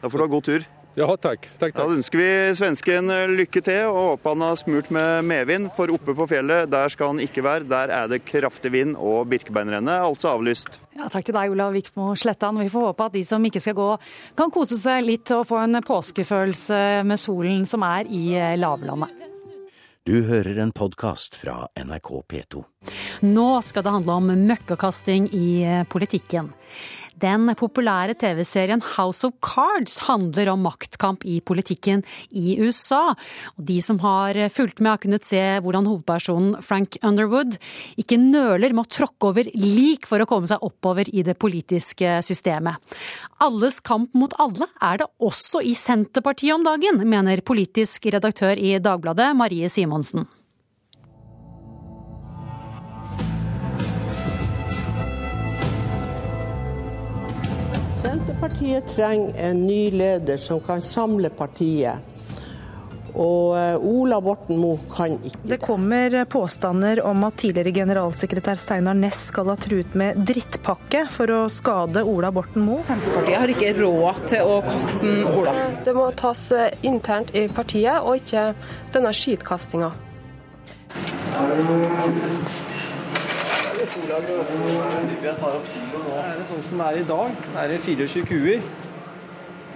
Da 0.00 0.10
får 0.10 0.18
du 0.18 0.24
ha 0.24 0.32
god 0.32 0.44
tur. 0.44 0.66
Ja, 0.98 1.06
takk. 1.14 1.44
takk, 1.46 1.60
takk. 1.60 1.74
Da 1.76 1.84
ønsker 1.94 2.18
vi 2.18 2.30
svensken 2.58 3.12
lykke 3.38 3.60
til 3.62 3.86
og 3.86 3.98
håper 4.16 4.34
han 4.34 4.42
har 4.42 4.56
smurt 4.58 4.88
med 4.90 5.28
medvind. 5.30 5.68
For 5.76 5.92
oppe 5.94 6.14
på 6.18 6.26
fjellet, 6.26 6.66
der 6.72 6.90
skal 6.90 7.12
han 7.12 7.22
ikke 7.22 7.44
være. 7.46 7.68
Der 7.70 7.92
er 7.94 8.10
det 8.10 8.24
kraftig 8.26 8.72
vind 8.74 8.96
og 8.98 9.28
Birkebeinerrennet 9.30 10.02
altså 10.08 10.32
avlyst. 10.32 10.80
Ja, 10.98 11.06
takk 11.06 11.28
til 11.28 11.36
deg, 11.38 11.54
Olav 11.54 11.76
Vikmo 11.76 12.10
Slettan. 12.18 12.58
Vi 12.58 12.72
får 12.72 12.88
håpe 12.90 13.06
at 13.06 13.14
de 13.14 13.22
som 13.28 13.46
ikke 13.46 13.62
skal 13.62 13.78
gå, 13.78 13.88
kan 14.42 14.50
kose 14.50 14.80
seg 14.80 15.06
litt 15.06 15.30
og 15.36 15.46
få 15.46 15.62
en 15.68 15.78
påskefølelse 15.86 16.82
med 17.06 17.22
solen 17.22 17.62
som 17.68 17.86
er 17.86 18.10
i 18.10 18.24
lavlandet. 18.58 19.14
Du 20.08 20.22
hører 20.24 20.56
en 20.64 20.70
podkast 20.72 21.36
fra 21.36 21.68
NRK 21.76 22.10
P2. 22.32 22.64
Nå 23.28 23.48
skal 23.62 23.84
det 23.84 23.92
handle 23.92 24.14
om 24.18 24.30
møkkakasting 24.48 25.28
i 25.36 25.50
politikken. 25.92 26.48
Den 27.18 27.50
populære 27.58 28.14
TV-serien 28.18 28.82
House 28.94 29.26
of 29.26 29.34
Cards 29.42 29.96
handler 30.06 30.52
om 30.52 30.62
maktkamp 30.62 31.24
i 31.26 31.40
politikken 31.40 32.04
i 32.30 32.58
USA. 32.62 33.14
Og 33.56 33.64
de 33.70 33.78
som 33.82 33.98
har 34.04 34.38
fulgt 34.54 34.78
med, 34.78 34.92
har 34.92 35.02
kunnet 35.02 35.26
se 35.26 35.40
hvordan 35.64 35.88
hovedpersonen 35.88 36.62
Frank 36.62 37.00
Underwood 37.02 37.58
ikke 37.98 38.20
nøler 38.20 38.74
med 38.74 38.84
å 38.84 38.92
tråkke 39.00 39.32
over 39.32 39.50
lik 39.56 40.06
for 40.06 40.22
å 40.22 40.28
komme 40.30 40.50
seg 40.50 40.62
oppover 40.62 41.10
i 41.10 41.26
det 41.26 41.38
politiske 41.40 42.18
systemet. 42.26 42.78
Alles 43.42 43.80
kamp 43.82 44.14
mot 44.18 44.34
alle 44.38 44.70
er 44.78 45.02
det 45.02 45.10
også 45.18 45.64
i 45.66 45.74
Senterpartiet 45.78 46.54
om 46.54 46.66
dagen, 46.66 47.02
mener 47.08 47.42
politisk 47.42 48.10
redaktør 48.14 48.58
i 48.58 48.76
Dagbladet 48.82 49.32
Marie 49.38 49.70
Simonsen. 49.72 50.28
Senterpartiet 58.02 58.86
trenger 58.86 59.34
en 59.36 59.66
ny 59.66 59.90
leder 59.90 60.36
som 60.36 60.60
kan 60.60 60.82
samle 60.82 61.30
partiet. 61.34 61.98
Og 63.18 63.56
eh, 63.58 63.74
Ola 63.82 64.20
Borten 64.22 64.60
Moe 64.60 64.78
kan 64.92 65.16
ikke 65.16 65.40
det. 65.42 65.48
Det 65.50 65.58
kommer 65.64 66.14
påstander 66.30 67.00
om 67.02 67.24
at 67.26 67.40
tidligere 67.42 67.72
generalsekretær 67.74 68.60
Steinar 68.62 68.94
Næss 68.94 69.24
skal 69.32 69.50
ha 69.50 69.56
truet 69.58 69.96
med 69.98 70.20
drittpakke 70.28 71.06
for 71.10 71.32
å 71.34 71.40
skade 71.50 72.04
Ola 72.06 72.30
Borten 72.34 72.62
Moe. 72.68 72.86
Senterpartiet 72.86 73.40
har 73.42 73.54
ikke 73.56 73.74
råd 73.80 74.22
til 74.30 74.46
å 74.46 74.60
kaste 74.68 75.14
Ola. 75.32 75.56
Det 75.82 75.96
må 75.98 76.06
tas 76.22 76.44
eh, 76.54 76.70
internt 76.86 77.34
i 77.34 77.48
partiet, 77.50 77.98
og 78.04 78.22
ikke 78.22 78.52
denne 78.94 79.10
skitkastinga. 79.16 79.90
Jeg 80.94 81.26
tar 81.34 81.58
opp 81.58 81.74
siloen 81.74 82.38
nå. 82.38 82.76
Er 83.88 84.20
det 86.36 86.44
sånn 86.48 86.64
som 86.66 86.80
det 86.80 86.86
er 86.86 86.98
i 87.00 87.04
dag? 87.08 87.30
Det 87.54 87.62
er 87.64 87.80
24 87.86 88.24
kuer. 88.28 88.60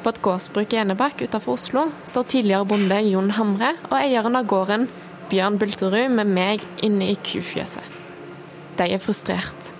På 0.03 0.11
et 0.13 0.21
gårdsbruk 0.27 0.75
i 0.75 0.81
Enebakk 0.83 1.23
utenfor 1.23 1.57
Oslo 1.57 1.87
står 2.05 2.29
tidligere 2.35 2.69
bonde 2.69 2.99
Jon 3.07 3.33
Hamre 3.39 3.71
og 3.89 3.97
eieren 4.03 4.37
av 4.37 4.49
gården, 4.51 4.89
Bjørn 5.31 5.57
Bulterud, 5.63 6.13
med 6.13 6.29
meg 6.29 6.65
inne 6.85 7.09
i 7.09 7.17
kufjøset. 7.17 7.85
De 8.77 8.85
er 8.85 9.01
frustrert 9.01 9.73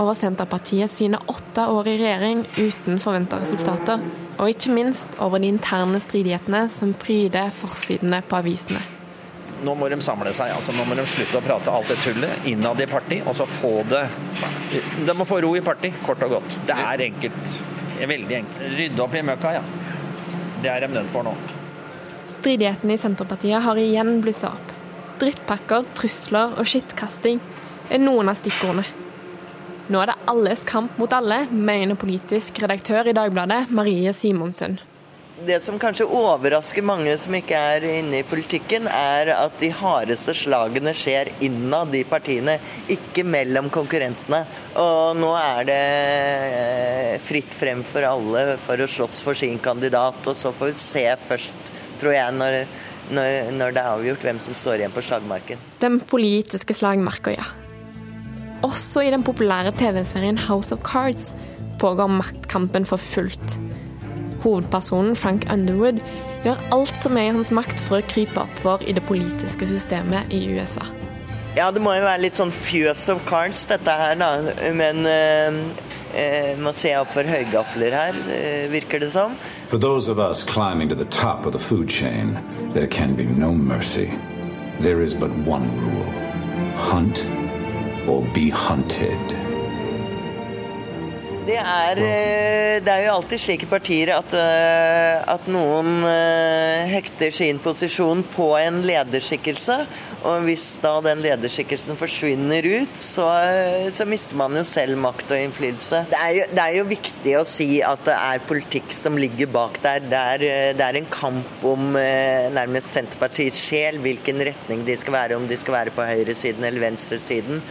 over 0.00 0.16
Senterpartiet 0.18 0.90
sine 0.90 1.18
åtte 1.30 1.62
år 1.70 1.92
i 1.92 1.98
regjering 2.00 2.46
uten 2.56 2.98
forventa 3.02 3.38
resultater, 3.42 4.00
og 4.40 4.50
ikke 4.50 4.74
minst 4.74 5.18
over 5.20 5.38
de 5.38 5.52
interne 5.52 6.00
stridighetene 6.02 6.64
som 6.72 6.96
pryder 6.96 7.52
forsidene 7.54 8.22
på 8.26 8.40
avisene 8.40 8.80
nå 9.64 9.74
må 9.76 9.88
de 9.92 9.98
samle 10.02 10.32
seg. 10.36 10.52
altså 10.54 10.72
Nå 10.76 10.86
må 10.88 10.96
de 10.98 11.04
slutte 11.08 11.38
å 11.38 11.44
prate 11.44 11.72
alt 11.72 11.90
det 11.90 11.98
tullet 12.02 12.48
innad 12.48 12.80
i 12.80 12.88
parti, 12.90 13.20
og 13.26 13.36
så 13.36 13.46
få 13.48 13.80
det 13.90 14.04
De 15.06 15.16
må 15.16 15.26
få 15.28 15.40
ro 15.44 15.52
i 15.56 15.62
parti, 15.64 15.92
kort 16.04 16.22
og 16.26 16.38
godt. 16.38 16.58
Det 16.68 16.76
er 16.76 17.04
enkelt. 17.10 17.54
Det 17.94 18.04
er 18.06 18.12
veldig 18.14 18.36
enkelt. 18.40 18.66
Rydde 18.78 19.04
opp 19.04 19.16
i 19.16 19.24
møkka, 19.30 19.54
ja. 19.58 19.64
Det 20.60 20.70
er 20.72 20.84
de 20.86 20.92
nødt 20.94 21.12
for 21.12 21.26
nå. 21.26 21.34
Stridighetene 22.30 22.94
i 22.94 23.00
Senterpartiet 23.00 23.64
har 23.64 23.80
igjen 23.80 24.20
blussa 24.24 24.52
opp. 24.54 24.74
Drittpakker, 25.20 25.88
trusler 25.98 26.54
og 26.56 26.68
skittkasting 26.68 27.40
er 27.90 28.00
noen 28.00 28.30
av 28.32 28.38
stikkordene. 28.40 28.86
Nå 29.90 29.98
er 29.98 30.12
det 30.12 30.20
alles 30.30 30.62
kamp 30.68 30.94
mot 31.00 31.12
alle, 31.12 31.42
mener 31.50 31.98
politisk 31.98 32.62
redaktør 32.62 33.10
i 33.10 33.16
Dagbladet 33.16 33.64
Marie 33.74 34.12
Simonsen 34.14 34.78
det 35.46 35.60
som 35.64 35.78
kanskje 35.80 36.06
overrasker 36.06 36.84
mange 36.84 37.12
som 37.20 37.34
ikke 37.36 37.56
er 37.56 37.84
inne 37.88 38.20
i 38.20 38.26
politikken, 38.26 38.88
er 38.90 39.32
at 39.34 39.56
de 39.60 39.70
hardeste 39.74 40.34
slagene 40.36 40.92
skjer 40.96 41.32
innad 41.44 41.94
i 41.96 42.02
partiene, 42.08 42.58
ikke 42.92 43.24
mellom 43.26 43.70
konkurrentene. 43.72 44.42
Og 44.80 45.16
nå 45.18 45.30
er 45.38 45.68
det 45.68 45.80
eh, 45.80 47.16
fritt 47.24 47.54
frem 47.56 47.82
for 47.86 48.06
alle 48.06 48.58
for 48.64 48.80
å 48.80 48.90
slåss 48.90 49.20
for 49.24 49.38
sin 49.38 49.58
kandidat, 49.62 50.20
og 50.26 50.36
så 50.36 50.52
får 50.56 50.72
vi 50.72 50.78
se 50.80 51.06
først, 51.28 51.72
tror 52.02 52.16
jeg, 52.16 52.36
når, 52.36 52.60
når, 53.10 53.50
når 53.56 53.76
det 53.76 53.84
er 53.84 53.90
avgjort 53.96 54.28
hvem 54.28 54.42
som 54.44 54.56
står 54.56 54.82
igjen 54.82 54.94
på 54.96 55.04
slagmarken. 55.08 55.66
Den 55.82 56.00
politiske 56.04 56.76
slagmarka, 56.76 57.34
ja. 57.36 57.48
Også 58.66 59.06
i 59.06 59.12
den 59.12 59.24
populære 59.24 59.72
TV-serien 59.72 60.36
House 60.50 60.74
of 60.74 60.82
Cards 60.84 61.32
pågår 61.80 62.12
maktkampen 62.12 62.84
for 62.84 63.00
fullt. 63.00 63.56
Hovedpersonen 64.44 65.16
Frank 65.18 65.46
Underwood 65.52 66.00
gjør 66.44 66.62
alt 66.74 67.04
som 67.04 67.18
er 67.20 67.28
i 67.28 67.34
hans 67.34 67.52
makt 67.54 67.82
for 67.84 68.00
å 68.00 68.08
krype 68.08 68.42
oppover 68.42 68.86
i 68.88 68.96
det 68.96 69.04
politiske 69.08 69.68
systemet 69.68 70.32
i 70.32 70.42
USA. 70.54 70.86
Ja, 71.56 71.70
det 71.74 71.82
må 71.82 71.96
jo 71.96 72.04
være 72.06 72.22
litt 72.22 72.38
sånn 72.38 72.52
fjøs 72.54 73.08
of 73.12 73.24
cards, 73.26 73.64
dette 73.66 73.90
her, 73.90 74.14
da. 74.20 74.30
Men 74.76 75.02
eh, 75.10 75.58
eh, 76.14 76.52
må 76.62 76.72
se 76.76 76.94
opp 76.98 77.10
for 77.16 77.26
høygafler 77.26 77.96
her, 77.96 78.20
eh, 78.30 78.68
virker 78.70 79.02
det 79.02 79.10
som. 79.16 79.34
For 79.66 79.78
those 79.78 80.08
of 80.08 80.22
us 80.22 80.44
climbing 80.44 80.88
to 80.88 80.94
the 80.94 81.10
top 81.10 81.46
of 81.46 81.52
the 81.52 81.58
food 81.58 81.90
chain, 81.90 82.38
there 82.72 82.86
can 82.86 83.14
be 83.14 83.26
no 83.26 83.52
mercy. 83.52 84.12
There 84.80 85.02
is 85.02 85.14
but 85.14 85.30
one 85.44 85.68
rule 85.82 86.30
hunt 86.80 87.28
or 88.08 88.22
be 88.32 88.48
hunted. 88.50 89.39
Det 91.40 91.56
er, 91.56 91.98
eh, 92.04 92.78
det 92.84 92.92
er 92.92 93.06
jo 93.06 93.14
alltid 93.14 93.40
slik 93.40 93.62
i 93.64 93.68
partier 93.70 94.10
at, 94.12 94.34
eh, 94.36 95.22
at 95.24 95.46
noen 95.48 96.02
eh, 96.04 96.90
hekter 96.92 97.32
sin 97.32 97.58
posisjon 97.62 98.20
på 98.34 98.50
en 98.60 98.82
lederskikkelse. 98.84 99.78
Og 100.28 100.44
hvis 100.44 100.66
da 100.82 100.98
den 101.00 101.22
lederskikkelsen 101.24 101.96
forsvinner 101.96 102.66
ut, 102.82 102.92
så, 102.98 103.24
så 103.88 104.04
mister 104.04 104.36
man 104.36 104.58
jo 104.58 104.64
selv 104.68 105.00
makt 105.00 105.32
og 105.32 105.40
innflytelse. 105.46 106.02
Det 106.10 106.18
er, 106.18 106.34
jo, 106.36 106.44
det 106.50 106.64
er, 106.66 106.74
jo, 106.76 106.84
viktig 106.90 107.32
å 107.38 107.46
si 107.48 107.68
at 107.80 108.04
det 108.04 108.18
er 108.18 108.44
politikk 108.44 108.92
som 108.92 109.16
ligger 109.16 109.48
bak 109.54 109.80
der. 109.80 110.04
Det 110.12 110.20
er, 110.34 110.44
det 110.76 110.84
er 110.84 111.00
en 111.00 111.08
kamp 111.08 111.64
om 111.64 111.96
nærmest 111.96 112.92
Senterpartiets 112.92 113.62
sjel, 113.70 113.96
hvilken 114.04 114.44
retning 114.50 114.84
de 114.84 114.98
skal 115.00 115.16
være, 115.16 115.40
om 115.40 115.48
de 115.48 115.56
skal 115.56 115.78
være 115.78 115.96
på 115.96 116.04
høyresiden 116.04 116.68
eller 116.68 116.84
venstresiden. 116.84 117.64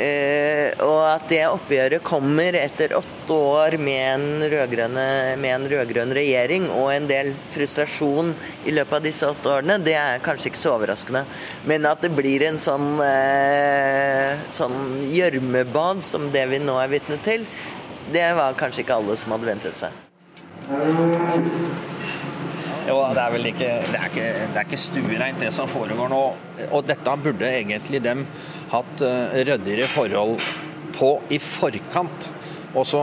Uh, 0.00 0.70
og 0.86 1.00
at 1.04 1.26
det 1.28 1.42
oppgjøret 1.50 2.04
kommer 2.06 2.56
etter 2.56 2.94
åtte 2.96 3.36
år 3.36 3.74
med 3.82 4.48
en 4.48 5.66
rød-grønn 5.68 6.14
regjering 6.16 6.70
og 6.72 6.88
en 6.94 7.08
del 7.10 7.34
frustrasjon 7.52 8.32
i 8.64 8.72
løpet 8.72 8.96
av 8.96 9.04
disse 9.04 9.28
åtte 9.28 9.50
årene, 9.52 9.76
det 9.84 9.96
er 10.00 10.22
kanskje 10.24 10.48
ikke 10.52 10.62
så 10.62 10.72
overraskende. 10.78 11.24
Men 11.68 11.88
at 11.90 12.00
det 12.06 12.12
blir 12.16 12.46
en 12.48 12.58
sånn 12.60 12.94
uh, 13.02 14.40
sånn 14.56 14.80
gjørmebad 15.10 16.00
som 16.06 16.30
det 16.32 16.46
vi 16.54 16.62
nå 16.64 16.80
er 16.80 16.94
vitne 16.96 17.20
til, 17.26 17.44
det 18.10 18.24
var 18.38 18.56
kanskje 18.58 18.86
ikke 18.86 18.96
alle 19.02 19.20
som 19.20 19.36
hadde 19.36 19.52
ventet 19.52 19.76
seg. 19.76 19.92
Jo, 22.88 22.96
det 23.14 23.22
er 23.22 23.32
vel 23.34 23.48
ikke 23.50 23.70
Det 23.86 23.98
er 23.98 24.08
ikke, 24.08 24.26
det 24.40 24.58
er 24.58 24.66
ikke 24.66 24.80
stuereint, 24.80 25.40
det 25.42 25.52
som 25.54 25.70
foregår 25.70 26.10
nå. 26.12 26.20
Og 26.70 26.84
dette 26.88 27.16
burde 27.22 27.48
egentlig 27.48 28.02
dem 28.04 28.24
hatt 28.72 29.04
eh, 29.04 29.40
ryddigere 29.48 29.88
forhold 29.90 30.36
på 30.96 31.14
i 31.32 31.40
forkant. 31.42 32.30
Og 32.70 32.86
så 32.86 33.00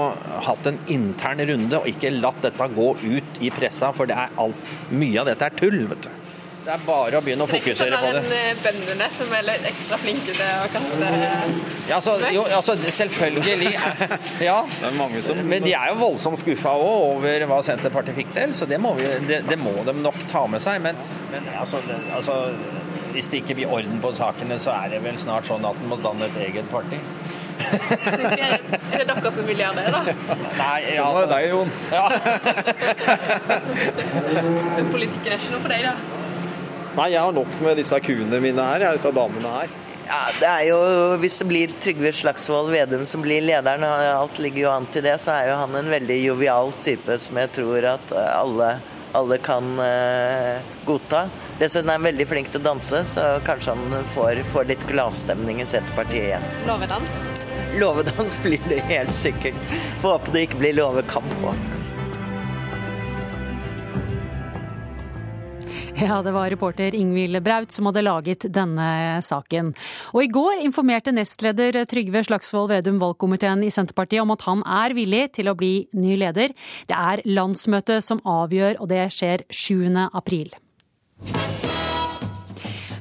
hatt 0.47 0.69
en 0.69 0.79
intern 0.93 1.43
runde 1.49 1.81
og 1.81 1.89
ikke 1.91 2.13
latt 2.15 2.39
dette 2.45 2.69
gå 2.71 2.87
ut 3.01 3.41
i 3.43 3.51
pressa, 3.51 3.91
for 3.95 4.11
alt, 4.15 4.71
mye 4.95 5.19
av 5.21 5.27
dette 5.29 5.49
er 5.49 5.59
tull. 5.59 5.81
vet 5.91 6.07
du. 6.07 6.26
Det 6.67 6.73
er 6.75 6.81
bare 6.83 7.15
å 7.15 7.23
begynne 7.23 7.45
å 7.45 7.47
fokusere 7.47 7.95
på 7.95 8.07
det. 8.11 8.21
Det 8.27 8.37
er 8.37 8.49
eh, 8.51 8.57
bøndene 8.59 9.05
som 9.15 9.29
er 9.37 9.45
litt 9.47 9.67
ekstra 9.69 9.99
flinke 10.01 10.33
til 10.35 10.49
å 10.51 10.65
kaste 10.73 11.11
ja, 11.87 11.95
altså, 11.95 12.15
jo, 12.35 12.41
altså, 12.57 12.75
Selvfølgelig. 12.91 13.71
Ja. 14.49 14.57
Men 15.47 15.63
de 15.63 15.71
er 15.71 15.93
jo 15.93 15.95
voldsomt 16.01 16.41
skuffa 16.41 16.73
òg 16.75 17.13
over 17.13 17.45
hva 17.47 17.61
Senterpartiet 17.63 18.19
fikk 18.19 18.35
til, 18.35 18.51
så 18.57 18.67
det 18.67 18.81
må, 18.83 18.91
vi, 18.99 19.07
det, 19.29 19.45
det 19.47 19.55
må 19.61 19.71
de 19.87 19.95
nok 19.95 20.19
ta 20.27 20.43
med 20.51 20.59
seg. 20.65 20.83
Men, 20.83 20.99
men 21.31 21.47
altså, 21.55 21.79
det, 21.87 22.01
altså 22.17 22.35
hvis 23.15 23.31
det 23.31 23.37
ikke 23.45 23.55
blir 23.61 23.71
orden 23.79 24.03
på 24.03 24.11
sakene, 24.19 24.59
så 24.59 24.75
er 24.75 24.91
det 24.97 24.99
vel 25.07 25.15
snart 25.23 25.47
sånn 25.47 25.63
at 25.71 25.79
en 25.79 25.87
må 25.87 25.95
danne 26.03 26.27
et 26.27 26.37
eget 26.49 26.67
parti. 26.67 26.99
er 27.71 28.59
det 28.91 29.07
dere 29.07 29.31
som 29.33 29.47
vil 29.47 29.63
gjøre 29.63 29.79
det, 29.79 29.87
da? 29.95 30.01
Nei, 30.59 30.79
ja, 30.99 31.07
altså, 31.07 31.23
det 31.23 31.31
er 31.31 31.31
deg, 31.31 31.47
Jon. 31.55 31.71
Ja. 31.95 32.05
Politikken 34.93 35.31
er 35.31 35.39
ikke 35.39 35.55
noe 35.55 35.63
for 35.63 35.71
deg, 35.71 35.87
da? 35.87 36.16
Nei, 36.97 37.11
jeg 37.13 37.21
har 37.21 37.35
nok 37.35 37.59
med 37.61 37.77
disse 37.77 37.97
kuene 38.01 38.39
mine 38.41 38.63
her, 38.71 38.87
disse 38.95 39.11
damene 39.13 39.51
her. 39.53 39.73
Ja, 40.07 40.21
det 40.39 40.47
er 40.49 40.63
jo, 40.69 40.77
Hvis 41.21 41.37
det 41.41 41.45
blir 41.49 41.73
Trygve 41.83 42.13
Slagsvold 42.15 42.71
Vedum 42.73 43.03
som 43.05 43.21
blir 43.21 43.43
lederen, 43.43 43.83
og 43.85 44.05
alt 44.23 44.39
ligger 44.41 44.63
jo 44.63 44.71
an 44.71 44.87
til 44.89 45.05
det, 45.05 45.17
så 45.21 45.35
er 45.35 45.51
jo 45.51 45.59
han 45.59 45.77
en 45.77 45.91
veldig 45.93 46.17
jovial 46.23 46.73
type 46.81 47.19
som 47.21 47.37
jeg 47.37 47.51
tror 47.59 47.89
at 47.91 48.15
alle, 48.17 48.71
alle 49.19 49.37
kan 49.45 49.69
uh, 49.77 50.73
godta. 50.87 51.27
Dessuten 51.61 51.91
er 51.91 51.99
han 51.99 52.07
veldig 52.07 52.29
flink 52.31 52.49
til 52.53 52.63
å 52.63 52.69
danse, 52.71 53.03
så 53.13 53.29
kanskje 53.45 53.77
han 53.77 54.11
får, 54.15 54.41
får 54.55 54.71
litt 54.71 54.89
gladstemning 54.89 55.61
i 55.61 55.69
Senterpartiet 55.69 56.31
igjen. 56.31 56.51
Låvedans? 56.65 57.19
Låvedans 57.77 58.39
blir 58.41 58.63
det 58.71 58.81
helt 58.89 59.13
sikkert. 59.13 59.59
Får 60.01 60.15
håpe 60.17 60.33
det 60.33 60.47
ikke 60.47 60.63
blir 60.63 60.79
låvekamp 60.81 61.51
òg. 61.51 61.76
Ja, 66.07 66.21
det 66.21 66.31
var 66.31 66.49
reporter 66.49 66.95
Ingvild 66.95 67.39
Braut 67.41 67.73
som 67.73 67.87
hadde 67.89 68.03
laget 68.05 68.45
denne 68.53 69.17
saken. 69.25 69.71
Og 70.13 70.21
i 70.23 70.29
går 70.29 70.61
informerte 70.61 71.13
nestleder 71.15 71.79
Trygve 71.89 72.21
Slagsvold 72.27 72.69
Vedum 72.69 73.01
valgkomiteen 73.01 73.65
i 73.65 73.73
Senterpartiet 73.73 74.21
om 74.21 74.35
at 74.35 74.45
han 74.45 74.61
er 74.61 74.93
villig 74.97 75.23
til 75.39 75.49
å 75.49 75.57
bli 75.57 75.87
ny 75.97 76.19
leder. 76.21 76.53
Det 76.85 76.97
er 76.97 77.25
landsmøtet 77.25 78.05
som 78.05 78.21
avgjør, 78.21 78.77
og 78.77 78.91
det 78.93 79.07
skjer 79.17 79.47
7. 79.49 79.89
april. 80.13 80.53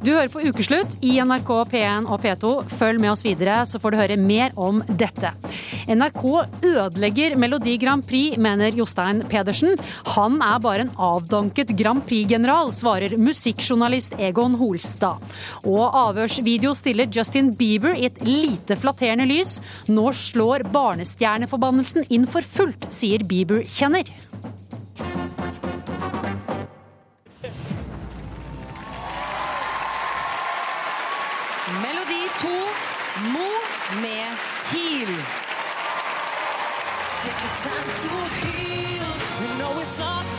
Du 0.07 0.13
hører 0.15 0.31
på 0.31 0.39
Ukeslutt 0.47 1.01
i 1.03 1.17
NRK 1.19 1.49
P1 1.67 2.05
og 2.07 2.21
P2. 2.23 2.51
Følg 2.79 3.01
med 3.03 3.11
oss 3.11 3.25
videre, 3.27 3.57
så 3.67 3.81
får 3.83 3.91
du 3.91 3.97
høre 3.99 4.17
mer 4.21 4.53
om 4.55 4.79
dette. 4.87 5.33
NRK 5.91 6.23
ødelegger 6.63 7.35
Melodi 7.43 7.75
Grand 7.83 8.07
Prix, 8.07 8.37
mener 8.39 8.77
Jostein 8.79 9.25
Pedersen. 9.27 9.75
Han 10.15 10.39
er 10.47 10.61
bare 10.63 10.85
en 10.87 10.93
avdanket 11.09 11.73
Grand 11.81 12.05
Prix-general, 12.07 12.71
svarer 12.71 13.17
musikkjournalist 13.19 14.15
Egon 14.23 14.55
Holstad. 14.61 15.27
Og 15.67 15.99
avhørsvideo 16.05 16.77
stiller 16.79 17.11
Justin 17.11 17.51
Bieber 17.59 17.99
i 17.99 18.07
et 18.07 18.23
lite 18.23 18.79
flatterende 18.79 19.27
lys. 19.27 19.57
Nå 19.91 20.13
slår 20.15 20.69
barnestjerneforbannelsen 20.71 22.07
inn 22.15 22.31
for 22.31 22.47
fullt, 22.47 22.93
sier 22.95 23.27
Bieber-kjenner. 23.27 24.15
Melodi 31.67 32.29
2, 32.41 32.49
Mo 33.33 33.51
med 34.01 34.31
Heal. 34.71 35.09
Take 37.23 37.43
your 37.43 37.55
time 37.65 37.89
to 38.03 38.47
heal. 38.47 39.07
you 39.43 39.59
know 39.59 39.81
it's 39.81 39.99
not 39.99 40.36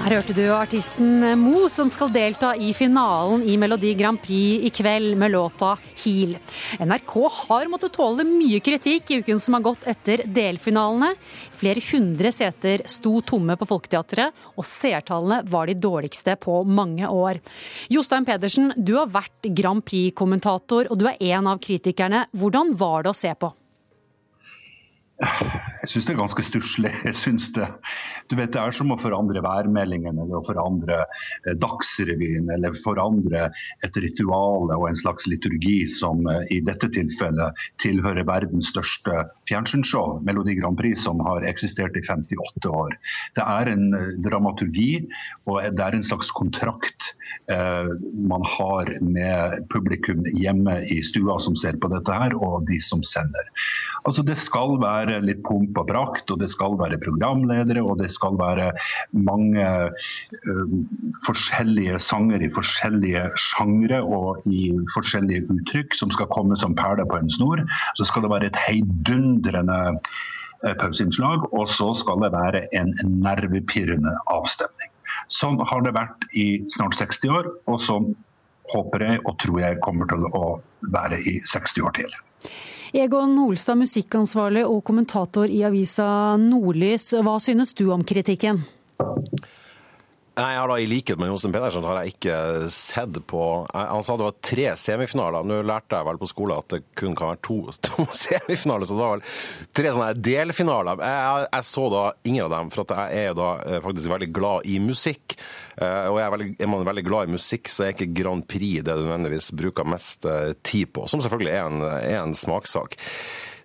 Her 0.00 0.14
hørte 0.16 0.32
du 0.32 0.46
artisten 0.56 1.20
Mo 1.36 1.66
som 1.68 1.90
skal 1.92 2.08
delta 2.14 2.54
i 2.56 2.70
finalen 2.72 3.42
i 3.44 3.58
Melodi 3.60 3.90
Grand 3.98 4.16
Prix 4.22 4.64
i 4.64 4.70
kveld 4.72 5.12
med 5.20 5.34
låta 5.34 5.74
Heal. 6.00 6.32
NRK 6.80 7.12
har 7.34 7.68
måttet 7.68 7.92
tåle 7.98 8.24
mye 8.24 8.62
kritikk 8.64 9.12
i 9.12 9.18
uken 9.20 9.42
som 9.44 9.58
har 9.58 9.66
gått 9.68 9.84
etter 9.92 10.24
delfinalene. 10.24 11.12
Flere 11.52 11.84
hundre 11.90 12.32
seter 12.32 12.86
sto 12.88 13.18
tomme 13.20 13.58
på 13.60 13.68
Folketeatret, 13.68 14.32
og 14.56 14.64
seertallene 14.64 15.42
var 15.52 15.68
de 15.68 15.76
dårligste 15.76 16.38
på 16.40 16.62
mange 16.64 17.04
år. 17.04 17.44
Jostein 17.92 18.24
Pedersen, 18.24 18.72
du 18.80 18.96
har 18.96 19.12
vært 19.12 19.52
Grand 19.52 19.84
Prix-kommentator, 19.84 20.88
og 20.88 20.96
du 20.96 21.10
er 21.12 21.20
en 21.34 21.52
av 21.52 21.60
kritikerne. 21.60 22.24
Hvordan 22.32 22.72
var 22.72 23.04
det 23.04 23.12
å 23.12 23.20
se 23.20 23.36
på? 23.36 23.52
Jeg 25.20 25.88
syns 25.92 26.06
det 26.08 26.12
er 26.14 26.20
ganske 26.22 26.42
stusslig. 26.44 26.90
Jeg 27.04 27.16
synes 27.16 27.50
det, 27.52 27.66
du 28.30 28.36
vet, 28.38 28.52
det 28.54 28.60
er 28.62 28.74
som 28.74 28.92
å 28.94 28.98
forandre 29.00 29.42
værmeldingen 29.42 30.18
eller 30.22 30.38
å 30.38 30.44
forandre 30.46 31.00
eh, 31.02 31.56
Dagsrevyen 31.58 32.50
eller 32.54 32.76
forandre 32.78 33.48
et 33.86 34.00
ritual 34.04 34.70
og 34.70 34.86
en 34.88 34.98
slags 34.98 35.26
liturgi 35.30 35.82
som 35.90 36.22
eh, 36.30 36.44
i 36.54 36.60
dette 36.64 36.90
tilfellet 36.94 37.58
tilhører 37.82 38.28
verdens 38.28 38.70
største 38.70 39.24
fjernsynsshow, 39.50 40.20
Melodi 40.26 40.54
Grand 40.60 40.78
Prix, 40.78 41.02
som 41.02 41.20
har 41.26 41.46
eksistert 41.48 41.98
i 41.98 42.04
58 42.06 42.70
år. 42.70 42.96
Det 43.38 43.46
er 43.58 43.72
en 43.74 43.88
eh, 43.98 44.12
dramaturgi 44.22 44.90
og 45.50 45.62
det 45.74 45.84
er 45.84 45.96
en 45.96 46.06
slags 46.06 46.30
kontrakt 46.36 47.10
eh, 47.50 47.90
man 48.30 48.46
har 48.46 48.92
med 49.02 49.66
publikum 49.72 50.22
hjemme 50.30 50.78
i 50.86 51.00
stua 51.06 51.40
som 51.42 51.58
ser 51.58 51.80
på 51.82 51.90
dette 51.90 52.14
her, 52.14 52.36
og 52.38 52.66
de 52.70 52.78
som 52.84 53.02
sender. 53.06 53.50
Altså 54.06 54.22
Det 54.26 54.38
skal 54.38 54.78
være 54.80 55.18
litt 55.24 55.42
pomp 55.46 55.76
og 55.82 55.88
prakt, 55.90 56.30
og 56.30 56.40
det 56.40 56.50
skal 56.52 56.78
være 56.80 57.00
programledere, 57.02 57.82
og 57.82 57.98
det 58.00 58.10
skal 58.12 58.19
være 58.40 58.70
mange 59.16 59.64
uh, 59.64 60.74
forskjellige 61.26 62.00
sanger 62.04 62.44
i 62.44 62.50
forskjellige 62.54 63.24
sjangre 63.40 64.02
og 64.04 64.46
i 64.50 64.70
forskjellige 64.94 65.46
uttrykk 65.56 65.96
som 65.98 66.12
skal 66.14 66.30
komme 66.32 66.58
som 66.60 66.76
perler 66.78 67.08
på 67.08 67.20
en 67.20 67.32
snor. 67.32 67.64
Så 67.98 68.08
skal 68.08 68.26
det 68.26 68.32
være 68.32 68.50
et 68.50 68.62
heidundrende 68.66 69.80
uh, 69.96 70.74
pauseinnslag, 70.80 71.48
og 71.52 71.68
så 71.72 71.92
skal 71.98 72.24
det 72.24 72.32
være 72.36 72.66
en 72.76 72.94
nervepirrende 73.24 74.16
avstemning. 74.30 74.90
Sånn 75.30 75.60
har 75.66 75.84
det 75.86 75.94
vært 75.96 76.26
i 76.38 76.48
snart 76.70 76.98
60 76.98 77.32
år, 77.34 77.48
og 77.70 77.80
sånn 77.82 78.12
håper 78.70 79.06
jeg 79.06 79.22
og 79.24 79.38
tror 79.42 79.62
jeg 79.62 79.80
kommer 79.84 80.10
til 80.10 80.26
å 80.30 80.44
være 80.94 81.18
i 81.26 81.38
60 81.46 81.86
år 81.86 81.96
til. 81.98 82.20
Egon 82.90 83.36
Holstad, 83.38 83.78
musikkansvarlig 83.78 84.64
og 84.66 84.80
kommentator 84.82 85.46
i 85.46 85.60
avisa 85.62 86.34
Nordlys. 86.42 87.12
Hva 87.22 87.36
synes 87.38 87.70
du 87.78 87.84
om 87.94 88.02
kritikken? 88.02 88.64
Nei, 90.38 90.52
jeg 90.54 90.60
har 90.60 90.70
da 90.70 90.76
I 90.78 90.86
likhet 90.86 91.18
med 91.18 91.26
Johnsen 91.26 91.52
Pedersen 91.52 91.86
har 91.88 91.98
jeg 92.00 92.12
ikke 92.14 92.34
sett 92.70 93.16
på 93.28 93.40
Han 93.74 94.04
sa 94.06 94.14
det 94.14 94.26
var 94.28 94.36
tre 94.46 94.66
semifinaler. 94.78 95.46
Nå 95.46 95.58
lærte 95.66 95.98
jeg 95.98 96.06
vel 96.06 96.20
på 96.20 96.28
skolen 96.30 96.60
at 96.62 96.68
det 96.70 96.80
kun 96.98 97.16
kan 97.18 97.32
være 97.32 97.42
to, 97.42 97.56
to 97.88 98.06
semifinaler, 98.14 98.86
så 98.86 98.94
det 98.94 99.02
var 99.02 99.16
vel 99.16 99.24
tre 99.80 99.92
sånne 99.96 100.12
delfinaler. 100.30 101.02
Jeg, 101.02 101.48
jeg, 101.48 101.68
så 101.72 101.86
da 101.92 102.04
ingen 102.30 102.46
av 102.46 102.54
dem, 102.54 102.70
for 102.70 102.94
jeg 102.94 103.24
er 103.24 103.28
jo 103.32 103.38
da 103.40 103.50
eh, 103.64 103.80
faktisk 103.84 104.14
veldig 104.14 104.30
glad 104.38 104.70
i 104.70 104.78
musikk. 104.84 105.34
Eh, 105.74 106.06
og 106.12 106.20
er, 106.22 106.30
veldig, 106.36 106.48
er, 106.54 106.70
man 106.70 106.86
veldig 106.88 107.06
glad 107.08 107.26
i 107.26 107.34
musikk, 107.34 107.72
så 107.72 107.88
er 107.88 107.96
ikke 107.96 108.12
Grand 108.22 108.46
Prix 108.46 108.86
det 108.86 108.96
du 108.96 109.04
nødvendigvis 109.08 109.50
bruker 109.58 109.88
mest 109.88 110.30
eh, 110.30 110.54
tid 110.62 110.94
på. 110.94 111.08
Som 111.10 111.24
selvfølgelig 111.26 111.56
er 111.56 111.66
en, 111.66 111.84
er 111.98 112.20
en 112.22 112.38
smakssak. 112.38 112.94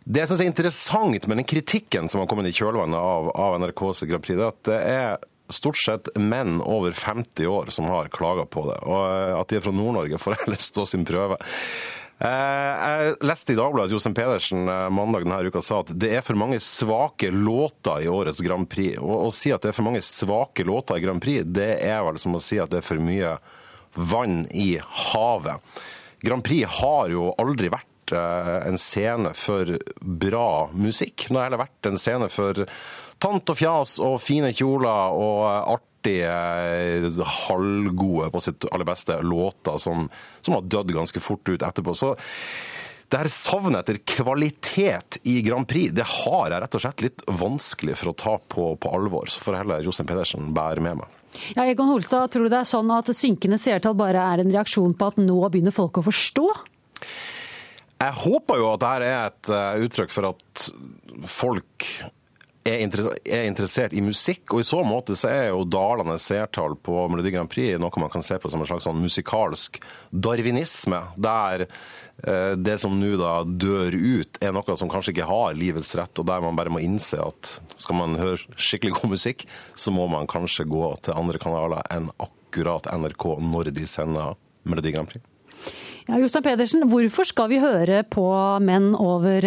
Det 0.05 0.21
jeg 0.21 0.33
syns 0.33 0.43
er 0.43 0.49
interessant 0.49 1.29
med 1.29 1.39
den 1.41 1.47
kritikken 1.49 2.09
som 2.09 2.21
har 2.21 2.27
kommet 2.29 2.49
i 2.49 2.57
kjølvannet 2.57 2.97
av, 2.97 3.31
av 3.37 3.55
NRKs 3.61 4.05
Grand 4.09 4.25
Prix, 4.25 4.37
det 4.37 4.45
er 4.45 4.51
at 4.51 4.67
det 4.67 4.81
er 4.97 5.31
stort 5.49 5.77
sett 5.77 6.09
menn 6.15 6.61
over 6.61 6.91
50 6.91 7.47
år 7.47 7.65
som 7.69 7.85
har 7.85 8.07
klaga 8.07 8.45
på 8.45 8.65
det. 8.71 8.79
Og 8.85 9.03
eh, 9.03 9.35
at 9.39 9.51
de 9.51 9.59
er 9.59 9.65
fra 9.65 9.75
Nord-Norge, 9.75 10.19
får 10.21 10.39
heller 10.43 10.61
stå 10.69 10.85
sin 10.89 11.05
prøve. 11.07 11.37
Eh, 12.19 12.29
jeg 12.29 13.17
leste 13.27 13.53
i 13.53 13.57
Dagbladet 13.59 13.91
at 13.91 13.95
Jostein 13.95 14.15
Pedersen 14.17 14.69
eh, 14.71 14.85
mandag 14.93 15.25
denne 15.25 15.41
uka 15.45 15.61
sa 15.65 15.81
at 15.83 15.91
det 15.93 16.13
er 16.15 16.25
for 16.25 16.39
mange 16.39 16.61
svake 16.63 17.31
låter 17.33 18.05
i 18.05 18.11
årets 18.11 18.41
Grand 18.45 18.69
Prix. 18.69 18.97
Og 19.01 19.27
å 19.27 19.33
si 19.35 19.53
at 19.53 19.65
det 19.65 19.73
er 19.73 19.77
for 19.77 19.87
mange 19.87 20.03
svake 20.05 20.65
låter 20.67 20.99
i 20.99 21.05
Grand 21.05 21.23
Prix, 21.23 21.45
det 21.45 21.75
er 21.85 22.05
vel 22.07 22.21
som 22.21 22.37
å 22.37 22.43
si 22.43 22.61
at 22.61 22.73
det 22.73 22.81
er 22.81 22.87
for 22.87 23.03
mye 23.03 23.35
vann 23.95 24.43
i 24.51 24.73
havet. 24.79 25.75
Grand 26.25 26.43
Prix 26.43 26.79
har 26.81 27.11
jo 27.13 27.29
aldri 27.39 27.69
vært 27.71 27.91
en 28.11 28.77
scene 28.77 29.31
for 29.33 29.71
bra 29.97 30.67
musikk. 30.77 31.25
Nå 31.29 31.39
har 31.39 31.47
heller 31.47 31.63
vært 31.63 31.89
en 31.89 31.97
scene 31.97 32.27
for 32.29 32.65
tant 33.25 33.51
og 33.51 33.57
fjas 33.57 33.97
og 34.03 34.19
fine 34.21 34.53
kjoler 34.53 35.17
og 35.17 35.75
artige, 35.75 36.31
halvgode 37.47 38.29
på 38.33 38.41
sitt 38.45 38.67
aller 38.69 38.85
beste 38.87 39.17
låter 39.25 39.79
som, 39.81 40.07
som 40.45 40.57
har 40.57 40.67
dødd 40.69 40.93
ganske 40.93 41.23
fort 41.23 41.49
ut 41.49 41.65
etterpå. 41.65 41.95
Så 41.97 42.13
det 43.09 43.21
her 43.21 43.29
savnet 43.29 43.83
etter 43.83 44.01
kvalitet 44.05 45.19
i 45.29 45.39
Grand 45.45 45.67
Prix 45.69 45.93
det 45.95 46.05
har 46.09 46.53
jeg 46.53 46.61
rett 46.61 46.77
og 46.77 46.83
slett 46.83 47.03
litt 47.05 47.25
vanskelig 47.41 47.97
for 48.01 48.11
å 48.11 48.17
ta 48.17 48.35
på, 48.37 48.71
på 48.81 48.93
alvor. 48.97 49.29
Så 49.29 49.41
får 49.41 49.61
heller 49.61 49.85
Jostein 49.85 50.09
Pedersen 50.09 50.51
bære 50.55 50.83
med 50.85 51.01
meg. 51.01 51.21
Ja, 51.57 51.65
Egon 51.65 51.89
Holstad, 51.91 52.31
tror 52.31 52.45
du 52.45 52.53
det 52.53 52.61
er 52.61 52.69
sånn 52.69 52.91
at 52.95 53.09
synkende 53.13 53.59
seertall 53.61 53.97
bare 53.99 54.21
er 54.33 54.43
en 54.43 54.53
reaksjon 54.53 54.93
på 54.97 55.09
at 55.11 55.17
nå 55.21 55.37
begynner 55.49 55.75
folk 55.75 55.99
å 55.99 56.05
forstå? 56.05 56.45
Jeg 57.95 58.19
håper 58.25 58.59
jo 58.61 58.69
at 58.73 58.83
dette 58.83 59.09
er 59.09 59.31
et 59.31 59.51
eh, 59.55 59.85
uttrykk 59.87 60.13
for 60.13 60.29
at 60.33 60.65
folk 61.31 61.89
er 62.65 63.45
interessert 63.45 63.93
i 63.93 64.01
musikk, 64.01 64.53
og 64.53 64.61
i 64.63 64.65
så 64.65 64.79
måte 64.85 65.13
så 65.17 65.29
er 65.29 65.43
jo 65.51 65.65
dalende 65.69 66.17
seertall 66.21 66.73
på 66.81 67.03
Melodi 67.11 67.33
Grand 67.35 67.49
Prix 67.51 67.77
noe 67.81 68.01
man 68.01 68.11
kan 68.13 68.25
se 68.25 68.39
på 68.41 68.49
som 68.49 68.63
en 68.63 68.69
slags 68.69 68.87
sånn 68.87 69.03
musikalsk 69.03 69.77
darwinisme, 70.09 71.01
der 71.15 71.67
eh, 71.67 72.55
det 72.57 72.79
som 72.81 72.97
nå 72.97 73.13
da 73.21 73.35
dør 73.45 73.93
ut, 73.93 74.41
er 74.41 74.55
noe 74.55 74.79
som 74.79 74.89
kanskje 74.89 75.13
ikke 75.13 75.29
har 75.29 75.59
livets 75.59 75.93
rett, 75.99 76.17
og 76.17 76.25
der 76.31 76.41
man 76.41 76.57
bare 76.57 76.73
må 76.73 76.81
innse 76.81 77.21
at 77.21 77.55
skal 77.77 78.01
man 78.01 78.17
høre 78.21 78.41
skikkelig 78.57 78.97
god 78.97 79.13
musikk, 79.13 79.45
så 79.77 79.93
må 79.93 80.09
man 80.09 80.29
kanskje 80.31 80.65
gå 80.69 80.89
til 81.05 81.17
andre 81.17 81.41
kanaler 81.41 81.85
enn 81.93 82.09
akkurat 82.17 82.89
NRK 82.97 83.29
når 83.45 83.75
de 83.77 83.87
sender 83.89 84.37
Melodi 84.65 84.95
Grand 84.95 85.11
Prix. 85.11 85.34
Ja, 86.05 86.19
Jostein 86.21 86.45
Pedersen, 86.45 86.85
hvorfor 86.91 87.25
skal 87.25 87.49
vi 87.49 87.61
høre 87.63 88.03
på 88.05 88.25
menn 88.61 88.91
over 88.93 89.41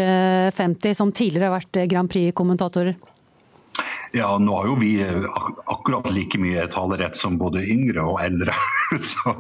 50 0.55 0.97
som 0.99 1.13
tidligere 1.15 1.53
har 1.53 1.61
vært 1.61 1.85
Grand 1.91 2.11
Prix-kommentatorer? 2.11 2.97
Ja, 4.13 4.39
nå 4.39 4.55
har 4.57 4.67
jo 4.67 4.75
vi 4.81 4.93
akkurat 5.65 6.11
like 6.11 6.39
mye 6.41 6.67
talerett 6.73 7.17
som 7.17 7.37
både 7.39 7.65
yngre 7.69 8.05
og 8.09 8.23
eldre. 8.25 8.55
Så, 8.99 9.33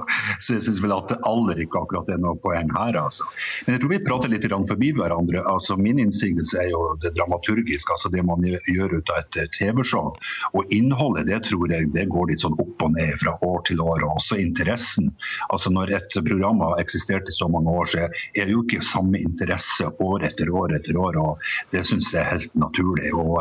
så 0.44 0.54
jeg 0.58 0.62
syns 0.66 0.80
vel 0.84 0.92
at 0.92 1.08
det 1.08 1.16
aller 1.24 1.56
ikke 1.62 1.80
akkurat 1.80 2.10
er 2.12 2.18
noe 2.20 2.36
poeng 2.44 2.68
her, 2.74 2.98
altså. 3.00 3.24
Men 3.64 3.74
jeg 3.74 3.80
tror 3.80 3.92
vi 3.94 3.98
prater 4.04 4.28
litt 4.28 4.44
forbi 4.68 4.90
hverandre. 4.92 5.40
Altså, 5.48 5.78
min 5.80 6.02
innsigelse 6.02 6.58
er 6.60 6.68
jo 6.68 6.82
det 7.00 7.14
dramaturgiske, 7.16 7.94
altså 7.94 8.10
det 8.12 8.26
man 8.28 8.44
gjør 8.44 8.98
ut 8.98 9.12
av 9.14 9.22
et 9.22 9.54
TV-show. 9.56 10.12
Og 10.52 10.74
innholdet, 10.74 11.30
det 11.30 11.40
tror 11.48 11.72
jeg 11.72 11.88
det 11.94 12.04
går 12.12 12.28
litt 12.28 12.44
sånn 12.44 12.58
opp 12.60 12.84
og 12.84 12.92
ned 12.98 13.16
fra 13.22 13.38
år 13.48 13.64
til 13.70 13.80
år. 13.80 14.04
Og 14.04 14.20
også 14.20 14.36
interessen. 14.42 15.08
Altså 15.48 15.72
Når 15.72 15.94
et 15.96 16.20
program 16.28 16.60
har 16.66 16.76
eksistert 16.84 17.28
i 17.32 17.36
så 17.38 17.48
mange 17.48 17.72
år, 17.72 17.88
så 17.88 18.04
er 18.04 18.44
det 18.44 18.52
jo 18.52 18.66
ikke 18.66 18.84
samme 18.84 19.20
interesse 19.22 19.88
år 20.04 20.28
etter 20.28 20.52
år 20.52 20.76
etter 20.76 21.00
år. 21.00 21.16
og 21.24 21.48
Det 21.72 21.86
syns 21.88 22.12
jeg 22.12 22.20
er 22.20 22.34
helt 22.34 22.54
naturlig. 22.66 23.14
Og, 23.16 23.40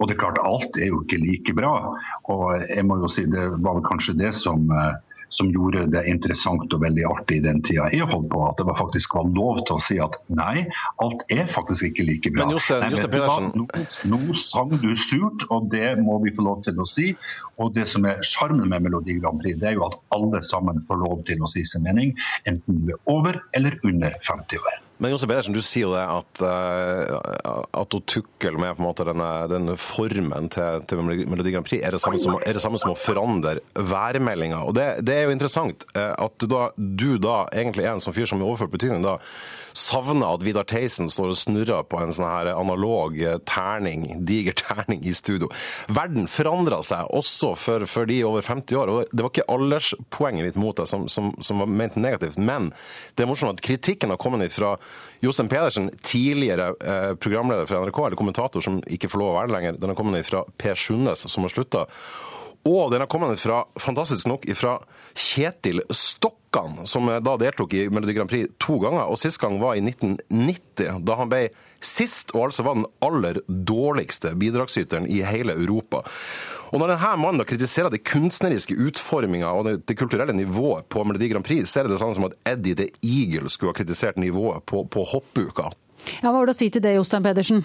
og 0.00 0.08
det 0.08 0.16
er 0.16 0.22
klart, 0.24 0.40
alt 0.54 0.78
er 0.80 0.92
jo 0.92 1.02
ikke 1.04 1.20
like 1.22 1.56
bra. 1.56 1.74
Og 2.32 2.46
jeg 2.68 2.86
må 2.88 3.00
jo 3.02 3.10
si 3.12 3.26
det 3.30 3.48
var 3.58 3.76
vel 3.76 3.84
kanskje 3.86 4.16
det 4.20 4.34
som 4.38 4.70
som 5.34 5.50
gjorde 5.50 5.86
det 5.90 6.04
interessant 6.10 6.72
og 6.74 6.82
veldig 6.82 7.04
artig 7.08 7.40
i 7.40 7.44
den 7.44 7.60
tida 7.64 7.88
jeg 7.92 8.06
holdt 8.10 8.30
på. 8.32 8.42
At 8.46 8.60
det 8.60 8.66
var 8.68 8.78
faktisk 8.78 9.16
var 9.18 9.26
lov 9.34 9.62
til 9.66 9.76
å 9.78 9.82
si 9.82 9.98
at 10.02 10.18
nei, 10.30 10.66
alt 11.02 11.24
er 11.34 11.48
faktisk 11.50 11.88
ikke 11.90 12.06
like 12.06 12.32
bra. 12.34 12.46
Men 12.46 12.56
Josse, 12.56 12.78
Josse 12.94 13.10
Pedersen... 13.10 13.50
Nå, 13.58 13.66
nå 14.12 14.38
sang 14.38 14.74
du 14.78 14.90
surt, 15.00 15.46
og 15.54 15.68
det 15.74 15.96
må 16.02 16.20
vi 16.24 16.34
få 16.34 16.46
lov 16.46 16.62
til 16.68 16.78
å 16.80 16.88
si. 16.88 17.10
Og 17.58 17.74
det 17.76 17.88
som 17.90 18.06
er 18.08 18.22
sjarmen 18.26 18.70
med 18.70 18.86
Melodi 18.86 19.18
Grand 19.18 19.42
Prix, 19.42 19.58
det 19.62 19.72
er 19.72 19.78
jo 19.78 19.88
at 19.88 19.98
alle 20.14 20.42
sammen 20.46 20.82
får 20.86 21.02
lov 21.02 21.26
til 21.28 21.42
å 21.42 21.50
si 21.50 21.66
sin 21.66 21.86
mening, 21.86 22.14
enten 22.48 22.84
du 22.84 22.94
er 22.94 23.02
over 23.10 23.42
eller 23.56 23.78
under 23.82 24.18
50 24.22 24.62
år. 24.62 24.83
Men 25.02 25.10
Jose 25.10 25.26
Pedersen, 25.26 25.54
du 25.56 25.62
sier 25.64 25.88
jo 25.88 25.94
det 25.94 26.04
at, 26.06 26.42
uh, 26.46 27.62
at 27.74 27.96
å 27.96 28.00
tukle 28.06 28.54
med 28.60 28.76
på 28.76 28.82
en 28.82 28.86
måte 28.86 29.06
denne, 29.08 29.30
denne 29.50 29.74
formen 29.80 30.46
til, 30.54 30.84
til, 30.86 31.02
Melodi 31.02 31.54
Grand 31.54 31.66
Prix 31.66 31.82
er 31.82 31.96
det, 31.96 32.00
samme 32.04 32.20
som, 32.22 32.38
det 32.38 32.62
samme 32.62 32.78
som 32.80 32.92
å 32.92 32.98
forandre 32.98 33.58
værmeldinga. 33.74 34.62
Og 34.62 34.76
det, 34.78 34.86
det, 35.02 35.18
er 35.18 35.26
jo 35.26 35.34
interessant 35.34 35.86
uh, 35.96 36.14
at 36.14 36.38
du 36.38 36.46
da, 36.50 36.68
du 36.76 37.10
da 37.18 37.42
egentlig 37.50 37.88
er 37.88 37.96
en 37.96 38.04
sånn 38.04 38.14
fyr 38.16 38.30
som 38.30 38.42
i 38.42 38.46
overført 38.46 38.74
betydning 38.76 39.02
da 39.04 39.18
savner 39.74 40.34
at 40.34 40.44
Vidar 40.46 40.66
Theisen 40.70 41.10
står 41.10 41.32
og 41.34 41.38
snurrer 41.38 41.86
på 41.90 41.98
en 42.00 42.12
sånn 42.14 42.28
her 42.28 42.50
analog 42.54 43.18
eh, 43.20 43.38
terning, 43.48 44.06
diger 44.26 44.56
terning 44.62 45.02
i 45.04 45.14
studio. 45.16 45.50
Verden 45.92 46.28
forandra 46.30 46.80
seg 46.86 47.10
også 47.14 47.54
for, 47.58 47.86
for, 47.90 48.08
de 48.08 48.20
over 48.26 48.44
50 48.46 48.78
år. 48.80 48.92
og 48.92 49.12
Det 49.12 49.24
var 49.24 49.32
ikke 49.32 49.48
alderspoenget 49.56 50.48
mitt 50.48 50.60
mot 50.60 50.78
deg 50.78 50.88
som, 50.90 51.08
som, 51.10 51.32
som 51.44 51.62
var 51.62 51.70
ment 51.70 51.98
negativt, 52.00 52.38
men 52.38 52.70
det 53.14 53.24
er 53.24 53.30
morsomt 53.30 53.58
at 53.58 53.64
kritikken 53.64 54.14
har 54.14 54.20
kommet 54.20 54.54
fra 54.54 54.76
Jostein 55.24 55.48
Pedersen, 55.48 55.90
tidligere 56.04 56.72
eh, 56.84 57.10
programleder 57.18 57.66
for 57.68 57.80
NRK, 57.80 58.00
eller 58.06 58.20
kommentator 58.20 58.64
som 58.64 58.82
ikke 58.84 59.10
får 59.10 59.22
lov 59.22 59.32
å 59.32 59.36
være 59.40 59.50
det 59.50 59.56
lenger. 59.58 59.80
Den 59.80 59.92
har 59.92 59.98
kommet 59.98 60.28
fra 60.28 60.44
Per 60.60 60.78
Sundnes, 60.78 61.26
som 61.30 61.46
har 61.46 61.52
slutta. 61.54 61.86
Og 62.64 62.90
den 62.92 63.02
har 63.02 63.10
kommet 63.12 63.40
fra, 63.40 63.64
fantastisk 63.76 64.26
nok, 64.30 64.46
fra 64.56 64.78
Kjetil 65.12 65.82
Stokkan, 65.92 66.86
som 66.88 67.10
da 67.20 67.34
deltok 67.36 67.74
i 67.76 67.82
Melodi 67.92 68.14
Grand 68.16 68.30
Prix 68.30 68.54
to 68.62 68.78
ganger. 68.80 69.04
Og 69.04 69.20
sist 69.20 69.40
gang 69.42 69.58
var 69.60 69.76
i 69.76 69.82
1990, 69.84 71.02
da 71.04 71.18
han 71.18 71.28
ble 71.28 71.42
sist, 71.84 72.32
og 72.32 72.48
altså 72.48 72.64
var 72.64 72.78
den 72.78 72.88
aller 73.04 73.42
dårligste 73.48 74.32
bidragsyteren 74.40 75.10
i 75.12 75.20
hele 75.28 75.58
Europa. 75.58 76.00
Og 76.72 76.80
når 76.80 76.94
denne 76.94 77.12
mannen 77.20 77.42
da 77.42 77.46
kritiserer 77.46 77.92
det 77.92 78.00
kunstneriske 78.08 78.78
utforminga 78.80 79.52
og 79.52 79.68
det, 79.68 79.98
kulturelle 80.00 80.32
nivået 80.32 80.88
på 80.88 81.04
Melodi 81.04 81.28
Grand 81.34 81.44
Prix, 81.44 81.68
så 81.68 81.82
er 81.82 81.86
det 81.86 81.98
det 81.98 82.00
samme 82.00 82.16
som 82.16 82.30
at 82.30 82.40
Eddie 82.48 82.80
the 82.80 82.88
Eagle 83.04 83.52
skulle 83.52 83.74
ha 83.74 83.78
kritisert 83.78 84.16
nivået 84.16 84.64
på, 84.64 84.86
på 84.88 85.04
hoppuka. 85.12 85.68
Ja, 86.22 86.30
Hva 86.30 86.38
har 86.40 86.48
du 86.48 86.52
å 86.52 86.56
si 86.56 86.72
til 86.72 86.82
det, 86.84 86.96
Jostein 86.96 87.24
Pedersen? 87.24 87.64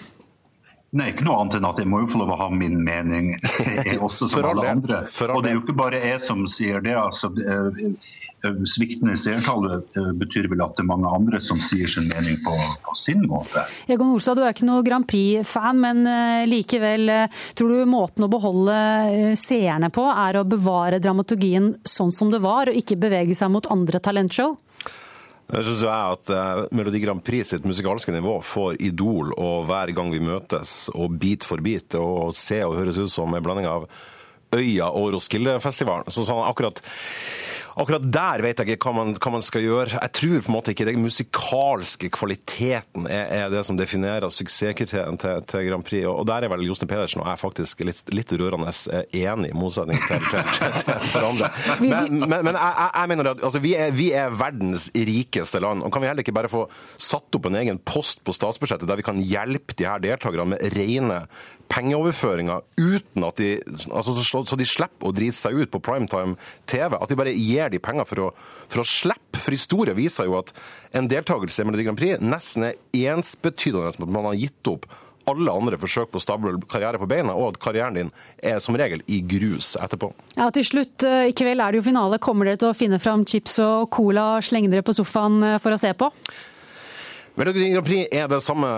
Nei, 0.90 1.12
ikke 1.12 1.22
noe 1.22 1.36
annet 1.38 1.54
enn 1.60 1.66
at 1.68 1.78
jeg 1.78 1.86
må 1.86 2.00
jo 2.02 2.08
få 2.10 2.18
lov 2.24 2.32
å 2.34 2.36
ha 2.40 2.48
min 2.50 2.80
mening, 2.82 3.36
jeg 3.38 4.00
også 4.06 4.26
som 4.32 4.48
alle 4.48 4.72
andre. 4.72 5.04
Og 5.30 5.44
det 5.44 5.52
er 5.52 5.54
jo 5.54 5.62
ikke 5.62 5.76
bare 5.78 6.00
jeg 6.02 6.18
som 6.24 6.42
sier 6.50 6.82
det. 6.82 6.96
altså 6.98 7.30
Sviktende 8.66 9.14
seertall 9.20 9.68
betyr 10.18 10.48
vel 10.50 10.64
at 10.64 10.74
det 10.74 10.82
er 10.82 10.88
mange 10.88 11.12
andre 11.14 11.38
som 11.44 11.60
sier 11.62 11.86
sin 11.92 12.08
mening 12.10 12.40
på, 12.42 12.54
på 12.82 12.94
sin 12.98 13.22
måte. 13.30 13.62
Egon 13.86 14.10
Olstad, 14.16 14.40
du 14.40 14.42
er 14.42 14.54
ikke 14.56 14.66
noe 14.66 14.82
Grand 14.86 15.06
Prix-fan, 15.06 15.78
men 15.78 16.02
likevel, 16.50 17.12
tror 17.54 17.74
du 17.76 17.92
måten 17.92 18.26
å 18.26 18.30
beholde 18.32 19.36
seerne 19.38 19.92
på 19.94 20.08
er 20.10 20.40
å 20.40 20.46
bevare 20.48 20.98
dramaturgien 20.98 21.76
sånn 21.86 22.10
som 22.16 22.34
det 22.34 22.42
var, 22.42 22.72
og 22.72 22.80
ikke 22.82 22.98
bevege 22.98 23.38
seg 23.38 23.52
mot 23.54 23.70
andre 23.70 24.02
talentshow? 24.02 24.56
Jeg 25.50 25.66
synes 25.66 25.82
jeg 25.82 26.14
at 26.14 26.30
uh, 26.30 26.62
Melodi 26.76 27.00
Grand 27.02 27.22
Prix 27.26 27.50
sitt 27.50 27.66
musikalske 27.66 28.14
nivå 28.14 28.36
får 28.46 28.78
Idol 28.86 29.32
og 29.34 29.66
hver 29.66 29.90
gang 29.96 30.12
vi 30.14 30.22
møtes, 30.22 30.88
og 30.94 31.16
Bit 31.18 31.46
for 31.46 31.62
bit, 31.64 31.96
og 31.98 32.34
se 32.38 32.60
og 32.66 32.78
høres 32.78 33.00
ut 33.00 33.10
som 33.10 33.34
en 33.34 33.42
blanding 33.44 33.66
av 33.70 33.88
Øya 34.54 34.90
og 34.94 35.12
Roskildefestivalen. 35.14 36.10
Så 36.10 36.26
sånn 36.26 36.42
akkurat 36.46 36.82
Akkurat 37.80 38.04
der 38.12 38.42
vet 38.44 38.60
jeg 38.60 38.74
ikke 38.74 38.90
hva 38.90 38.92
man, 38.98 39.14
hva 39.16 39.32
man, 39.32 39.44
skal 39.44 39.64
gjøre. 39.64 39.94
Jeg 39.96 40.12
tror 40.18 40.42
på 40.44 40.50
en 40.50 40.56
måte 40.56 40.74
ikke 40.74 40.86
den 40.90 41.00
musikalske 41.00 42.10
kvaliteten 42.12 43.06
er, 43.08 43.30
er 43.38 43.52
det 43.52 43.62
som 43.64 43.78
definerer 43.78 44.28
suksesskriterien 44.34 45.16
til, 45.20 45.40
til, 45.48 45.64
Grand 45.70 45.86
Prix. 45.86 46.04
Og, 46.10 46.26
der 46.28 46.44
er 46.44 46.52
vel 46.52 46.66
Jostein 46.66 46.90
Pedersen 46.90 47.22
og 47.22 47.30
jeg 47.30 47.40
faktisk 47.40 47.84
litt, 47.88 48.02
litt 48.12 48.34
rørende 48.36 48.74
enig, 49.16 49.52
i 49.54 49.56
motsetning 49.56 50.00
til 50.04 50.20
hverandre. 51.14 51.48
Men, 51.80 52.20
men, 52.20 52.36
men 52.50 52.58
jeg, 52.58 52.90
jeg, 52.92 53.12
mener 53.14 53.32
at 53.32 53.44
altså, 53.48 53.62
vi, 53.64 53.72
er, 53.78 53.94
vi, 53.96 54.10
er, 54.16 54.34
verdens 54.40 54.90
rikeste 54.94 55.62
land. 55.64 55.84
og 55.86 55.92
Kan 55.94 56.04
vi 56.04 56.10
heller 56.10 56.24
ikke 56.26 56.36
bare 56.36 56.52
få 56.52 56.66
satt 57.00 57.38
opp 57.38 57.48
en 57.48 57.56
egen 57.62 57.80
post 57.80 58.20
på 58.26 58.34
statsbudsjettet 58.36 58.88
der 58.90 59.00
vi 59.00 59.06
kan 59.08 59.24
hjelpe 59.24 59.76
de 59.78 59.88
her 59.88 60.04
deltakerne 60.04 60.52
med 60.52 60.76
rene 60.76 61.22
pengeoverføringer 61.70 62.64
uten 62.80 63.26
at 63.26 63.40
de 63.40 63.50
altså, 63.90 64.14
så 64.42 64.58
de 64.58 64.68
slipper 64.68 65.10
å 65.10 65.14
drite 65.14 65.38
seg 65.38 65.58
ut 65.60 65.72
på 65.72 65.82
primetime 65.84 66.36
TV. 66.70 66.96
At 66.98 67.10
de 67.10 67.18
bare 67.18 67.34
gir 67.36 67.70
de 67.72 67.82
penger 67.82 68.08
for 68.10 68.26
å, 68.26 68.30
for 68.70 68.82
å 68.82 68.88
slippe. 68.88 69.40
For 69.40 69.54
historien 69.54 69.98
viser 69.98 70.28
jo 70.28 70.40
at 70.40 70.50
en 70.96 71.08
deltakelse 71.10 71.62
i 71.62 71.68
Melodi 71.68 71.86
Grand 71.86 72.00
Prix 72.00 72.20
nesten 72.24 72.70
er 72.72 73.14
ensbetydende 73.14 73.94
med 74.00 74.10
at 74.10 74.18
man 74.18 74.28
har 74.32 74.40
gitt 74.40 74.72
opp 74.72 74.90
alle 75.30 75.52
andre 75.52 75.78
forsøk 75.80 76.10
på 76.10 76.18
å 76.20 76.22
stable 76.24 76.54
karriere 76.70 76.98
på 77.00 77.08
beina, 77.10 77.34
og 77.36 77.54
at 77.54 77.60
karrieren 77.62 77.98
din 77.98 78.12
er 78.42 78.60
som 78.62 78.76
regel 78.78 79.02
i 79.10 79.20
grus 79.28 79.74
etterpå. 79.80 80.10
Ja, 80.36 80.50
Til 80.54 80.66
slutt, 80.66 81.04
eh, 81.04 81.28
i 81.30 81.34
kveld 81.36 81.60
er 81.60 81.72
det 81.72 81.80
jo 81.80 81.88
finale. 81.90 82.18
Kommer 82.18 82.48
dere 82.48 82.60
til 82.60 82.70
å 82.72 82.76
finne 82.76 82.98
fram 82.98 83.24
chips 83.24 83.58
og 83.62 83.90
cola, 83.90 84.38
og 84.38 84.46
slenge 84.46 84.70
dere 84.72 84.82
på 84.82 84.96
sofaen 84.96 85.42
eh, 85.44 85.58
for 85.58 85.76
å 85.76 85.78
se 85.78 85.92
på? 85.94 86.10
Melodi 87.40 87.70
Grand 87.72 87.86
Prix 87.86 88.08
er 88.12 88.26
det 88.28 88.42
samme 88.44 88.68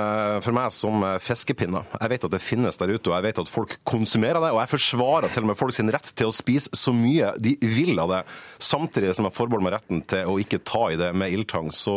for 0.44 0.54
meg 0.54 0.70
som 0.70 1.02
fiskepinner. 1.18 1.82
Jeg 1.98 2.10
vet 2.12 2.26
at 2.28 2.34
det 2.36 2.38
finnes 2.44 2.76
der 2.78 2.92
ute, 2.92 3.10
og 3.10 3.16
jeg 3.16 3.24
vet 3.24 3.40
at 3.42 3.50
folk 3.50 3.72
konsumerer 3.88 4.38
det. 4.38 4.52
Og 4.54 4.60
jeg 4.60 4.70
forsvarer 4.70 5.32
til 5.34 5.42
og 5.42 5.48
med 5.50 5.58
folk 5.58 5.74
sin 5.74 5.90
rett 5.90 6.12
til 6.14 6.30
å 6.30 6.34
spise 6.36 6.70
så 6.78 6.94
mye 6.94 7.32
de 7.42 7.56
vil 7.58 7.98
av 7.98 8.12
det, 8.12 8.20
samtidig 8.62 9.16
som 9.18 9.26
jeg 9.26 9.34
forbeholder 9.34 9.66
meg 9.66 9.74
retten 9.74 10.04
til 10.12 10.30
å 10.30 10.38
ikke 10.38 10.62
ta 10.62 10.84
i 10.92 11.00
det 11.00 11.10
med 11.10 11.34
ildtang. 11.34 11.72
Så 11.74 11.96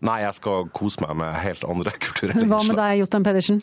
nei, 0.00 0.22
jeg 0.24 0.38
skal 0.40 0.70
kose 0.72 1.04
meg 1.04 1.20
med 1.20 1.36
helt 1.44 1.68
andre 1.68 1.92
kulturelle 2.06 2.46
innslag. 2.46 2.56
Hva 2.56 2.62
med 2.70 2.80
deg, 2.80 3.02
Jostein 3.02 3.28
Pedersen? 3.28 3.60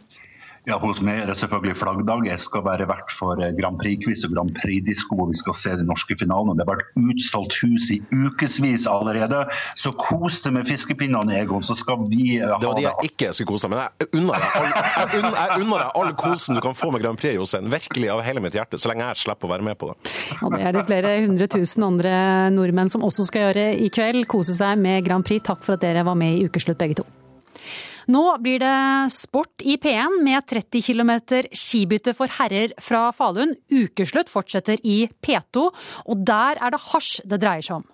Ja, 0.68 0.76
Hos 0.84 0.98
meg 1.00 1.22
er 1.22 1.30
det 1.30 1.38
selvfølgelig 1.40 1.78
flaggdag. 1.80 2.26
Jeg 2.28 2.42
skal 2.44 2.64
være 2.66 2.90
vert 2.90 3.12
for 3.16 3.40
eh, 3.40 3.54
Grand 3.56 3.78
Prix-quiz 3.80 4.26
og 4.28 4.34
Grand 4.36 4.50
Prix-disko. 4.58 5.16
hvor 5.16 5.30
Vi 5.32 5.38
skal 5.40 5.56
se 5.56 5.76
den 5.80 5.88
norske 5.88 6.18
finalen. 6.20 6.58
Det 6.60 6.66
har 6.66 6.74
vært 6.74 6.98
utsolgt 7.00 7.56
hus 7.62 7.86
i 7.96 8.02
ukevis 8.12 8.84
allerede. 8.92 9.46
Så 9.80 9.94
kos 9.96 10.42
deg 10.44 10.58
med 10.58 10.68
fiskepinnene, 10.68 11.38
Egon, 11.40 11.64
så 11.64 11.78
skal 11.80 12.04
vi 12.10 12.42
ha 12.42 12.58
det. 12.58 12.60
Det 12.66 12.68
var 12.68 12.82
de 12.82 12.84
jeg 12.84 13.12
ikke 13.14 13.30
skulle 13.32 13.54
kose 13.54 13.70
meg 13.72 13.80
med. 13.80 14.04
Jeg 14.04 14.12
unner 14.20 14.44
deg 14.44 14.58
all, 14.60 14.74
jeg 14.74 15.22
unner, 15.22 15.38
jeg 15.40 15.62
unner 15.64 15.86
deg 15.86 16.02
all 16.02 16.12
kosen 16.20 16.60
du 16.60 16.64
kan 16.66 16.76
få 16.76 16.90
med 16.92 17.06
Grand 17.06 17.22
Prix, 17.22 17.38
Jostein. 17.40 17.70
Virkelig 17.72 18.12
av 18.18 18.24
hele 18.28 18.44
mitt 18.44 18.58
hjerte, 18.60 18.82
så 18.82 18.92
lenge 18.92 19.08
jeg 19.08 19.22
slipper 19.24 19.48
å 19.48 19.54
være 19.54 19.68
med 19.70 19.80
på 19.80 19.94
det. 19.94 20.16
Og 20.42 20.52
det 20.52 20.60
er 20.68 20.76
det 20.76 20.84
flere 20.90 21.14
hundre 21.24 21.48
tusen 21.56 21.88
andre 21.88 22.12
nordmenn 22.52 22.92
som 22.92 23.08
også 23.08 23.30
skal 23.30 23.48
gjøre 23.48 23.70
i 23.80 23.88
kveld. 23.88 24.28
Kose 24.28 24.58
seg 24.60 24.84
med 24.84 25.08
Grand 25.08 25.24
Prix. 25.24 25.48
Takk 25.48 25.64
for 25.64 25.80
at 25.80 25.88
dere 25.88 26.04
var 26.04 26.20
med 26.20 26.36
i 26.42 26.44
Ukeslutt, 26.52 26.76
begge 26.84 27.00
to. 27.00 27.08
Nå 28.08 28.24
blir 28.40 28.62
det 28.64 29.12
sport 29.12 29.64
i 29.68 29.76
P1 29.82 30.22
med 30.24 30.46
30 30.48 30.86
km 30.86 31.12
skibytte 31.52 32.14
for 32.16 32.32
herrer 32.38 32.72
fra 32.80 33.10
Falun. 33.16 33.52
Ukeslutt 33.68 34.32
fortsetter 34.32 34.80
i 34.88 35.10
P2, 35.12 35.66
og 36.08 36.28
der 36.28 36.62
er 36.62 36.72
det 36.72 36.84
hasj 36.94 37.18
det 37.28 37.42
dreier 37.44 37.66
seg 37.68 37.82
om. 37.82 37.90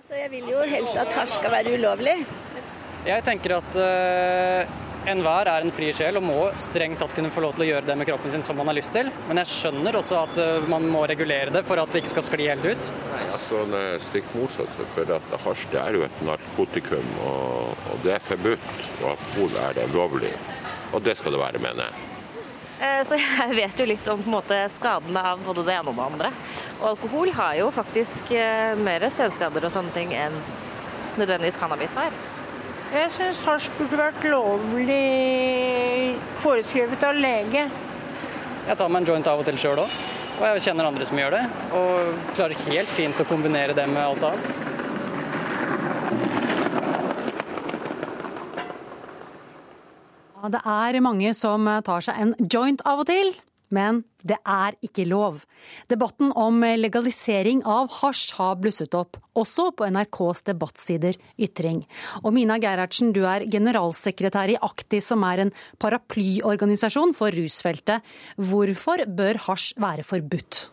Altså, 0.00 0.18
jeg 0.18 0.32
vil 0.34 0.50
jo 0.50 0.64
helst 0.66 0.98
at 0.98 1.14
hasj 1.14 1.38
skal 1.38 1.54
være 1.54 1.76
ulovlig. 1.78 2.18
Jeg 3.04 3.22
tenker 3.28 3.60
at 3.60 3.78
uh 3.78 4.82
Enhver 5.04 5.48
er 5.52 5.60
en 5.60 5.72
fri 5.74 5.90
sjel 5.92 6.16
og 6.16 6.24
må 6.24 6.36
strengt 6.56 6.96
tatt 7.02 7.12
kunne 7.12 7.32
få 7.32 7.42
lov 7.44 7.52
til 7.56 7.66
å 7.66 7.68
gjøre 7.68 7.88
det 7.90 7.96
med 8.00 8.08
kroppen 8.08 8.32
sin 8.32 8.44
som 8.44 8.56
man 8.56 8.70
har 8.70 8.76
lyst 8.78 8.94
til. 8.96 9.10
Men 9.28 9.42
jeg 9.42 9.50
skjønner 9.52 9.98
også 9.98 10.20
at 10.22 10.38
uh, 10.40 10.68
man 10.70 10.86
må 10.88 11.02
regulere 11.10 11.52
det 11.52 11.60
for 11.68 11.80
at 11.82 11.92
det 11.92 12.00
ikke 12.00 12.14
skal 12.14 12.24
skli 12.30 12.46
helt 12.48 12.64
ut. 12.64 12.88
Det 13.50 13.80
er 13.80 14.00
Stikk 14.00 14.32
motsatt. 14.34 14.72
For 14.94 15.14
at 15.16 15.36
hasj 15.44 15.68
det 15.72 15.80
er 15.82 15.98
jo 15.98 16.06
et 16.06 16.24
narkotikum, 16.24 17.12
og, 17.26 17.76
og 17.92 18.02
det 18.04 18.16
er 18.16 18.24
forbudt. 18.24 18.66
Og 19.02 19.12
alkohol 19.12 19.62
er 19.66 19.78
det 19.78 19.86
lovlig. 19.92 20.34
Og 20.94 21.02
det 21.04 21.16
skal 21.18 21.34
det 21.34 21.40
være, 21.42 21.62
mener 21.62 21.88
jeg. 21.88 22.10
Eh, 22.84 23.00
så 23.06 23.18
jeg 23.20 23.56
vet 23.56 23.80
jo 23.80 23.86
litt 23.88 24.08
om 24.10 24.22
måte, 24.28 24.58
skadene 24.72 25.22
av 25.32 25.42
både 25.46 25.64
det 25.66 25.76
ene 25.76 25.92
og 25.92 25.98
det 25.98 26.06
andre. 26.08 26.30
Og 26.80 26.86
alkohol 26.94 27.32
har 27.36 27.58
jo 27.60 27.70
faktisk 27.74 28.32
eh, 28.34 28.74
mer 28.78 29.08
senskader 29.14 29.64
og 29.64 29.74
sånne 29.74 29.94
ting 29.94 30.14
enn 30.16 30.36
nødvendigvis 31.18 31.60
cannabis 31.60 31.94
har. 31.98 32.14
Jeg 32.94 33.10
syns 33.14 33.40
hasj 33.46 33.70
burde 33.78 33.98
vært 33.98 34.26
lovlig 34.28 36.14
foreskrevet 36.44 37.06
av 37.06 37.16
lege. 37.18 37.64
Jeg 38.64 38.78
tar 38.80 38.90
meg 38.90 39.02
en 39.02 39.08
joint 39.12 39.30
av 39.30 39.40
og 39.42 39.48
til 39.48 39.58
sjøl 39.60 39.82
òg, 39.82 39.96
og 40.34 40.44
jeg 40.48 40.62
kjenner 40.66 40.88
andre 40.90 41.06
som 41.08 41.18
gjør 41.20 41.34
det. 41.36 41.42
Og 41.78 42.28
klarer 42.34 42.62
helt 42.68 42.90
fint 42.92 43.20
å 43.22 43.26
kombinere 43.28 43.76
det 43.76 43.86
med 43.90 44.02
alt 44.02 44.24
annet. 44.30 44.52
Det 50.44 50.60
er 50.68 51.00
mange 51.00 51.30
som 51.32 51.64
tar 51.86 52.04
seg 52.04 52.18
en 52.20 52.34
joint 52.52 52.82
av 52.84 53.00
og 53.00 53.08
til. 53.08 53.32
Men 53.74 54.02
det 54.24 54.38
er 54.48 54.76
ikke 54.84 55.06
lov. 55.08 55.42
Debatten 55.90 56.30
om 56.38 56.62
legalisering 56.78 57.62
av 57.68 57.90
hasj 58.00 58.36
har 58.38 58.58
blusset 58.60 58.94
opp, 58.96 59.18
også 59.36 59.70
på 59.76 59.88
NRKs 59.92 60.44
debattsider 60.48 61.18
Ytring. 61.40 61.82
Og 62.22 62.32
Mina 62.36 62.56
Gerhardsen, 62.62 63.12
du 63.16 63.24
er 63.28 63.46
generalsekretær 63.50 64.54
i 64.54 64.60
Aktis, 64.64 65.10
som 65.10 65.24
er 65.26 65.44
en 65.44 65.52
paraplyorganisasjon 65.82 67.12
for 67.16 67.34
rusfeltet. 67.34 68.14
Hvorfor 68.38 69.04
bør 69.10 69.42
hasj 69.48 69.74
være 69.82 70.06
forbudt? 70.06 70.68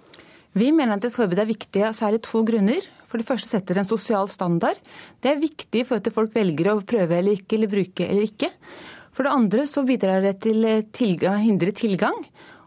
Vi 0.57 0.71
mener 0.75 0.97
at 0.97 1.05
et 1.07 1.15
forbud 1.15 1.39
er 1.39 1.47
viktig 1.47 1.83
av 1.87 1.95
særlig 1.95 2.21
to 2.27 2.43
grunner. 2.47 2.83
For 3.11 3.19
det 3.19 3.27
første 3.27 3.49
setter 3.51 3.75
det 3.75 3.83
en 3.83 3.91
sosial 3.91 4.27
standard. 4.31 4.79
Det 5.23 5.31
er 5.31 5.39
viktig 5.39 5.85
for 5.87 5.99
at 5.99 6.15
folk 6.15 6.35
velger 6.35 6.71
å 6.71 6.81
prøve 6.87 7.17
eller 7.17 7.39
ikke, 7.39 7.57
eller 7.57 7.71
bruke 7.71 8.07
eller 8.07 8.27
ikke. 8.27 8.51
For 9.11 9.27
det 9.27 9.35
andre 9.35 9.65
så 9.67 9.83
bidrar 9.87 10.23
det 10.23 10.37
til 10.43 10.63
å 11.27 11.35
hindre 11.39 11.73
tilgang. 11.75 12.15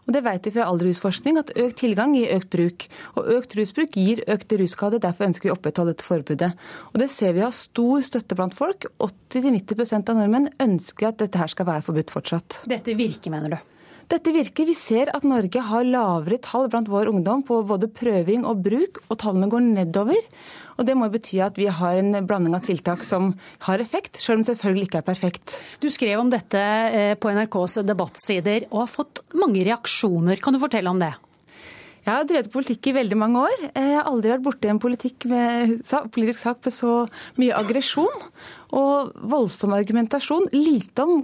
Og 0.05 0.13
det 0.13 0.21
vet 0.25 0.47
vi 0.47 0.53
fra 0.53 0.67
all 0.69 0.81
rusforskning, 0.81 1.39
at 1.41 1.53
økt 1.57 1.79
tilgang 1.81 2.13
gir 2.15 2.33
økt 2.37 2.49
bruk. 2.53 2.87
Og 3.17 3.29
økt 3.39 3.55
rusbruk 3.57 3.97
gir 3.97 4.21
økt 4.31 4.53
russkade. 4.61 5.01
Derfor 5.01 5.29
ønsker 5.29 5.49
vi 5.49 5.53
å 5.53 5.57
opprettholde 5.57 5.95
dette 5.95 6.05
forbudet. 6.05 6.51
Og 6.93 7.01
det 7.01 7.09
ser 7.13 7.33
vi 7.37 7.45
har 7.45 7.53
stor 7.55 8.05
støtte 8.05 8.37
blant 8.37 8.57
folk. 8.57 8.89
80-90% 9.01 10.13
av 10.13 10.19
nordmenn 10.21 10.51
ønsker 10.61 11.09
at 11.09 11.23
dette 11.23 11.41
her 11.41 11.51
skal 11.51 11.69
være 11.71 11.87
forbudt 11.89 12.13
fortsatt. 12.13 12.61
Dette 12.69 12.97
virker, 12.97 13.33
mener 13.33 13.57
du? 13.57 13.74
Dette 14.11 14.29
virker. 14.35 14.67
Vi 14.69 14.75
ser 14.77 15.09
at 15.15 15.25
Norge 15.25 15.61
har 15.65 15.87
lavere 15.87 16.37
tall 16.43 16.67
blant 16.69 16.89
vår 16.91 17.09
ungdom 17.09 17.41
på 17.45 17.57
både 17.65 17.89
prøving 17.89 18.45
og 18.45 18.61
bruk, 18.65 19.01
og 19.09 19.17
tallene 19.23 19.49
går 19.49 19.65
nedover. 19.65 20.21
Og 20.77 20.85
Det 20.85 20.95
må 20.97 21.09
bety 21.09 21.39
at 21.41 21.57
vi 21.57 21.65
har 21.71 21.97
en 21.97 22.13
blanding 22.27 22.53
av 22.53 22.65
tiltak 22.67 23.03
som 23.07 23.33
har 23.65 23.81
effekt, 23.81 24.19
selv 24.21 24.37
om 24.37 24.43
det 24.43 24.53
selvfølgelig 24.53 24.89
ikke 24.89 25.01
er 25.01 25.09
perfekt. 25.09 25.57
Du 25.81 25.89
skrev 25.89 26.21
om 26.21 26.29
dette 26.29 26.61
eh, 26.61 27.15
på 27.17 27.31
NRKs 27.33 27.79
debattsider 27.87 28.67
og 28.71 28.83
har 28.83 28.91
fått 28.91 29.23
mange 29.33 29.63
reaksjoner. 29.65 30.37
Kan 30.43 30.53
du 30.53 30.61
fortelle 30.61 30.91
om 30.91 31.01
det? 31.01 31.15
Jeg 32.05 32.13
har 32.13 32.25
drevet 32.29 32.51
politikk 32.53 32.91
i 32.91 32.97
veldig 32.99 33.17
mange 33.17 33.41
år. 33.47 33.61
Jeg 33.73 33.95
har 33.95 34.05
aldri 34.05 34.29
vært 34.35 34.45
borti 34.45 34.69
en 34.69 34.77
med, 35.31 35.79
politisk 36.13 36.43
sak 36.43 36.59
med 36.61 36.73
så 36.75 36.91
mye 37.41 37.55
aggresjon 37.57 38.27
og 38.77 39.15
voldsom 39.25 39.73
argumentasjon. 39.73 40.51
Lite 40.53 41.01
om 41.01 41.23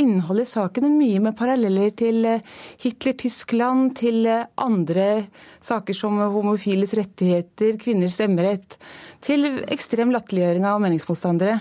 innholdet 0.00 0.48
i 0.48 0.52
saken, 0.52 0.88
mye 0.98 1.20
med 1.24 1.36
paralleller 1.38 1.92
til 1.96 2.24
eh, 2.28 2.56
Hitler-Tyskland, 2.82 3.94
til 4.00 4.26
eh, 4.30 4.48
andre 4.60 5.26
saker 5.64 5.96
som 5.96 6.18
homofiles 6.20 6.94
rettigheter, 6.98 7.78
kvinners 7.82 8.18
stemmerett, 8.18 8.78
til 9.24 9.48
ekstrem 9.72 10.12
latterliggjøring 10.14 10.68
av 10.68 10.82
meningsmotstandere. 10.84 11.60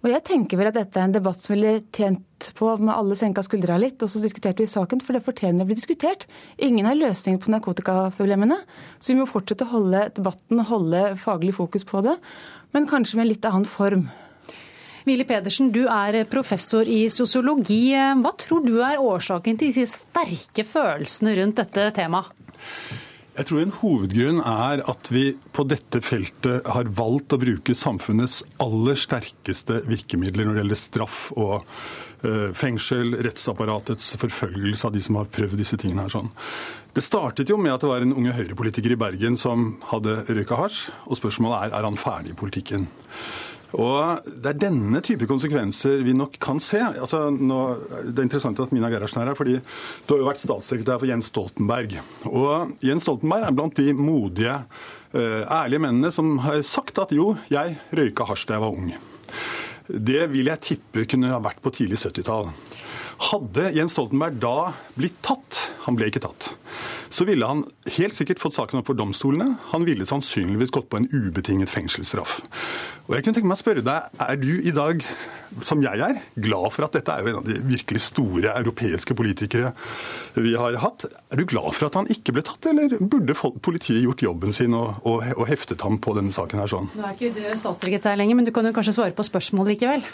Og 0.00 0.08
jeg 0.08 0.24
tenker 0.24 0.56
vel 0.56 0.70
at 0.70 0.78
dette 0.78 0.96
er 0.96 1.10
en 1.10 1.12
debatt 1.12 1.36
som 1.36 1.52
ville 1.52 1.82
tjent 1.92 2.46
på 2.56 2.70
med 2.80 2.94
alle 2.94 3.18
senka 3.20 3.42
skuldra 3.44 3.76
litt. 3.80 4.00
Og 4.00 4.08
så 4.08 4.22
diskuterte 4.22 4.64
vi 4.64 4.70
saken, 4.70 5.02
for 5.04 5.12
det 5.12 5.26
fortjener 5.26 5.66
å 5.66 5.68
bli 5.68 5.76
diskutert. 5.76 6.24
Ingen 6.56 6.88
har 6.88 6.96
løsninger 6.96 7.42
på 7.42 7.52
narkotikaproblemene. 7.52 8.56
Så 8.96 9.12
vi 9.12 9.18
må 9.18 9.28
fortsette 9.28 9.68
å 9.68 9.74
holde 9.74 10.06
debatten, 10.16 10.64
holde 10.70 11.04
faglig 11.20 11.52
fokus 11.58 11.84
på 11.84 12.00
det. 12.06 12.16
Men 12.72 12.88
kanskje 12.88 13.20
med 13.20 13.26
en 13.26 13.32
litt 13.34 13.50
annen 13.50 13.68
form. 13.68 14.08
Willy 15.08 15.24
Pedersen, 15.24 15.70
du 15.72 15.84
er 15.88 16.24
professor 16.30 16.88
i 16.88 17.04
sosiologi. 17.12 17.92
Hva 17.94 18.32
tror 18.38 18.64
du 18.66 18.76
er 18.84 19.00
årsaken 19.00 19.60
til 19.60 19.72
disse 19.72 20.04
sterke 20.04 20.66
følelsene 20.66 21.36
rundt 21.38 21.62
dette 21.62 21.90
temaet? 21.96 22.34
Jeg 23.40 23.46
tror 23.46 23.60
en 23.62 23.72
hovedgrunn 23.72 24.40
er 24.42 24.82
at 24.90 25.08
vi 25.14 25.30
på 25.54 25.64
dette 25.64 26.02
feltet 26.04 26.66
har 26.74 26.90
valgt 26.98 27.32
å 27.32 27.38
bruke 27.40 27.76
samfunnets 27.78 28.42
aller 28.60 28.98
sterkeste 28.98 29.78
virkemidler 29.86 30.44
når 30.44 30.58
det 30.58 30.62
gjelder 30.64 30.80
straff 30.80 31.20
og 31.38 31.54
uh, 31.62 32.50
fengsel, 32.58 33.14
rettsapparatets 33.24 34.16
forfølgelse 34.20 34.90
av 34.90 34.96
de 34.96 35.04
som 35.06 35.20
har 35.20 35.30
prøvd 35.32 35.56
disse 35.62 35.78
tingene 35.80 36.04
her. 36.04 36.12
sånn. 36.12 36.28
Det 36.92 37.06
startet 37.06 37.48
jo 37.48 37.56
med 37.56 37.72
at 37.72 37.86
det 37.86 37.92
var 37.92 38.04
en 38.04 38.16
unge 38.18 38.34
høyrepolitiker 38.34 38.92
i 38.92 39.00
Bergen 39.00 39.38
som 39.40 39.78
hadde 39.92 40.18
røyka 40.26 40.58
hasj, 40.60 40.90
og 41.06 41.22
spørsmålet 41.22 41.70
er 41.70 41.78
er 41.78 41.88
han 41.88 42.00
ferdig 42.00 42.34
i 42.34 42.40
politikken. 42.42 42.90
Og 43.78 44.26
Det 44.26 44.50
er 44.50 44.62
denne 44.66 45.02
type 45.04 45.28
konsekvenser 45.30 46.02
vi 46.06 46.14
nok 46.16 46.38
kan 46.42 46.58
se. 46.62 46.80
Altså, 46.80 47.28
nå, 47.30 47.60
det 48.08 48.16
er 48.16 48.26
interessant 48.26 48.62
at 48.62 48.72
Mina 48.74 48.90
Gerhardsen 48.90 49.22
er 49.22 49.30
her, 49.30 49.38
fordi 49.38 49.58
du 49.60 50.14
har 50.14 50.22
jo 50.22 50.28
vært 50.30 50.42
statssekretær 50.42 50.98
for 51.02 51.10
Jens 51.10 51.30
Stoltenberg. 51.30 51.98
Og 52.30 52.74
Jens 52.84 53.06
Stoltenberg 53.06 53.46
er 53.46 53.56
blant 53.56 53.78
de 53.78 53.94
modige, 53.94 54.56
eh, 55.14 55.42
ærlige 55.46 55.84
mennene 55.86 56.10
som 56.14 56.38
har 56.46 56.62
sagt 56.66 56.98
at 56.98 57.14
jo, 57.14 57.36
jeg 57.52 57.78
røyka 57.94 58.26
hasj 58.30 58.48
da 58.48 58.58
jeg 58.58 58.66
var 58.66 58.74
ung. 58.74 58.92
Det 59.90 60.26
vil 60.30 60.50
jeg 60.50 60.62
tippe 60.66 61.06
kunne 61.10 61.32
ha 61.32 61.40
vært 61.42 61.62
på 61.62 61.72
tidlig 61.74 61.98
70-tall. 61.98 62.50
Hadde 63.20 63.68
Jens 63.76 63.92
Stoltenberg 63.92 64.38
da 64.40 64.72
blitt 64.96 65.18
tatt, 65.24 65.58
han 65.84 65.96
ble 65.98 66.08
ikke 66.08 66.22
tatt, 66.24 66.54
så 67.12 67.26
ville 67.28 67.44
han 67.44 67.64
helt 67.98 68.16
sikkert 68.16 68.40
fått 68.40 68.56
saken 68.56 68.80
opp 68.80 68.88
for 68.88 68.96
domstolene. 68.96 69.58
Han 69.74 69.84
ville 69.84 70.06
sannsynligvis 70.08 70.72
gått 70.72 70.88
på 70.88 71.00
en 71.00 71.08
ubetinget 71.12 71.68
fengselsstraff. 71.68 72.38
Og 73.10 73.16
jeg 73.16 73.26
kunne 73.26 73.36
tenke 73.36 73.50
meg 73.50 73.58
å 73.58 73.60
spørre 73.60 73.84
deg, 73.84 74.08
Er 74.22 74.38
du 74.40 74.52
i 74.62 74.72
dag, 74.72 75.04
som 75.66 75.82
jeg 75.82 76.00
er, 76.06 76.22
glad 76.38 76.70
for 76.72 76.86
at 76.86 76.96
dette 76.96 77.12
er 77.12 77.26
jo 77.26 77.32
en 77.32 77.40
av 77.42 77.48
de 77.48 77.58
virkelig 77.66 78.04
store 78.06 78.54
europeiske 78.54 79.16
politikere 79.18 79.74
vi 80.38 80.54
har 80.54 80.78
hatt? 80.80 81.04
Er 81.28 81.42
du 81.42 81.44
glad 81.50 81.74
for 81.76 81.90
at 81.90 82.00
han 82.00 82.08
ikke 82.08 82.38
ble 82.38 82.46
tatt, 82.46 82.70
eller 82.72 82.96
burde 83.02 83.36
politiet 83.36 84.04
gjort 84.06 84.24
jobben 84.24 84.56
sin 84.56 84.78
og, 84.78 85.02
og, 85.04 85.26
og 85.36 85.44
heftet 85.50 85.84
ham 85.84 86.00
på 86.00 86.16
denne 86.16 86.32
saken 86.32 86.62
her 86.62 86.72
sånn? 86.72 86.88
Nå 86.96 87.04
er 87.04 87.18
ikke 87.18 87.34
du 87.36 87.44
statssekretær 87.58 88.16
lenger, 88.16 88.38
men 88.38 88.48
du 88.48 88.54
kan 88.54 88.64
jo 88.64 88.76
kanskje 88.76 88.96
svare 88.96 89.16
på 89.18 89.26
spørsmålet 89.28 89.76
likevel? 89.76 90.08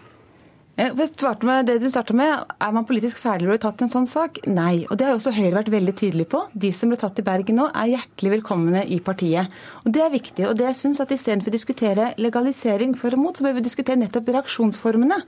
Med 0.76 1.64
det 1.64 1.78
du 1.80 1.88
starta 1.88 2.12
med, 2.12 2.44
Er 2.60 2.72
man 2.72 2.84
politisk 2.84 3.16
ferdig 3.16 3.46
når 3.46 3.48
du 3.48 3.52
har 3.56 3.72
tatt 3.72 3.82
en 3.82 3.88
sånn 3.88 4.06
sak? 4.06 4.40
Nei. 4.46 4.84
Og 4.90 4.98
Det 4.98 5.06
har 5.06 5.14
også 5.14 5.32
Høyre 5.32 5.62
vært 5.62 5.70
veldig 5.72 5.94
tydelig 5.96 6.26
på. 6.28 6.42
De 6.52 6.70
som 6.70 6.90
ble 6.90 6.98
tatt 7.00 7.18
i 7.18 7.24
Bergen 7.24 7.56
nå, 7.56 7.70
er 7.72 7.96
hjertelig 7.96 8.32
velkomne 8.34 8.82
i 8.84 9.00
partiet. 9.00 9.48
Og 9.86 9.92
Det 9.92 10.02
er 10.02 10.10
viktig. 10.10 10.46
og 10.46 10.54
det 10.58 10.66
jeg 10.66 10.76
synes 10.76 11.00
at 11.00 11.08
Istedenfor 11.08 11.48
å 11.48 11.56
diskutere 11.56 12.14
legalisering 12.18 12.94
for 12.94 13.08
og 13.08 13.18
mot, 13.18 13.34
så 13.34 13.44
bør 13.44 13.54
vi 13.54 13.60
diskutere 13.62 13.96
nettopp 13.96 14.28
reaksjonsformene. 14.28 15.22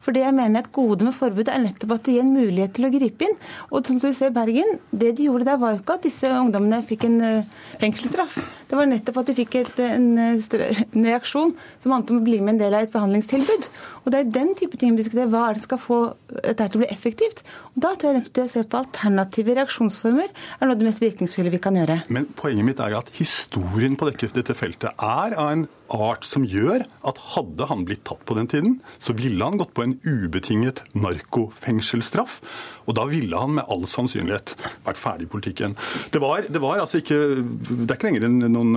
For 0.00 0.12
det 0.12 0.22
jeg 0.22 0.32
mener 0.32 0.60
er 0.60 0.64
et 0.64 0.72
gode 0.72 1.04
med 1.04 1.12
forbudet, 1.12 1.52
er 1.52 1.60
nettopp 1.60 1.92
at 1.92 2.04
det 2.04 2.14
gir 2.14 2.22
en 2.22 2.32
mulighet 2.32 2.72
til 2.72 2.86
å 2.86 2.90
gripe 2.90 3.28
inn. 3.28 3.36
Og 3.70 3.84
sånn 3.84 4.00
som 4.00 4.08
vi 4.08 4.16
ser 4.16 4.32
i 4.32 4.38
Bergen, 4.40 4.78
Det 4.90 5.16
de 5.16 5.24
gjorde 5.24 5.44
der, 5.44 5.58
var 5.58 5.72
jo 5.72 5.82
ikke 5.82 5.94
at 5.94 6.02
disse 6.02 6.24
ungdommene 6.24 6.82
fikk 6.82 7.04
en 7.04 7.20
uh, 7.20 7.44
fengselsstraff. 7.78 8.38
Det 8.68 8.76
var 8.76 8.86
nettopp 8.86 9.18
at 9.18 9.26
de 9.26 9.34
fikk 9.34 9.54
et, 9.56 9.78
en, 9.80 10.18
en 10.18 11.04
reaksjon 11.04 11.54
som 11.78 11.92
handlet 11.92 12.10
om 12.10 12.22
å 12.22 12.24
bli 12.24 12.40
med 12.40 12.54
en 12.54 12.58
del 12.58 12.74
av 12.74 12.86
et 12.86 12.92
behandlingstilbud. 12.92 13.68
Og 14.04 14.12
det 14.12 14.20
er 14.20 14.32
den 14.32 14.54
type 14.54 14.78
ting 14.78 14.93
diskutere 14.98 15.30
hva 15.32 15.48
er 15.48 15.58
det 15.58 15.64
skal 15.64 15.80
få 15.80 15.98
dette 16.30 16.68
til 16.68 16.80
å 16.80 16.82
bli 16.84 16.90
effektivt. 16.92 17.44
Og 17.74 17.84
Da 17.84 17.94
tror 17.94 18.10
jeg 18.10 18.20
nettopp 18.20 18.36
det 18.38 18.46
å 18.46 18.52
se 18.54 18.64
på 18.64 18.80
alternative 18.80 19.56
reaksjonsformer 19.60 20.28
er 20.30 20.66
noe 20.66 20.74
av 20.74 20.80
det 20.80 20.88
mest 20.88 21.02
virkningsfulle 21.04 21.52
vi 21.54 21.62
kan 21.62 21.78
gjøre. 21.78 22.02
Men 22.08 22.28
poenget 22.38 22.68
mitt 22.68 22.82
er 22.82 22.98
at 22.98 23.10
historien 23.18 23.96
på 23.98 24.10
dette 24.10 24.56
feltet 24.58 24.90
er 24.94 25.38
av 25.38 25.50
en 25.52 25.66
art 25.94 26.26
som 26.26 26.44
gjør 26.48 26.82
at 27.06 27.22
hadde 27.34 27.68
han 27.70 27.86
blitt 27.86 28.04
tatt 28.08 28.24
på 28.26 28.36
den 28.38 28.50
tiden, 28.50 28.78
så 28.98 29.14
ville 29.16 29.44
han 29.44 29.60
gått 29.60 29.74
på 29.76 29.86
en 29.86 29.96
ubetinget 30.02 30.82
narkofengselsstraff. 30.98 32.40
Og 32.84 32.98
da 32.98 33.06
ville 33.08 33.38
han 33.38 33.54
med 33.56 33.70
all 33.72 33.86
sannsynlighet 33.88 34.56
vært 34.84 35.00
ferdig 35.00 35.28
i 35.28 35.30
politikken. 35.32 35.76
Det 36.12 36.20
var, 36.20 36.44
det 36.52 36.60
var 36.60 36.82
altså 36.82 37.00
ikke 37.00 37.16
Det 37.24 37.86
er 37.86 37.96
ikke 37.96 38.10
lenger 38.10 38.26
enn 38.28 38.42
noen, 38.52 38.74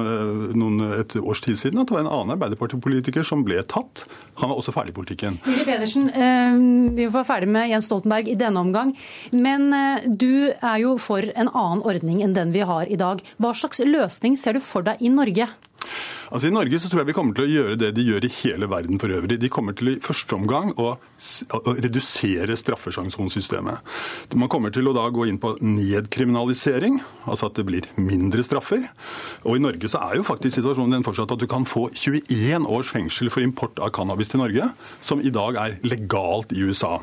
noen, 0.56 0.78
et 1.02 1.18
års 1.20 1.42
tid 1.44 1.60
siden 1.60 1.82
at 1.82 1.90
det 1.90 1.98
var 1.98 2.06
en 2.06 2.14
annen 2.14 2.38
arbeiderpartipolitiker 2.38 3.26
som 3.28 3.44
ble 3.48 3.60
tatt. 3.68 4.06
Han 4.40 4.52
var 4.52 4.62
også 4.62 4.72
ferdig 4.76 4.94
i 4.94 4.98
politikken. 5.02 5.42
Willy 5.44 5.66
Pedersen, 5.68 6.08
vi 6.96 7.08
vi 7.08 7.14
var 7.14 7.24
ferdig 7.24 7.48
med 7.48 7.70
Jens 7.72 7.88
Stoltenberg 7.88 8.28
i 8.28 8.36
denne 8.36 8.60
omgang. 8.60 8.92
Men 9.32 9.72
eh, 9.76 10.08
du 10.08 10.52
er 10.52 10.82
jo 10.84 10.98
for 11.00 11.24
en 11.24 11.48
annen 11.54 11.84
ordning 11.88 12.20
enn 12.26 12.36
den 12.36 12.52
vi 12.56 12.66
har 12.68 12.92
i 12.92 13.00
dag. 13.00 13.24
Hva 13.40 13.54
slags 13.56 13.80
løsning 13.86 14.36
ser 14.40 14.58
du 14.58 14.64
for 14.64 14.84
deg 14.84 15.00
i 15.00 15.14
Norge? 15.14 15.48
Altså 16.28 16.50
I 16.50 16.54
Norge 16.54 16.80
så 16.82 16.90
tror 16.92 17.02
jeg 17.02 17.10
vi 17.12 17.16
kommer 17.16 17.36
til 17.38 17.46
å 17.46 17.52
gjøre 17.52 17.78
det 17.80 17.94
de 17.96 18.04
gjør 18.04 18.26
i 18.28 18.32
hele 18.42 18.68
verden 18.68 19.00
for 19.00 19.14
øvrig. 19.16 19.38
De 19.40 19.52
kommer 19.52 19.76
til 19.78 19.94
i 19.94 20.00
første 20.04 20.36
omgang 20.36 20.74
å, 20.76 20.90
å 20.98 21.76
redusere 21.78 22.58
straffesanksjonssystemet. 22.60 23.94
Man 24.36 24.52
kommer 24.52 24.74
til 24.76 24.90
å 24.90 24.96
da 24.98 25.08
gå 25.14 25.28
inn 25.30 25.40
på 25.42 25.54
nedkriminalisering, 25.64 27.00
altså 27.26 27.48
at 27.48 27.60
det 27.60 27.68
blir 27.70 27.88
mindre 27.96 28.44
straffer. 28.44 28.90
Og 29.48 29.56
I 29.56 29.64
Norge 29.64 29.92
så 29.92 30.04
er 30.10 30.20
jo 30.20 30.28
faktisk 30.28 30.60
situasjonen 30.60 31.00
den 31.00 31.08
fortsatt 31.08 31.32
at 31.36 31.44
du 31.44 31.48
kan 31.50 31.68
få 31.68 31.88
21 31.96 32.68
års 32.68 32.92
fengsel 32.92 33.32
for 33.32 33.46
import 33.46 33.80
av 33.80 33.94
cannabis 33.96 34.34
til 34.34 34.44
Norge, 34.44 34.72
som 35.00 35.24
i 35.24 35.32
dag 35.34 35.62
er 35.64 35.80
legalt 35.88 36.52
i 36.56 36.66
USA. 36.68 36.98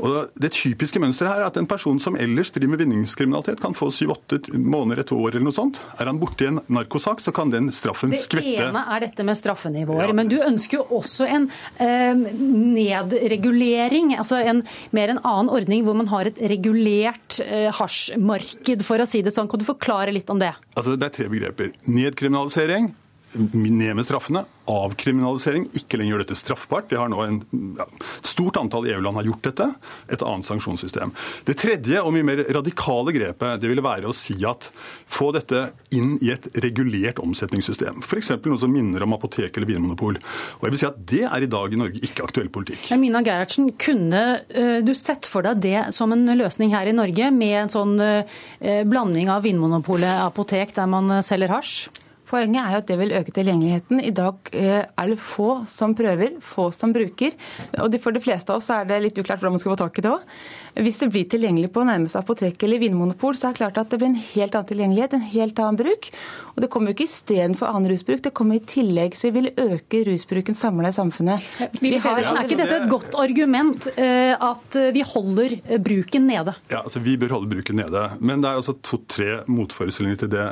Og 0.00 0.30
Det 0.40 0.50
typiske 0.56 1.00
mønsteret 1.02 1.34
her 1.34 1.42
er 1.44 1.50
at 1.50 1.58
en 1.60 1.68
person 1.68 1.98
som 2.02 2.16
ellers 2.20 2.50
driver 2.54 2.74
med 2.74 2.82
vinningskriminalitet, 2.84 3.60
kan 3.60 3.76
få 3.76 3.90
syv-åtte 3.94 4.40
måneder, 4.56 5.02
et 5.04 5.12
år 5.14 5.34
eller 5.34 5.46
noe 5.46 5.56
sånt. 5.56 5.80
Er 6.00 6.08
han 6.08 6.20
borti 6.20 6.48
en 6.48 6.60
narkosak, 6.72 7.20
så 7.22 7.34
kan 7.36 7.52
den 7.52 7.70
straffen 7.74 8.14
det 8.14 8.22
skvette. 8.22 8.56
Det 8.56 8.68
ene 8.70 8.84
er 8.94 9.04
dette 9.06 9.26
med 9.26 9.38
straffenivåer, 9.38 10.08
ja, 10.08 10.16
men 10.16 10.30
du 10.30 10.38
ønsker 10.40 10.80
jo 10.80 11.00
også 11.00 11.28
en 11.28 11.48
eh, 11.82 12.14
nedregulering. 12.16 14.14
Altså 14.18 14.40
en, 14.40 14.64
mer 14.96 15.12
en 15.12 15.22
annen 15.22 15.52
ordning 15.52 15.84
hvor 15.86 15.98
man 15.98 16.10
har 16.12 16.30
et 16.30 16.40
regulert 16.52 17.40
eh, 17.44 17.68
hasjmarked, 17.76 18.86
for 18.86 19.02
å 19.02 19.08
si 19.08 19.22
det 19.26 19.34
sånn. 19.36 19.50
Kan 19.50 19.60
du 19.60 19.68
forklare 19.68 20.14
litt 20.14 20.30
om 20.32 20.40
det? 20.40 20.54
Altså, 20.76 20.96
det 20.96 21.10
er 21.10 21.16
tre 21.18 21.28
begreper. 21.32 21.72
Nedkriminalisering, 21.90 22.92
ned 23.36 23.96
med 23.96 24.06
straffene 24.06 24.44
avkriminalisering, 24.70 25.66
ikke 25.76 25.98
lenger 25.98 26.14
gjør 26.14 26.22
dette 26.24 26.38
straffbart. 26.38 26.88
Det 26.90 26.98
har 27.00 27.10
nå 27.10 27.20
en, 27.24 27.40
ja, 27.78 27.86
stort 28.26 28.58
antall 28.60 28.86
EU-land 28.90 29.18
har 29.18 29.28
gjort 29.30 29.46
dette. 29.48 29.66
Et 30.12 30.24
annet 30.26 30.46
sanksjonssystem. 30.46 31.12
Det 31.48 31.56
tredje 31.60 32.02
og 32.02 32.14
mye 32.14 32.26
mer 32.26 32.42
radikale 32.54 33.14
grepet 33.16 33.62
det 33.62 33.70
ville 33.70 33.84
være 33.84 34.10
å 34.10 34.16
si 34.16 34.36
at 34.46 34.70
få 35.10 35.30
dette 35.36 35.70
inn 35.96 36.16
i 36.22 36.32
et 36.34 36.46
regulert 36.62 37.20
omsetningssystem. 37.22 38.02
F.eks. 38.06 38.32
noe 38.44 38.60
som 38.60 38.72
minner 38.72 39.04
om 39.06 39.16
apotek 39.16 39.58
eller 39.58 39.70
vinmonopol. 39.72 40.20
Og 40.60 40.68
jeg 40.68 40.74
vil 40.74 40.82
si 40.82 40.90
at 40.90 41.00
Det 41.10 41.24
er 41.26 41.42
i 41.42 41.50
dag 41.50 41.72
i 41.72 41.80
Norge 41.80 42.02
ikke 42.06 42.26
aktuell 42.26 42.50
politikk. 42.52 42.90
Mina 43.00 43.24
Gerhardsen, 43.26 43.72
kunne 43.80 44.22
uh, 44.44 44.78
du 44.84 44.92
sett 44.94 45.26
for 45.30 45.46
deg 45.46 45.62
det 45.64 45.80
som 45.96 46.12
en 46.14 46.28
løsning 46.38 46.74
her 46.74 46.86
i 46.86 46.94
Norge, 46.94 47.30
med 47.34 47.56
en 47.64 47.72
sånn 47.72 47.96
uh, 47.98 48.22
blanding 48.86 49.32
av 49.32 49.42
Vinmonopolet 49.46 50.22
apotek 50.28 50.76
der 50.76 50.90
man 50.90 51.18
selger 51.26 51.50
hasj? 51.56 51.88
Poenget 52.30 52.62
er 52.62 52.74
jo 52.74 52.80
at 52.84 52.86
det 52.86 52.96
vil 53.00 53.14
øke 53.18 53.32
tilgjengeligheten. 53.34 54.00
I 54.06 54.12
dag 54.14 54.52
eh, 54.54 54.84
er 54.86 55.10
det 55.10 55.18
få 55.18 55.64
som 55.70 55.96
prøver, 55.98 56.36
få 56.44 56.68
som 56.74 56.92
bruker. 56.94 57.34
Og 57.82 57.96
for 58.02 58.14
de 58.14 58.22
fleste 58.22 58.54
av 58.54 58.60
oss 58.60 58.70
er 58.70 58.86
det 58.86 59.00
litt 59.02 59.18
uklart 59.18 59.42
hvordan 59.42 59.56
man 59.56 59.62
skal 59.62 59.74
få 59.74 59.80
tak 59.82 59.98
i 59.98 60.04
det 60.06 60.12
òg. 60.14 60.36
Hvis 60.78 61.00
det 61.02 61.10
blir 61.12 61.26
tilgjengelig 61.30 61.72
på 61.74 61.84
nærmeste 61.86 62.20
apotek 62.20 62.62
eller 62.66 62.80
vinmonopol, 62.82 63.36
så 63.36 63.48
er 63.48 63.54
det 63.54 63.60
klart 63.60 63.80
at 63.80 63.90
det 63.90 63.98
blir 64.00 64.12
en 64.12 64.20
helt 64.20 64.54
annen 64.54 64.68
tilgjengelighet, 64.70 65.16
en 65.16 65.26
helt 65.32 65.62
annen 65.62 65.78
bruk. 65.80 66.10
Og 66.54 66.62
det 66.62 66.70
kommer 66.72 66.90
jo 66.90 66.98
ikke 66.98 67.08
istedenfor 67.08 67.70
annen 67.70 67.90
rusbruk, 67.90 68.22
det 68.24 68.34
kommer 68.36 68.60
i 68.60 68.64
tillegg. 68.64 69.16
Så 69.18 69.30
vi 69.30 69.40
vil 69.40 69.50
øke 69.58 70.02
rusbruken 70.06 70.58
samla 70.58 70.92
i 70.92 70.96
samfunnet. 70.96 71.48
Vi 71.80 71.94
har, 71.98 72.20
er 72.20 72.42
ikke 72.44 72.60
dette 72.60 72.78
et 72.82 72.90
godt 72.92 73.16
argument 73.18 73.90
eh, 73.96 74.34
at 74.34 74.78
vi 74.94 75.04
holder 75.06 75.56
bruken 75.82 76.28
nede? 76.30 76.54
Ja, 76.70 76.84
altså 76.84 77.02
Vi 77.02 77.16
bør 77.18 77.36
holde 77.38 77.50
bruken 77.50 77.80
nede. 77.80 78.06
Men 78.20 78.44
det 78.44 78.50
er 78.50 78.60
altså 78.60 78.76
to-tre 78.84 79.40
motforestillinger 79.50 80.22
til 80.22 80.32
det 80.32 80.46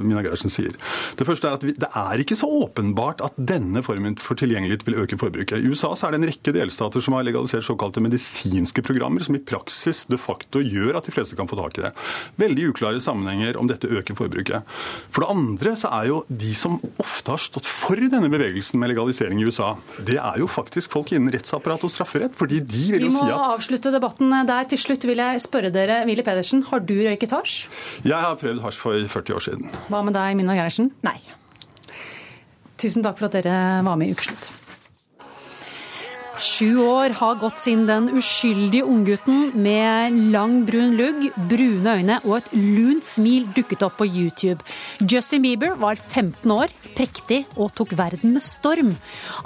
Mina 0.00 0.24
Gerhardsen 0.24 0.52
sier. 0.52 0.74
Det 1.18 1.26
første 1.28 1.48
er 1.48 1.58
at 1.58 1.64
vi, 1.66 1.74
det 1.78 1.90
er 1.96 2.22
ikke 2.22 2.38
så 2.38 2.48
åpenbart 2.60 3.22
at 3.24 3.36
denne 3.36 3.84
formen 3.86 4.16
for 4.20 4.38
tilgjengelighet 4.40 4.86
vil 4.88 4.98
øke 5.04 5.18
forbruket. 5.20 5.60
I 5.60 5.70
USA 5.70 5.92
så 5.94 6.08
er 6.08 6.16
det 6.16 6.22
en 6.22 6.30
rekke 6.30 6.54
delstater 6.56 7.04
som 7.04 7.16
har 7.16 7.26
legalisert 7.26 7.66
såkalte 7.66 8.02
medisinske 8.02 8.82
programmer, 8.86 9.22
som 9.24 9.36
i 9.36 9.42
praksis 9.42 9.59
de 9.66 10.18
facto 10.20 10.62
gjør 10.64 10.98
at 10.98 11.06
de 11.06 11.14
fleste 11.14 11.36
kan 11.38 11.48
få 11.50 11.58
tak 11.58 11.78
i 11.78 11.84
det. 11.86 11.92
Veldig 12.40 12.70
uklare 12.72 13.00
sammenhenger 13.02 13.58
om 13.60 13.68
dette 13.70 13.90
øker 13.90 14.16
forbruket. 14.18 14.66
For 15.10 15.24
det 15.24 15.30
andre 15.34 15.74
så 15.78 15.90
er 16.00 16.10
jo 16.10 16.22
de 16.28 16.52
som 16.56 16.78
ofte 17.00 17.34
har 17.34 17.42
stått 17.42 17.68
for 17.68 18.00
denne 18.00 18.30
bevegelsen 18.32 18.80
med 18.80 18.92
legalisering 18.92 19.40
i 19.40 19.48
USA, 19.48 19.74
det 20.06 20.18
er 20.20 20.40
jo 20.40 20.48
faktisk 20.50 20.92
folk 20.94 21.12
innen 21.14 21.32
rettsapparat 21.34 21.84
og 21.86 21.92
strafferett. 21.92 22.36
fordi 22.36 22.60
de 22.60 22.86
vil 22.96 23.06
jo 23.06 23.10
si 23.10 23.18
at... 23.18 23.26
Vi 23.26 23.34
må 23.34 23.50
avslutte 23.54 23.92
debatten 23.94 24.32
der. 24.48 24.68
Til 24.70 24.80
slutt 24.80 25.04
vil 25.08 25.20
jeg 25.22 25.42
spørre 25.42 25.72
dere, 25.74 26.02
Willy 26.08 26.24
Pedersen, 26.26 26.64
har 26.70 26.84
du 26.84 26.94
røyket 27.00 27.34
hasj? 27.34 27.66
Jeg 28.06 28.16
har 28.16 28.38
prøvd 28.40 28.62
hasj 28.64 28.80
for 28.80 29.12
40 29.16 29.36
år 29.36 29.46
siden. 29.48 29.76
Hva 29.90 30.04
med 30.06 30.16
deg, 30.16 30.38
Minna 30.38 30.56
Gerhardsen? 30.58 30.92
Nei. 31.06 31.18
Tusen 32.80 33.04
takk 33.04 33.18
for 33.20 33.28
at 33.28 33.36
dere 33.36 33.84
var 33.84 33.98
med 34.00 34.10
i 34.10 34.16
Ukeslutt. 34.16 34.50
Sju 36.40 36.78
år 36.80 37.12
har 37.18 37.34
gått 37.36 37.58
siden 37.60 37.82
den 37.84 38.06
uskyldige 38.16 38.86
unggutten 38.88 39.50
med 39.60 40.14
lang, 40.32 40.62
brun 40.64 40.94
lugg, 40.96 41.26
brune 41.50 41.92
øyne 41.98 42.14
og 42.22 42.38
et 42.38 42.46
lunt 42.56 43.04
smil 43.04 43.44
dukket 43.52 43.82
opp 43.84 43.98
på 43.98 44.06
YouTube. 44.08 44.56
Justin 45.04 45.44
Bieber 45.44 45.74
var 45.76 46.00
15 46.00 46.48
år, 46.54 46.72
prektig 46.96 47.42
og 47.60 47.74
tok 47.76 47.92
verden 47.98 48.32
med 48.32 48.40
storm. 48.40 48.94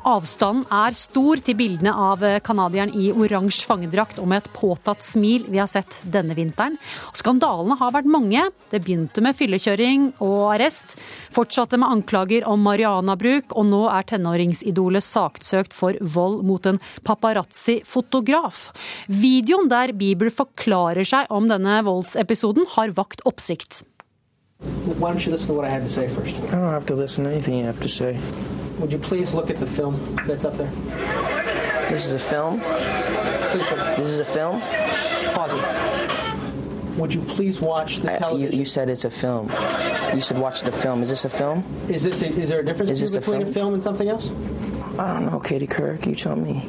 Avstanden 0.07 0.69
er 0.71 0.95
stor 0.95 1.43
til 1.43 1.59
bildene 1.59 1.97
av 1.99 2.23
canadieren 2.47 2.95
i 2.95 3.09
oransje 3.11 3.67
fangedrakt 3.67 4.23
og 4.23 4.31
med 4.31 4.45
et 4.45 4.53
påtatt 4.55 5.03
smil 5.03 5.49
vi 5.51 5.59
har 5.59 5.73
sett 5.73 5.99
denne 6.07 6.39
vinteren. 6.39 6.79
Skandalene 7.11 7.75
har 7.83 7.91
vært 7.99 8.07
mange. 8.07 8.47
Det 8.71 8.85
begynte 8.87 9.25
med 9.25 9.35
fyllekjøring 9.35 10.13
og 10.23 10.55
arrest, 10.55 10.95
fortsatte 11.35 11.75
med 11.75 11.91
anklager 11.91 12.47
om 12.47 12.63
marihuanabruk, 12.63 13.51
og 13.51 13.67
nå 13.73 13.83
er 13.91 14.07
tenåringsidolet 14.15 15.03
saksøkt 15.03 15.75
for 15.75 15.99
vold 16.15 16.45
mot 16.47 16.71
en 16.71 16.84
paparazzi-fotograf. 17.05 18.71
Videoen 19.09 19.69
der 19.69 19.93
Bieber 19.93 20.31
forklarer 20.31 21.05
seg 21.05 21.31
om 21.31 21.49
denne 21.51 21.81
voldsepisoden, 21.87 22.67
har 22.77 22.95
vakt 22.97 23.25
oppsikt. 23.29 23.85
Why 24.99 25.11
don't 25.11 25.25
you 25.27 25.33
listen 25.33 25.49
to 25.49 25.55
what 25.55 25.67
I 25.67 25.71
have 25.71 25.85
to 25.85 25.91
say 25.91 26.09
first? 26.09 26.39
I 26.39 26.51
don't 26.53 26.73
have 26.73 26.87
to 26.87 26.95
listen 26.95 27.25
to 27.25 27.31
anything 27.31 27.59
you 27.59 27.67
have 27.67 27.81
to 27.83 27.89
say. 27.89 28.19
Would 28.79 28.93
you 28.93 28.99
please 28.99 29.35
look 29.35 29.51
at 29.51 29.57
the 29.57 29.67
film 29.67 29.95
that's 30.27 30.45
up 30.45 30.57
there? 30.57 30.71
This 31.89 32.07
is 32.07 32.13
a 32.13 32.19
film? 32.19 32.61
Please. 32.61 33.69
This 33.97 34.09
is 34.09 34.21
a 34.21 34.25
film? 34.25 34.61
Pause 35.35 35.55
it. 35.55 35.94
Would 36.99 37.13
you 37.13 37.23
please 37.23 37.61
watch 37.61 38.01
the 38.01 38.11
Uh, 38.25 38.37
you, 38.37 38.49
you 38.51 38.65
said 38.65 38.89
it's 38.89 39.05
a 39.05 39.11
film. 39.11 39.51
You 40.15 40.21
said 40.21 40.39
watch 40.39 40.63
the 40.63 40.71
film. 40.73 41.03
Is 41.03 41.09
this 41.09 41.25
a 41.25 41.29
film? 41.29 41.65
Is 41.89 42.05
this 42.05 42.23
a, 42.23 42.27
is 42.27 42.49
there 42.51 42.61
a 42.61 42.65
difference 42.65 42.91
Is 42.93 43.01
this 43.01 43.15
a 43.17 43.21
between 43.21 43.43
a 43.43 43.45
film? 43.45 43.55
film 43.55 43.75
and 43.75 43.83
something 43.83 44.09
else? 44.09 44.31
I 44.99 45.13
don't 45.15 45.27
know, 45.27 45.41
Katie 45.41 45.67
Kirk. 45.67 46.07
You 46.07 46.15
tell 46.15 46.37
me. 46.37 46.63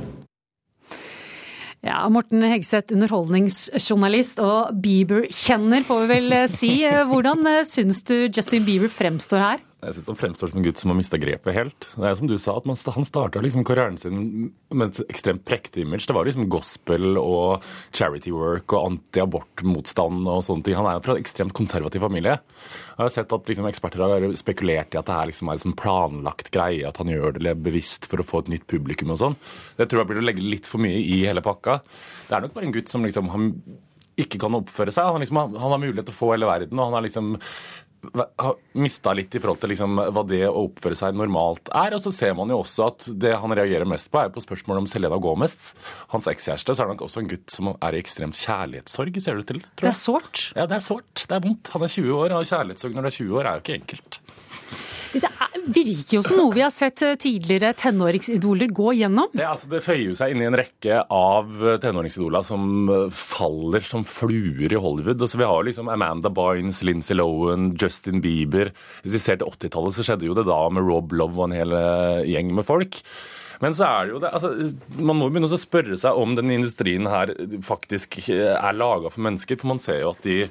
Ja, 1.86 2.10
Morten 2.10 2.42
Hegseth, 2.42 2.90
underholdningsjournalist 2.96 4.40
og 4.42 4.72
Bieber-kjenner, 4.82 5.84
får 5.86 6.00
vi 6.02 6.08
vel 6.16 6.34
eh, 6.34 6.48
si. 6.50 6.72
Eh, 6.84 7.04
Hvordan 7.06 7.46
eh, 7.46 7.62
syns 7.70 8.02
du 8.10 8.16
Justin 8.34 8.66
Bieber 8.66 8.90
fremstår 8.90 9.38
her? 9.44 9.62
Jeg 9.86 9.96
synes 9.96 10.08
Han 10.10 10.18
fremstår 10.18 10.52
som 10.52 10.60
en 10.60 10.66
gutt 10.66 10.82
som 10.82 10.92
har 10.92 10.98
mista 10.98 11.20
grepet 11.22 11.54
helt. 11.56 11.88
Det 11.94 12.08
er 12.10 12.18
som 12.18 12.30
du 12.30 12.36
sa, 12.42 12.58
at 12.58 12.66
man, 12.66 12.78
Han 12.96 13.08
starta 13.08 13.44
liksom 13.44 13.66
karrieren 13.68 14.00
sin 14.02 14.50
med 14.74 14.88
et 14.90 15.12
ekstremt 15.14 15.46
prektig 15.46 15.86
image. 15.86 16.08
Det 16.08 16.16
var 16.18 16.26
liksom 16.26 16.50
gospel 16.50 17.20
og 17.22 17.64
charity 17.94 18.34
work 18.34 18.74
og 18.74 18.90
anti-abortmotstand 18.90 20.26
og 20.26 20.44
sånne 20.48 20.66
ting. 20.66 20.78
Han 20.80 20.90
er 20.90 21.04
fra 21.06 21.16
en 21.16 21.22
ekstremt 21.22 21.56
konservativ 21.56 22.02
familie. 22.02 22.40
Jeg 22.96 23.04
har 23.04 23.14
sett 23.14 23.38
at 23.38 23.50
liksom 23.52 23.70
eksperter 23.70 24.04
har 24.06 24.28
spekulert 24.40 24.96
i 24.96 25.00
at 25.02 25.08
det 25.08 25.18
her 25.20 25.32
liksom 25.32 25.50
er 25.52 25.58
en 25.58 25.66
sånn 25.68 25.78
planlagt 25.80 26.52
greie, 26.56 26.86
at 26.88 27.02
han 27.02 27.12
gjør 27.12 27.40
det 27.40 27.58
bevisst 27.62 28.10
for 28.10 28.22
å 28.22 28.28
få 28.28 28.44
et 28.44 28.54
nytt 28.56 28.70
publikum 28.72 29.14
og 29.14 29.22
sånn. 29.22 29.40
Det 29.78 29.90
tror 29.90 30.02
jeg 30.02 30.12
blir 30.14 30.24
å 30.24 30.30
legge 30.30 30.46
litt 30.46 30.70
for 30.70 30.82
mye 30.82 31.02
i 31.02 31.26
hele 31.28 31.46
pakka. 31.46 31.82
Det 32.30 32.38
er 32.38 32.46
nok 32.46 32.56
bare 32.56 32.70
en 32.72 32.76
gutt 32.76 32.92
som 32.92 33.06
liksom 33.06 33.30
han 33.34 33.52
ikke 34.20 34.40
kan 34.40 34.56
oppføre 34.56 34.94
seg. 34.96 35.10
Han, 35.12 35.24
liksom, 35.24 35.40
han 35.60 35.74
har 35.74 35.82
mulighet 35.82 36.08
til 36.08 36.16
å 36.16 36.18
få 36.18 36.32
hele 36.34 36.48
verden, 36.48 36.80
og 36.80 36.90
han 36.90 37.00
er 37.00 37.06
liksom 37.08 37.34
mista 38.78 39.14
litt 39.16 39.36
i 39.36 39.42
forhold 39.42 39.62
til 39.62 39.72
liksom 39.74 40.00
hva 40.00 40.24
det 40.28 40.44
å 40.48 40.66
oppføre 40.68 40.98
seg 41.00 41.18
normalt 41.18 41.72
er. 41.76 41.96
Og 41.98 42.04
så 42.04 42.14
ser 42.16 42.36
man 42.38 42.52
jo 42.54 42.62
også 42.64 42.90
at 42.90 43.08
det 43.22 43.36
han 43.42 43.56
reagerer 43.56 43.88
mest 43.90 44.12
på, 44.14 44.22
er 44.22 44.34
på 44.34 44.44
spørsmålet 44.44 44.86
om 44.86 44.90
Selena 44.92 45.20
Gomez. 45.22 45.74
Hans 46.14 46.30
ekskjæreste. 46.32 46.76
Så 46.76 46.84
er 46.84 46.90
det 46.90 46.96
nok 46.96 47.06
også 47.08 47.24
en 47.24 47.32
gutt 47.32 47.56
som 47.56 47.74
er 47.76 47.98
i 47.98 48.02
ekstremt 48.04 48.40
kjærlighetssorg, 48.40 49.22
ser 49.24 49.42
det 49.42 49.50
til. 49.52 49.62
Det 49.82 49.92
er 49.92 49.98
sårt. 49.98 50.50
Ja, 50.58 50.68
det 50.70 50.80
er 50.80 50.86
sårt. 50.86 51.26
Det 51.26 51.38
er 51.38 51.46
vondt. 51.46 51.74
Han 51.76 51.86
er 51.86 51.96
20 51.98 52.18
år, 52.20 52.38
og 52.38 52.50
kjærlighetssorg 52.50 52.98
når 52.98 53.08
du 53.08 53.12
er 53.12 53.20
20 53.20 53.40
år 53.40 53.50
er 53.50 53.60
jo 53.60 53.66
ikke 53.66 53.80
enkelt. 53.82 54.20
Det 55.16 55.32
virker 55.66 56.18
jo 56.18 56.24
som 56.26 56.38
noe 56.40 56.54
vi 56.56 56.64
har 56.64 56.74
sett 56.74 57.02
eh, 57.06 57.16
tidligere 57.20 57.74
tenåringsidoler 57.78 58.72
gå 58.76 58.94
gjennom. 59.00 59.32
Det, 59.34 59.46
altså 59.48 59.70
Det 59.72 59.82
føyer 59.86 60.16
seg 60.18 60.34
inn 60.34 60.44
i 60.44 60.50
en 60.50 60.58
rekke 60.60 61.02
av 61.14 61.66
tenåringsidoler 61.84 62.46
som 62.46 62.90
eh, 62.92 63.06
faller 63.16 63.86
som 63.86 64.06
fluer 64.08 64.72
i 64.72 64.82
Hollywood. 64.82 65.22
Altså, 65.22 65.40
Vi 65.42 65.50
har 65.50 65.68
liksom 65.68 65.92
Amanda 65.92 66.32
Bynes, 66.34 66.84
Lindsay 66.86 67.18
Lohan, 67.18 67.74
Justin 67.82 68.22
Bieber. 68.24 68.74
Hvis 69.04 69.18
vi 69.18 69.24
ser 69.24 69.42
til 69.42 69.50
80-tallet, 69.50 69.98
så 69.98 70.06
skjedde 70.06 70.30
jo 70.30 70.38
det 70.38 70.48
da 70.50 70.60
med 70.74 70.86
Rob 70.88 71.16
Love 71.16 71.42
og 71.42 71.50
en 71.50 71.58
hel 71.58 71.76
eh, 71.78 72.26
gjeng 72.36 72.54
med 72.56 72.68
folk. 72.68 73.02
Men 73.64 73.76
så 73.78 73.88
er 73.88 74.08
det 74.08 74.12
jo 74.12 74.20
det, 74.20 74.34
altså, 74.36 74.50
man 75.00 75.16
må 75.16 75.30
begynne 75.32 75.48
å 75.48 75.60
spørre 75.60 75.96
seg 75.98 76.18
om 76.20 76.34
den 76.36 76.52
industrien 76.58 77.08
her 77.08 77.32
faktisk 77.64 78.18
er 78.28 78.76
laga 78.76 79.12
for 79.14 79.24
mennesker. 79.24 79.62
For 79.62 79.72
man 79.72 79.80
ser 79.82 80.02
jo 80.04 80.12
at 80.12 80.28
de 80.28 80.42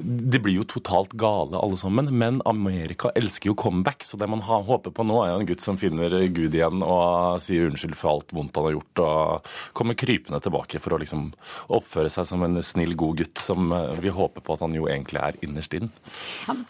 de 0.00 0.40
blir 0.42 0.56
jo 0.58 0.66
totalt 0.68 1.12
gale 1.18 1.58
alle 1.58 1.76
sammen, 1.78 2.10
men 2.18 2.40
Amerika 2.48 3.12
elsker 3.18 3.50
jo 3.50 3.56
comeback. 3.58 4.04
Så 4.06 4.18
det 4.20 4.28
man 4.30 4.42
har, 4.46 4.64
håper 4.66 4.94
på 4.94 5.06
nå, 5.06 5.18
er 5.22 5.34
jo 5.34 5.42
en 5.42 5.50
gutt 5.50 5.64
som 5.64 5.78
finner 5.80 6.14
Gud 6.32 6.56
igjen 6.56 6.84
og 6.86 7.40
sier 7.42 7.68
unnskyld 7.68 7.96
for 7.98 8.14
alt 8.14 8.34
vondt 8.36 8.56
han 8.58 8.68
har 8.70 8.76
gjort, 8.78 9.04
og 9.04 9.52
kommer 9.76 9.98
krypende 9.98 10.40
tilbake 10.44 10.80
for 10.82 10.96
å 10.96 11.02
liksom 11.02 11.28
oppføre 11.76 12.12
seg 12.12 12.28
som 12.30 12.46
en 12.46 12.60
snill, 12.64 12.96
god 12.98 13.22
gutt 13.22 13.42
som 13.42 13.70
eh, 13.76 14.00
vi 14.00 14.14
håper 14.14 14.44
på 14.44 14.56
at 14.56 14.64
han 14.64 14.74
jo 14.76 14.88
egentlig 14.90 15.22
er 15.22 15.38
innerst 15.44 15.76
inn. 15.76 15.92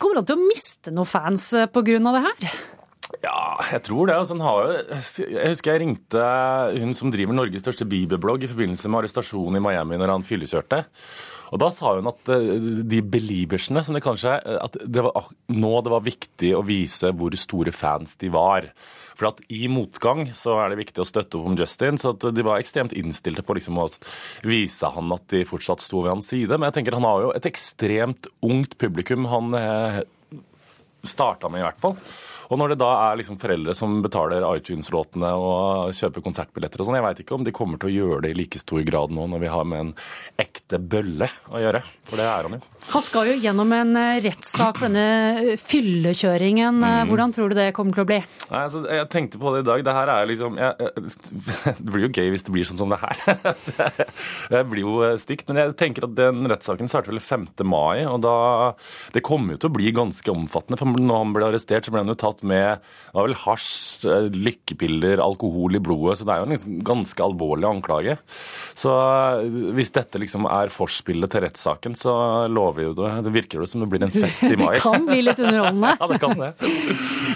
Kommer 0.01 0.21
han 0.21 0.29
til 0.29 0.39
å 0.39 0.51
miste 0.51 0.95
noen 0.95 1.09
fans 1.09 1.53
eh, 1.57 1.71
pga. 1.71 1.99
det 2.01 2.27
her? 2.27 2.53
Ja, 3.19 3.59
jeg 3.73 3.83
tror 3.89 4.07
det. 4.07 4.17
Altså, 4.17 4.37
har 4.39 4.61
jo, 4.63 4.77
jeg 5.27 5.51
husker 5.51 5.75
jeg 5.75 5.83
ringte 5.83 6.27
hun 6.79 6.95
som 6.97 7.11
driver 7.13 7.37
Norges 7.37 7.65
største 7.65 7.89
bibelblogg 7.89 8.47
i 8.47 8.51
forbindelse 8.51 8.91
med 8.91 9.03
arrestasjonen 9.03 9.59
i 9.59 9.65
Miami 9.65 9.99
når 10.01 10.15
han 10.15 10.27
fyllekjørte. 10.27 10.85
Og 11.51 11.59
Da 11.63 11.71
sa 11.75 11.97
hun 11.97 12.09
at 12.11 12.31
eh, 12.31 12.57
de 12.87 13.03
beliebersene, 13.03 13.83
som 13.85 13.97
det 13.97 14.05
kanskje 14.05 14.37
er, 14.39 14.59
at 14.63 14.79
det 14.87 15.05
var, 15.07 15.31
nå 15.51 15.73
det 15.85 15.93
var 15.93 16.07
viktig 16.07 16.53
å 16.57 16.65
vise 16.67 17.11
hvor 17.17 17.35
store 17.39 17.75
fans 17.75 18.17
de 18.21 18.31
var. 18.33 18.71
For 19.19 19.33
at 19.33 19.43
i 19.53 19.67
motgang 19.69 20.25
så 20.37 20.57
er 20.63 20.73
det 20.73 20.81
viktig 20.81 21.03
å 21.03 21.09
støtte 21.09 21.37
opp 21.37 21.51
om 21.51 21.59
Justin. 21.59 21.99
Så 22.01 22.15
at 22.15 22.25
de 22.33 22.47
var 22.47 22.63
ekstremt 22.63 22.95
innstilte 22.97 23.45
på 23.45 23.59
liksom 23.59 23.83
å 23.83 23.89
vise 24.47 24.89
han 24.95 25.13
at 25.17 25.27
de 25.35 25.43
fortsatt 25.49 25.83
sto 25.85 26.05
ved 26.05 26.15
hans 26.15 26.31
side. 26.33 26.55
Men 26.55 26.71
jeg 26.71 26.79
tenker 26.79 26.97
han 26.97 27.09
har 27.09 27.27
jo 27.27 27.35
et 27.35 27.51
ekstremt 27.51 28.31
ungt 28.47 28.79
publikum 28.81 29.29
han 29.31 29.59
eh, 29.59 30.01
starta 31.05 31.51
med, 31.51 31.63
i 31.63 31.67
hvert 31.69 31.83
fall. 31.83 31.99
Og 32.51 32.59
når 32.59 32.73
det 32.73 32.81
da 32.83 32.91
er 33.07 33.21
liksom 33.21 33.39
foreldre 33.39 33.75
som 33.79 34.01
betaler 34.03 34.43
iTunes-låtene 34.57 35.31
og 35.39 35.95
kjøper 35.95 36.25
konsertbilletter 36.25 36.83
og 36.83 36.89
sånn, 36.89 36.99
jeg 36.99 37.07
veit 37.07 37.23
ikke 37.23 37.37
om 37.37 37.47
de 37.47 37.55
kommer 37.55 37.79
til 37.79 37.91
å 37.91 37.95
gjøre 37.95 38.25
det 38.25 38.33
i 38.35 38.39
like 38.41 38.59
stor 38.59 38.83
grad 38.87 39.15
nå 39.15 39.29
når 39.31 39.45
vi 39.45 39.53
har 39.55 39.69
med 39.71 39.85
en 39.85 39.93
ekte 40.43 40.81
bølle 40.83 41.31
å 41.51 41.63
gjøre. 41.63 41.85
For 42.11 42.19
det 42.19 42.27
er 42.27 42.49
han 42.49 42.57
jo. 42.57 42.61
Han 42.91 43.05
skal 43.05 43.29
jo 43.29 43.37
gjennom 43.39 43.71
en 43.77 43.93
eh, 44.01 44.19
rettssak 44.25 44.81
for 44.81 44.91
denne 44.91 45.55
fyllekjøringen. 45.61 46.81
Eh, 46.83 47.03
Hvordan 47.07 47.35
tror 47.37 47.53
du 47.53 47.59
det 47.59 47.69
kommer 47.77 47.95
til 47.95 48.03
å 48.03 48.09
bli? 48.09 48.19
Nei, 48.51 48.63
altså, 48.65 48.83
jeg 48.89 49.09
tenkte 49.13 49.39
på 49.39 49.53
det 49.55 49.63
i 49.63 49.69
dag. 49.69 49.85
Det 49.87 49.95
her 49.95 50.13
er 50.17 50.31
liksom 50.31 50.59
jeg, 50.59 50.91
Det 51.85 51.87
blir 51.87 52.07
jo 52.09 52.11
gøy 52.11 52.33
hvis 52.35 52.47
det 52.49 52.55
blir 52.57 52.67
sånn 52.67 52.81
som 52.81 52.91
det 52.91 52.99
her. 53.03 53.23
det 54.57 54.65
blir 54.73 54.83
jo 54.87 54.97
eh, 55.07 55.15
stygt. 55.23 55.47
Men 55.51 55.63
jeg 55.63 55.77
tenker 55.79 56.09
at 56.09 56.17
den 56.19 56.43
rettssaken 56.51 56.91
starter 56.91 57.15
vel 57.15 57.23
5. 57.23 57.47
mai, 57.69 58.03
og 58.09 58.25
da 58.27 58.35
Det 59.15 59.23
kommer 59.27 59.55
jo 59.55 59.63
til 59.63 59.71
å 59.71 59.77
bli 59.77 59.95
ganske 59.95 60.35
omfattende. 60.35 60.81
For 60.81 60.91
når 60.99 61.23
han 61.23 61.37
ble 61.37 61.51
arrestert, 61.53 61.87
så 61.87 61.95
ble 61.95 62.03
han 62.03 62.11
jo 62.11 62.19
tatt 62.19 62.40
med 62.47 62.79
det 63.11 63.19
var 63.19 63.27
vel 63.27 63.41
hasj, 63.43 64.07
lykkepiller, 64.39 65.19
alkohol 65.19 65.75
i 65.75 65.83
blodet. 65.83 66.21
Så 66.21 66.25
det 66.27 66.33
er 66.35 66.39
jo 66.39 66.45
en 66.47 66.53
liksom 66.55 66.75
ganske 66.87 67.21
alvorlig 67.25 67.67
anklage. 67.67 68.15
Så 68.79 68.91
hvis 69.75 69.91
dette 69.97 70.19
liksom 70.23 70.47
er 70.47 70.71
forspillet 70.71 71.27
til 71.33 71.43
rettssaken, 71.43 71.95
så 71.99 72.13
lover 72.51 72.83
jo 72.85 72.93
det 72.95 73.25
Det 73.27 73.33
virker 73.35 73.59
jo 73.59 73.67
som 73.67 73.81
det 73.83 73.91
blir 73.91 74.03
en 74.07 74.15
fest 74.15 74.45
i 74.47 74.55
mai. 74.61 74.77
Det 74.77 74.83
kan 74.85 75.07
bli 75.09 75.23
litt 75.27 75.41
underholdende. 75.43 75.91
ja, 76.01 76.07
det 76.13 76.19
kan 76.23 76.39
det. 76.39 76.53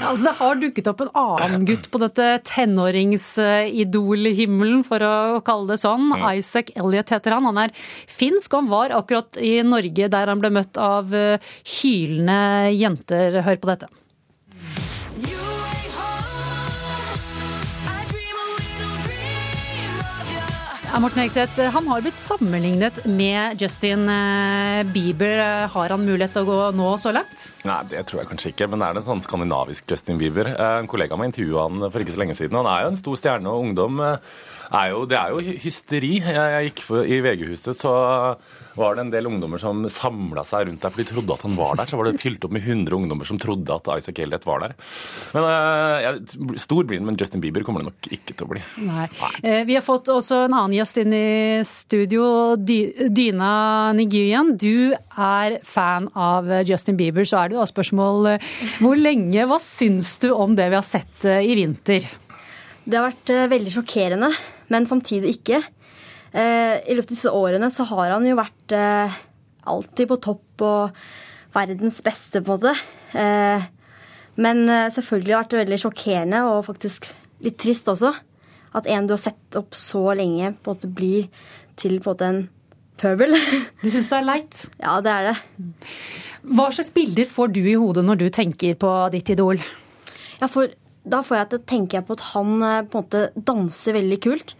Altså, 0.04 0.24
det 0.26 0.34
har 0.40 0.54
dukket 0.58 0.88
opp 0.90 1.00
en 1.04 1.12
annen 1.16 1.64
gutt 1.68 1.86
på 1.90 1.98
dette 2.02 2.24
tenåringsidolhimmelen, 2.48 4.82
for 4.86 4.98
å 5.06 5.40
kalle 5.46 5.66
det 5.72 5.78
sånn. 5.80 6.04
Isaac 6.34 6.66
Elliot 6.76 7.10
heter 7.14 7.30
han. 7.36 7.48
Han 7.48 7.58
er 7.66 7.70
finsk, 8.10 8.52
og 8.52 8.58
han 8.62 8.72
var 8.72 8.88
akkurat 8.98 9.30
i 9.40 9.62
Norge 9.66 10.08
der 10.12 10.26
han 10.30 10.40
ble 10.42 10.50
møtt 10.54 10.76
av 10.80 11.14
eh, 11.14 11.38
hylende 11.78 12.40
jenter. 12.74 13.42
Hør 13.46 13.58
på 13.62 13.70
dette. 13.72 13.86
Morten 21.00 21.20
Hegseth, 21.24 21.58
han 21.74 21.86
har 21.90 22.00
blitt 22.04 22.18
sammenlignet 22.22 23.00
med 23.10 23.60
Justin 23.60 24.06
eh, 24.08 24.84
Bieber. 24.94 25.40
Har 25.68 25.90
han 25.92 26.04
mulighet 26.06 26.32
til 26.36 26.46
å 26.46 26.48
gå 26.48 26.58
nå 26.78 26.92
så 27.02 27.10
langt? 27.12 27.48
Nei, 27.66 27.80
det 27.90 28.04
tror 28.08 28.22
jeg 28.22 28.30
kanskje 28.30 28.52
ikke, 28.54 28.68
men 28.70 28.80
det 28.80 28.88
er 28.88 29.00
en 29.00 29.06
sånn 29.08 29.24
skandinavisk 29.24 29.90
Justin 29.90 30.20
Bieber. 30.20 30.52
Eh, 30.54 30.78
En 30.84 30.88
kollega 30.90 31.16
av 31.16 31.20
meg 31.20 31.32
intervjua 31.32 31.66
han 31.66 31.88
for 31.90 32.04
ikke 32.04 32.14
så 32.14 32.22
lenge 32.22 32.36
siden. 32.38 32.56
Han 32.62 32.70
er 32.70 32.86
jo 32.86 32.92
en 32.94 33.00
stor 33.02 33.20
stjerne, 33.20 33.50
og 33.52 33.66
ungdom 33.66 34.00
eh, 34.06 34.32
er 34.74 34.92
jo 34.92 35.04
Det 35.10 35.18
er 35.18 35.32
jo 35.32 35.56
hysteri. 35.64 36.12
Jeg, 36.20 36.52
jeg 36.54 36.70
gikk 36.70 36.84
for, 36.86 37.06
I 37.06 37.20
VG-huset 37.24 37.78
så 37.78 37.94
var 38.74 38.96
det 38.96 39.04
en 39.04 39.12
del 39.12 39.28
ungdommer 39.30 39.60
som 39.62 39.84
samla 39.86 40.42
seg 40.48 40.66
rundt 40.66 40.82
der, 40.82 40.90
for 40.90 41.02
de 41.02 41.06
trodde 41.06 41.34
at 41.36 41.44
han 41.46 41.54
var 41.54 41.76
der. 41.78 41.90
Så 41.90 41.98
var 42.00 42.08
det 42.08 42.22
fylt 42.22 42.42
opp 42.46 42.54
med 42.56 42.64
100 42.64 42.96
ungdommer 42.96 43.28
som 43.28 43.38
trodde 43.38 43.70
at 43.70 43.90
Isaac 44.00 44.18
Elliot 44.24 44.46
var 44.48 44.64
der. 44.64 44.74
Men 45.36 45.46
uh, 45.46 45.98
jeg, 46.02 46.58
Stor 46.64 46.82
blir 46.88 46.98
han, 46.98 47.06
men 47.06 47.18
Justin 47.20 47.44
Bieber 47.44 47.62
kommer 47.66 47.84
det 47.84 47.92
nok 47.92 48.10
ikke 48.10 48.34
til 48.34 48.48
å 48.48 48.50
bli. 48.50 48.64
Nei. 48.82 49.06
Nei. 49.20 49.62
Vi 49.68 49.76
har 49.78 49.84
fått 49.86 50.10
også 50.10 50.44
en 50.48 50.56
annen 50.56 50.74
gjest 50.78 50.98
inn 51.04 51.14
i 51.14 51.28
studio. 51.68 52.24
Dina 52.58 53.14
Dyna 53.14 53.52
Nigirian, 53.96 54.54
du 54.58 54.94
er 54.94 55.58
fan 55.66 56.08
av 56.14 56.50
Justin 56.66 56.98
Bieber. 56.98 57.26
Så 57.26 57.38
er 57.40 57.50
det 57.50 57.56
jo 57.56 57.62
da 57.62 57.68
spørsmål 57.70 58.30
eh, 58.34 58.50
hvor 58.82 58.98
lenge, 58.98 59.46
hva 59.48 59.60
syns 59.62 60.16
du 60.22 60.30
om 60.34 60.56
det 60.58 60.70
vi 60.72 60.78
har 60.78 60.86
sett 60.86 61.26
eh, 61.28 61.44
i 61.44 61.56
vinter? 61.58 62.06
Det 62.84 62.98
har 62.98 63.08
vært 63.08 63.32
eh, 63.32 63.46
veldig 63.52 63.74
sjokkerende, 63.78 64.30
men 64.72 64.88
samtidig 64.88 65.36
ikke. 65.38 65.60
Eh, 66.34 66.80
I 66.82 66.96
løpet 66.96 67.12
av 67.12 67.14
disse 67.14 67.32
årene 67.32 67.70
så 67.70 67.86
har 67.92 68.16
han 68.16 68.26
jo 68.26 68.38
vært 68.38 68.74
eh, 68.74 69.18
alltid 69.70 70.10
på 70.10 70.20
topp 70.24 70.64
og 70.66 71.04
verdens 71.54 72.00
beste, 72.02 72.42
på 72.42 72.56
en 72.56 72.58
måte. 72.58 72.74
Eh, 73.14 73.70
men 74.34 74.64
selvfølgelig 74.90 75.34
har 75.36 75.44
det 75.46 75.46
vært 75.46 75.60
veldig 75.60 75.76
sjokkerende 75.84 76.40
og 76.50 76.64
faktisk 76.66 77.06
litt 77.44 77.60
trist 77.62 77.86
også. 77.92 78.10
At 78.74 78.88
en 78.90 79.06
du 79.06 79.14
har 79.14 79.22
sett 79.22 79.58
opp 79.60 79.76
så 79.78 80.08
lenge, 80.18 80.56
på 80.58 80.72
en 80.72 80.74
måte 80.74 80.90
blir 80.90 81.28
til 81.78 82.00
på 82.02 82.10
en 82.10 82.16
måte 82.16 82.30
en 82.32 82.42
pøbel. 82.98 83.38
Du 83.84 83.90
syns 83.92 84.10
det 84.10 84.18
er 84.18 84.26
leit? 84.26 84.64
Ja, 84.82 84.98
det 85.04 85.12
er 85.12 85.28
det. 85.30 85.68
Hva 86.44 86.66
slags 86.74 86.90
bilder 86.96 87.30
får 87.30 87.54
du 87.54 87.62
i 87.62 87.78
hodet 87.78 88.04
når 88.04 88.24
du 88.24 88.26
tenker 88.34 88.74
på 88.80 88.90
ditt 89.14 89.30
idol? 89.32 89.62
Ja, 90.40 90.48
for 90.50 90.72
da 91.04 91.20
får 91.24 91.38
jeg 91.38 91.48
til 91.50 91.60
å 91.60 91.68
tenke 91.68 92.02
på 92.04 92.16
at 92.16 92.26
han 92.32 92.52
eh, 92.64 92.82
på 92.88 92.98
en 92.98 93.04
måte 93.04 93.24
danser 93.36 93.96
veldig 93.98 94.18
kult. 94.24 94.54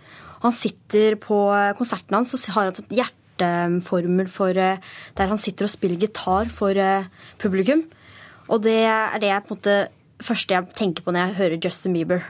Han 0.45 0.55
sitter 0.55 1.17
på 1.21 1.39
eh, 1.57 1.73
konserten 1.79 2.19
hans 2.19 2.35
og 2.37 2.45
har 2.57 2.69
han 2.69 2.77
et 2.83 2.97
hjerteformel 3.01 4.29
for 4.33 4.53
eh, 4.61 4.81
der 5.17 5.33
han 5.33 5.41
sitter 5.41 5.69
og 5.69 5.73
spiller 5.73 6.01
gitar 6.05 6.53
for 6.53 6.77
publikum. 7.41 7.87
Og 8.53 8.61
det 8.67 8.83
er 8.85 9.21
det 9.23 9.31
jeg 9.33 9.47
på 9.47 9.55
en 9.55 9.59
måte 9.59 9.77
første 10.25 10.57
jeg 10.57 10.77
tenker 10.77 11.05
på 11.05 11.15
når 11.15 11.23
jeg 11.23 11.39
hører 11.41 11.63
Justin 11.65 11.97
Bieber. 11.97 12.27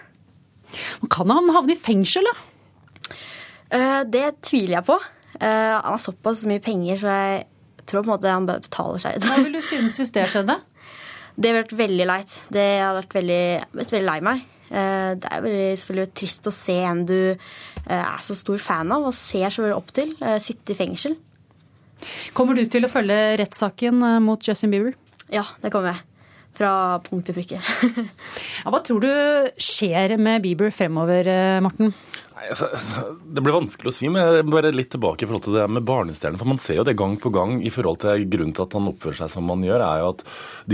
Kan 1.10 1.30
han 1.30 1.50
havne 1.54 1.74
i 1.74 1.78
fengsel, 1.78 2.26
da? 2.26 4.04
Det 4.06 4.22
tviler 4.46 4.78
jeg 4.78 4.86
på. 4.86 4.96
Han 5.40 5.82
har 5.84 6.00
såpass 6.02 6.44
mye 6.48 6.62
penger, 6.62 6.98
så 7.02 7.14
jeg 7.18 7.42
tror 7.90 8.04
på 8.04 8.06
en 8.06 8.12
måte 8.14 8.30
han 8.30 8.46
betaler 8.48 9.02
seg 9.02 9.18
ut. 9.18 9.26
Hva 9.26 9.38
vil 9.42 9.56
du 9.58 9.60
synes 9.62 9.98
hvis 10.00 10.14
det 10.14 10.26
skjedde? 10.30 10.56
Det 11.34 11.50
har 11.50 11.62
vært 11.62 11.76
veldig 11.78 12.06
leit. 12.06 12.34
Det 12.54 12.64
hadde 12.80 13.00
vært 13.02 13.16
veldig, 13.18 13.44
vært 13.80 13.94
veldig 13.96 14.08
lei 14.08 14.18
meg. 14.22 14.42
Eh, 14.70 15.10
Det 15.20 15.30
er 15.30 15.44
veldig, 15.44 15.68
selvfølgelig 15.80 16.14
trist 16.20 16.46
å 16.50 16.52
se 16.54 16.76
en 16.86 17.04
du 17.08 17.18
eh, 17.34 18.00
er 18.00 18.22
så 18.22 18.36
stor 18.38 18.58
fan 18.62 18.92
av 18.94 19.06
og 19.10 19.14
ser 19.16 19.50
så 19.50 19.64
veldig 19.64 19.76
opp 19.76 19.92
til, 19.96 20.14
eh, 20.22 20.38
sitte 20.42 20.74
i 20.74 20.78
fengsel. 20.78 21.16
Kommer 22.36 22.54
du 22.58 22.64
til 22.68 22.84
å 22.84 22.90
følge 22.90 23.36
rettssaken 23.40 24.02
mot 24.22 24.42
Justin 24.44 24.70
Bieber? 24.74 24.94
Ja, 25.32 25.44
det 25.62 25.70
kommer 25.72 25.94
jeg. 25.94 26.02
Fra 26.54 26.70
punkt 27.02 27.26
til 27.26 27.34
prikke. 27.34 27.58
Ja, 28.64 28.70
hva 28.70 28.80
tror 28.86 29.02
du 29.02 29.10
skjer 29.60 30.14
med 30.20 30.42
Bieber 30.44 30.70
fremover, 30.74 31.26
Morten? 31.64 31.90
Nei, 32.34 32.48
altså, 32.50 32.66
Det 33.30 33.42
blir 33.44 33.54
vanskelig 33.54 33.90
å 33.92 33.94
si, 33.94 34.08
men 34.10 34.24
jeg 34.26 34.46
bare 34.50 34.72
litt 34.74 34.90
tilbake 34.90 35.22
i 35.22 35.28
forhold 35.28 35.44
til 35.46 35.54
det 35.54 35.66
med 35.70 35.84
barnestjernen. 35.86 36.38
For 36.40 36.50
man 36.50 36.58
ser 36.62 36.80
jo 36.80 36.86
det 36.86 36.96
gang 36.98 37.14
på 37.22 37.30
gang 37.34 37.60
i 37.62 37.70
forhold 37.70 38.00
til 38.02 38.24
grunnen 38.30 38.54
til 38.56 38.64
at 38.66 38.74
han 38.74 38.90
oppfører 38.90 39.20
seg 39.20 39.30
som 39.36 39.52
han 39.52 39.62
gjør, 39.62 39.84
er 39.86 40.02
jo 40.02 40.08
at 40.16 40.24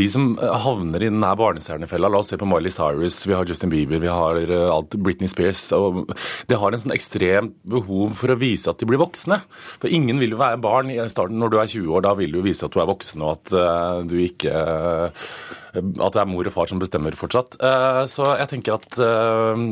de 0.00 0.06
som 0.12 0.30
havner 0.40 1.04
i 1.04 1.10
den 1.10 1.26
her 1.26 1.36
barnestjernefella, 1.40 2.08
la 2.08 2.22
oss 2.22 2.32
se 2.32 2.40
på 2.40 2.48
Miley 2.48 2.72
Cyrus, 2.72 3.18
vi 3.28 3.36
har 3.36 3.48
Justin 3.48 3.72
Bieber, 3.72 4.00
vi 4.00 4.08
har 4.08 4.40
eh, 4.40 4.66
alt, 4.72 4.96
Britney 4.96 5.28
Spears, 5.28 5.66
og 5.76 6.14
det 6.48 6.60
har 6.62 6.72
en 6.72 6.84
sånn 6.84 6.96
ekstremt 6.96 7.58
behov 7.68 8.16
for 8.16 8.32
å 8.32 8.40
vise 8.40 8.72
at 8.72 8.80
de 8.80 8.88
blir 8.88 9.02
voksne. 9.02 9.42
For 9.82 9.92
ingen 9.92 10.20
vil 10.22 10.36
jo 10.36 10.40
være 10.40 10.62
barn 10.64 10.92
i 10.94 11.00
starten 11.12 11.40
når 11.40 11.52
du 11.52 11.60
er 11.60 11.72
20 11.76 11.92
år, 11.92 12.08
da 12.08 12.16
vil 12.16 12.32
du 12.32 12.40
jo 12.40 12.48
vise 12.48 12.64
at 12.64 12.72
du 12.72 12.80
er 12.80 12.88
voksen 12.88 13.26
og 13.26 13.36
at 13.36 13.56
eh, 13.60 14.04
du 14.08 14.16
ikke 14.24 14.56
eh, 14.56 15.32
at 15.74 16.12
det 16.16 16.20
er 16.22 16.28
mor 16.30 16.46
og 16.48 16.52
far 16.54 16.66
som 16.70 16.80
bestemmer 16.82 17.14
fortsatt. 17.18 17.56
Eh, 17.62 18.00
Så 18.10 18.24
jeg 18.38 18.48
tenker 18.50 18.74
at 18.78 18.98
eh, 18.98 19.64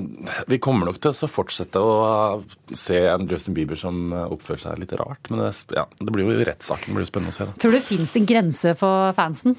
vi 0.48 0.58
kommer 0.62 0.86
nok 0.90 1.00
til 1.02 1.10
å 1.12 1.30
fortsette 1.30 1.80
å 1.82 2.42
se 2.72 3.00
en 3.10 3.26
Justin 3.30 3.54
Bieber 3.56 3.76
som 3.80 4.12
oppfører 4.12 4.62
seg 4.66 4.78
litt 4.84 4.92
rart. 5.00 5.30
Men 5.30 5.46
det, 5.46 5.52
ja, 5.76 5.86
det 5.98 6.12
blir 6.14 6.28
jo 6.28 6.44
rettssaken 6.46 6.94
blir 6.94 7.06
jo 7.06 7.10
spennende 7.10 7.34
å 7.34 7.38
se. 7.38 7.48
Da. 7.50 7.56
Tror 7.58 7.74
du 7.74 7.78
det 7.80 7.86
fins 7.88 8.14
en 8.20 8.28
grense 8.30 8.76
for 8.78 9.12
fansen? 9.18 9.56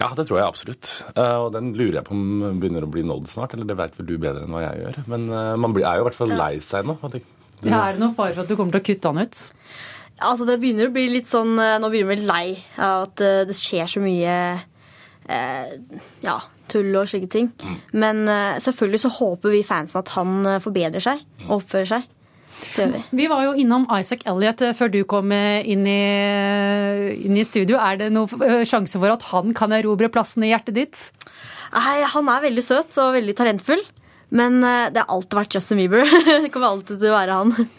Ja, 0.00 0.08
det 0.16 0.24
tror 0.30 0.38
jeg 0.40 0.46
absolutt. 0.48 0.90
Eh, 1.12 1.36
Og 1.44 1.50
den 1.52 1.74
lurer 1.76 1.98
jeg 2.00 2.06
på 2.08 2.14
om 2.16 2.60
begynner 2.62 2.86
å 2.86 2.92
bli 2.92 3.02
nådd 3.04 3.28
snart. 3.28 3.52
Eller 3.52 3.66
det 3.68 3.76
vet 3.76 3.98
vel 3.98 4.06
du 4.08 4.14
bedre 4.22 4.46
enn 4.46 4.54
hva 4.56 4.62
jeg 4.64 4.80
gjør. 4.86 5.00
Men 5.12 5.26
eh, 5.28 5.54
man 5.60 5.76
er 5.76 5.98
jo 5.98 6.06
i 6.06 6.08
hvert 6.08 6.16
fall 6.22 6.32
lei 6.40 6.54
seg 6.64 6.86
nå. 6.88 6.96
Det, 7.10 7.20
det- 7.60 7.68
Ja, 7.74 7.82
er 7.90 7.92
det 7.98 8.00
noen 8.00 8.14
fare 8.16 8.32
for 8.32 8.46
at 8.46 8.48
du 8.48 8.56
kommer 8.56 8.72
til 8.78 8.80
å 8.80 8.86
kutte 8.88 9.10
han 9.12 9.20
ut? 9.26 9.42
Altså, 10.20 10.44
det 10.48 10.56
begynner 10.60 10.88
å 10.88 10.92
bli 10.92 11.06
litt 11.08 11.28
sånn 11.32 11.52
eh, 11.60 11.78
Nå 11.80 11.88
begynner 11.92 12.14
vi 12.14 12.16
litt 12.20 12.28
lei 12.28 12.56
av 12.80 13.06
at 13.10 13.20
eh, 13.24 13.42
det 13.48 13.56
skjer 13.56 13.88
så 13.88 14.00
mye 14.04 14.34
eh, 15.30 16.00
ja, 16.24 16.38
tull 16.70 16.94
og 16.98 17.10
slike 17.10 17.30
ting. 17.32 17.50
Men 17.92 18.24
eh, 18.28 18.58
selvfølgelig 18.62 19.02
så 19.04 19.12
håper 19.18 19.54
vi 19.54 19.66
fansen 19.66 20.00
at 20.02 20.14
han 20.16 20.40
eh, 20.46 20.62
forbedrer 20.62 21.04
seg 21.04 21.22
og 21.48 21.60
oppfører 21.60 21.92
seg. 21.94 22.08
Det 22.60 22.82
gjør 22.82 22.90
vi. 22.92 23.02
Vi 23.22 23.28
var 23.30 23.44
jo 23.46 23.54
innom 23.62 23.86
Isaac 23.96 24.26
Elliot 24.28 24.64
eh, 24.66 24.74
før 24.76 24.92
du 24.92 25.00
kom 25.08 25.32
eh, 25.36 25.62
inn 25.70 25.86
i, 25.88 26.02
inn 27.26 27.38
i 27.38 27.46
studio. 27.46 27.78
Er 27.80 28.02
det 28.02 28.10
noen 28.14 28.66
sjanse 28.68 29.00
for 29.00 29.12
at 29.12 29.30
han 29.30 29.56
kan 29.56 29.74
erobre 29.76 30.10
plassen 30.12 30.46
i 30.46 30.52
hjertet 30.52 30.76
ditt? 30.76 31.06
Nei, 31.70 32.00
han 32.02 32.30
er 32.32 32.46
veldig 32.48 32.66
søt 32.66 32.98
og 33.00 33.14
veldig 33.18 33.36
talentfull. 33.38 33.82
Men 34.30 34.60
det 34.62 35.00
har 35.00 35.10
alltid 35.10 35.34
vært 35.34 35.54
Justin 35.56 35.80
Bieber. 35.80 36.04
det 36.44 36.52
kommer 36.54 36.76
alltid 36.76 37.00
til 37.00 37.10
å 37.10 37.16
være 37.16 37.38
han. 37.40 37.70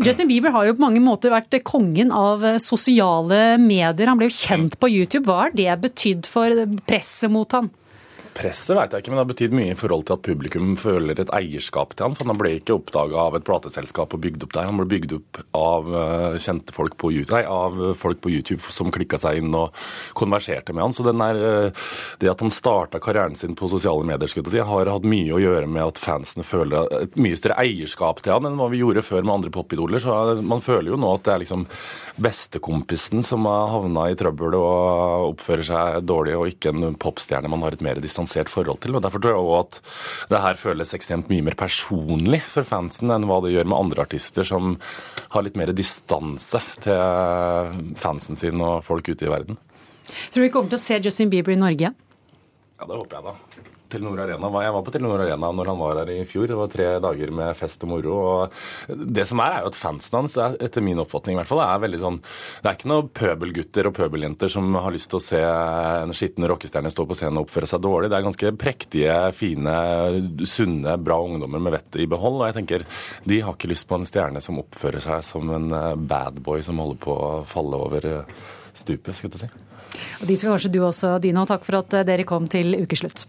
Justin 0.00 0.28
Bieber 0.30 0.54
har 0.54 0.68
jo 0.68 0.76
på 0.76 0.84
mange 0.84 1.02
måter 1.04 1.32
vært 1.32 1.58
kongen 1.66 2.12
av 2.14 2.44
eh, 2.46 2.60
sosiale 2.62 3.58
medier. 3.60 4.10
Han 4.10 4.20
ble 4.20 4.30
jo 4.30 4.38
kjent 4.38 4.78
på 4.80 4.90
YouTube. 4.92 5.26
Hva 5.28 5.46
har 5.46 5.56
det 5.56 5.70
betydd 5.82 6.28
for 6.30 6.64
presset 6.88 7.32
mot 7.32 7.58
han? 7.58 7.70
Presset 8.36 8.76
vet 8.76 8.92
jeg 8.94 9.02
ikke, 9.02 9.10
men 9.10 9.18
det 9.18 9.24
har 9.24 9.30
betydd 9.32 9.54
mye 9.56 9.72
i 9.74 9.78
forhold 9.78 10.04
til 10.06 10.14
at 10.14 10.22
publikum 10.24 10.74
føler 10.78 11.18
et 11.18 11.32
eierskap 11.34 11.96
til 11.96 12.06
han. 12.06 12.14
For 12.16 12.30
han 12.30 12.38
ble 12.38 12.52
ikke 12.56 12.76
oppdaga 12.76 13.18
av 13.26 13.36
et 13.36 13.46
plateselskap 13.46 14.14
og 14.14 14.22
bygd 14.22 14.46
opp 14.46 14.54
der. 14.54 14.68
Han 14.68 14.78
ble 14.78 14.86
bygd 14.92 15.14
opp 15.16 15.40
av 15.58 15.90
eh, 16.00 16.36
kjente 16.40 16.74
folk 16.76 16.94
på 17.00 17.10
YouTube, 17.12 17.34
nei, 17.34 17.42
av 17.50 17.96
folk 17.98 18.20
på 18.22 18.32
YouTube 18.32 18.60
som 18.72 18.92
klikka 18.94 19.18
seg 19.20 19.40
inn 19.40 19.56
og 19.56 19.74
konverserte 20.18 20.74
med 20.76 20.86
han. 20.86 20.94
Så 20.94 21.04
er, 21.10 21.40
eh, 21.50 21.88
det 22.22 22.30
at 22.30 22.44
han 22.44 22.54
starta 22.54 23.00
karrieren 23.02 23.36
sin 23.38 23.56
på 23.58 23.68
sosiale 23.72 24.06
medier, 24.06 24.30
skulle 24.30 24.46
jeg 24.48 24.60
si, 24.60 24.68
har 24.70 24.92
hatt 24.94 25.10
mye 25.10 25.34
å 25.34 25.42
gjøre 25.42 25.66
med 25.66 25.88
at 25.88 26.00
fansene 26.00 26.46
føler 26.46 26.88
et 27.00 27.18
mye 27.20 27.38
større 27.38 27.58
eierskap 27.64 28.22
til 28.22 28.36
han 28.36 28.46
enn 28.46 28.60
hva 28.60 28.70
vi 28.70 28.84
gjorde 28.84 29.04
før 29.06 29.26
med 29.26 29.36
andre 29.40 29.54
popidoler. 29.58 30.02
Så 30.02 30.14
eh, 30.36 30.44
man 30.46 30.64
føler 30.64 30.94
jo 30.94 31.00
nå 31.00 31.16
at 31.16 31.26
det 31.26 31.34
er 31.34 31.44
liksom 31.44 31.66
bestekompisen 32.20 33.26
som 33.26 33.50
har 33.50 33.74
havna 33.74 34.06
i 34.10 34.16
trøbbel 34.18 34.54
og 34.60 35.34
oppfører 35.34 35.66
seg 35.66 36.00
dårlig, 36.06 36.38
og 36.38 36.54
ikke 36.54 36.72
en 36.74 36.98
popstjerne 37.00 37.50
man 37.50 37.66
har 37.66 37.76
et 37.76 37.84
mer 37.84 38.00
distansert 38.20 38.50
forhold 38.50 38.80
til. 38.80 38.94
og 38.94 39.02
Derfor 39.02 39.20
tror 39.20 39.34
jeg 39.34 39.40
også 39.40 39.60
at 39.60 40.28
det 40.30 40.42
her 40.42 40.54
føles 40.60 40.94
ekstremt 40.94 41.30
mye 41.30 41.42
mer 41.42 41.56
personlig 41.56 42.42
for 42.42 42.64
fansen 42.64 43.10
enn 43.10 43.26
hva 43.28 43.40
det 43.42 43.54
gjør 43.54 43.68
med 43.68 43.78
andre 43.78 44.04
artister 44.04 44.44
som 44.44 44.78
har 45.30 45.42
litt 45.42 45.56
mer 45.56 45.72
distanse 45.72 46.60
til 46.80 47.96
fansen 47.96 48.36
sin 48.36 48.60
og 48.60 48.84
folk 48.84 49.08
ute 49.08 49.26
i 49.26 49.30
verden. 49.30 49.58
Tror 50.30 50.42
du 50.42 50.46
vi 50.46 50.52
kommer 50.52 50.70
til 50.70 50.78
å 50.78 50.82
se 50.82 51.00
Justin 51.00 51.30
Bieber 51.30 51.54
i 51.54 51.60
Norge 51.60 51.86
igjen? 51.86 51.96
Ja, 52.80 52.86
det 52.86 52.96
håper 52.96 53.16
jeg, 53.16 53.24
da. 53.24 53.76
Telenor 53.90 54.22
Arena. 54.24 54.50
Jeg 54.64 54.74
var 54.76 54.84
på 54.86 54.94
Telenor 54.94 55.24
Arena 55.24 55.50
når 55.56 55.70
han 55.72 55.80
var 55.80 56.00
her 56.02 56.12
i 56.14 56.18
fjor. 56.28 56.46
Det 56.50 56.58
var 56.58 56.72
tre 56.72 56.88
dager 57.02 57.34
med 57.34 57.58
fest 57.58 57.84
og 57.86 57.92
moro. 57.92 58.16
og 58.20 58.94
Det 59.16 59.26
som 59.28 59.42
er, 59.44 59.58
er 59.58 59.64
jo 59.66 59.72
at 59.72 59.78
fansen 59.78 60.18
hans, 60.20 60.36
er, 60.40 60.56
etter 60.62 60.84
min 60.84 61.02
oppfatning 61.02 61.36
i 61.36 61.40
hvert 61.40 61.50
fall, 61.50 61.62
er 61.64 61.84
veldig 61.84 62.00
sånn 62.00 62.20
Det 62.22 62.70
er 62.70 62.78
ikke 62.78 62.92
noen 62.92 63.10
pøbelgutter 63.20 63.90
og 63.90 63.96
pøbeljenter 63.98 64.52
som 64.52 64.70
har 64.80 64.94
lyst 64.94 65.10
til 65.12 65.20
å 65.20 65.24
se 65.24 65.42
en 65.42 66.14
skitten 66.16 66.48
rockestjerne 66.50 66.92
stå 66.92 67.06
på 67.08 67.18
scenen 67.18 67.42
og 67.42 67.48
oppføre 67.48 67.70
seg 67.70 67.84
dårlig. 67.84 68.10
Det 68.12 68.20
er 68.20 68.28
ganske 68.28 68.54
prektige, 68.60 69.18
fine, 69.36 69.76
sunne, 70.48 70.96
bra 71.02 71.20
ungdommer 71.24 71.62
med 71.62 71.76
vettet 71.78 72.02
i 72.04 72.08
behold. 72.10 72.40
Og 72.40 72.48
jeg 72.48 72.60
tenker, 72.60 72.86
de 73.28 73.42
har 73.44 73.56
ikke 73.56 73.72
lyst 73.72 73.88
på 73.90 73.98
en 73.98 74.08
stjerne 74.08 74.42
som 74.44 74.62
oppfører 74.62 75.04
seg 75.04 75.24
som 75.26 75.50
en 75.56 75.70
badboy 75.70 76.30
bad 76.30 76.42
boy 76.42 76.62
som 76.62 76.78
holder 76.78 77.00
på 77.02 77.14
å 77.14 77.30
falle 77.48 77.80
over 77.80 78.06
eh, 78.06 78.40
stupet, 78.74 79.14
skulle 79.16 79.36
jeg 79.38 79.48
si. 79.48 79.66
Og 80.22 80.28
de 80.28 80.36
skal 80.38 80.54
kanskje 80.54 80.72
du 80.72 80.80
også, 80.86 81.16
Dina. 81.22 81.44
Takk 81.48 81.66
for 81.66 81.80
at 81.82 81.96
eh, 81.98 82.06
dere 82.06 82.26
kom 82.28 82.48
til 82.50 82.76
ukeslutt. 82.80 83.26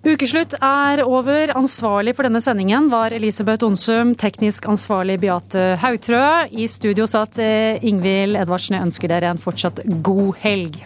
Ukeslutt 0.00 0.54
er 0.64 1.02
over. 1.04 1.50
Ansvarlig 1.60 2.14
for 2.16 2.24
denne 2.24 2.40
sendingen 2.40 2.86
var 2.88 3.12
Elisabeth 3.12 3.66
Onsum, 3.66 4.14
teknisk 4.16 4.64
ansvarlig 4.70 5.18
Beate 5.20 5.74
Hautrø. 5.82 6.48
I 6.48 6.64
studio 6.72 7.04
satt 7.04 7.36
eh, 7.36 7.76
Ingvild 7.84 8.38
Edvardsen. 8.40 8.78
Jeg 8.78 8.88
ønsker 8.88 9.12
dere 9.12 9.34
en 9.34 9.42
fortsatt 9.42 9.84
god 10.00 10.40
helg. 10.40 10.80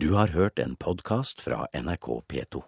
Du 0.00 0.14
har 0.16 0.32
hørt 0.32 0.58
en 0.58 0.72
podkast 0.80 1.44
fra 1.44 1.66
NRK 1.76 2.22
P2. 2.32 2.64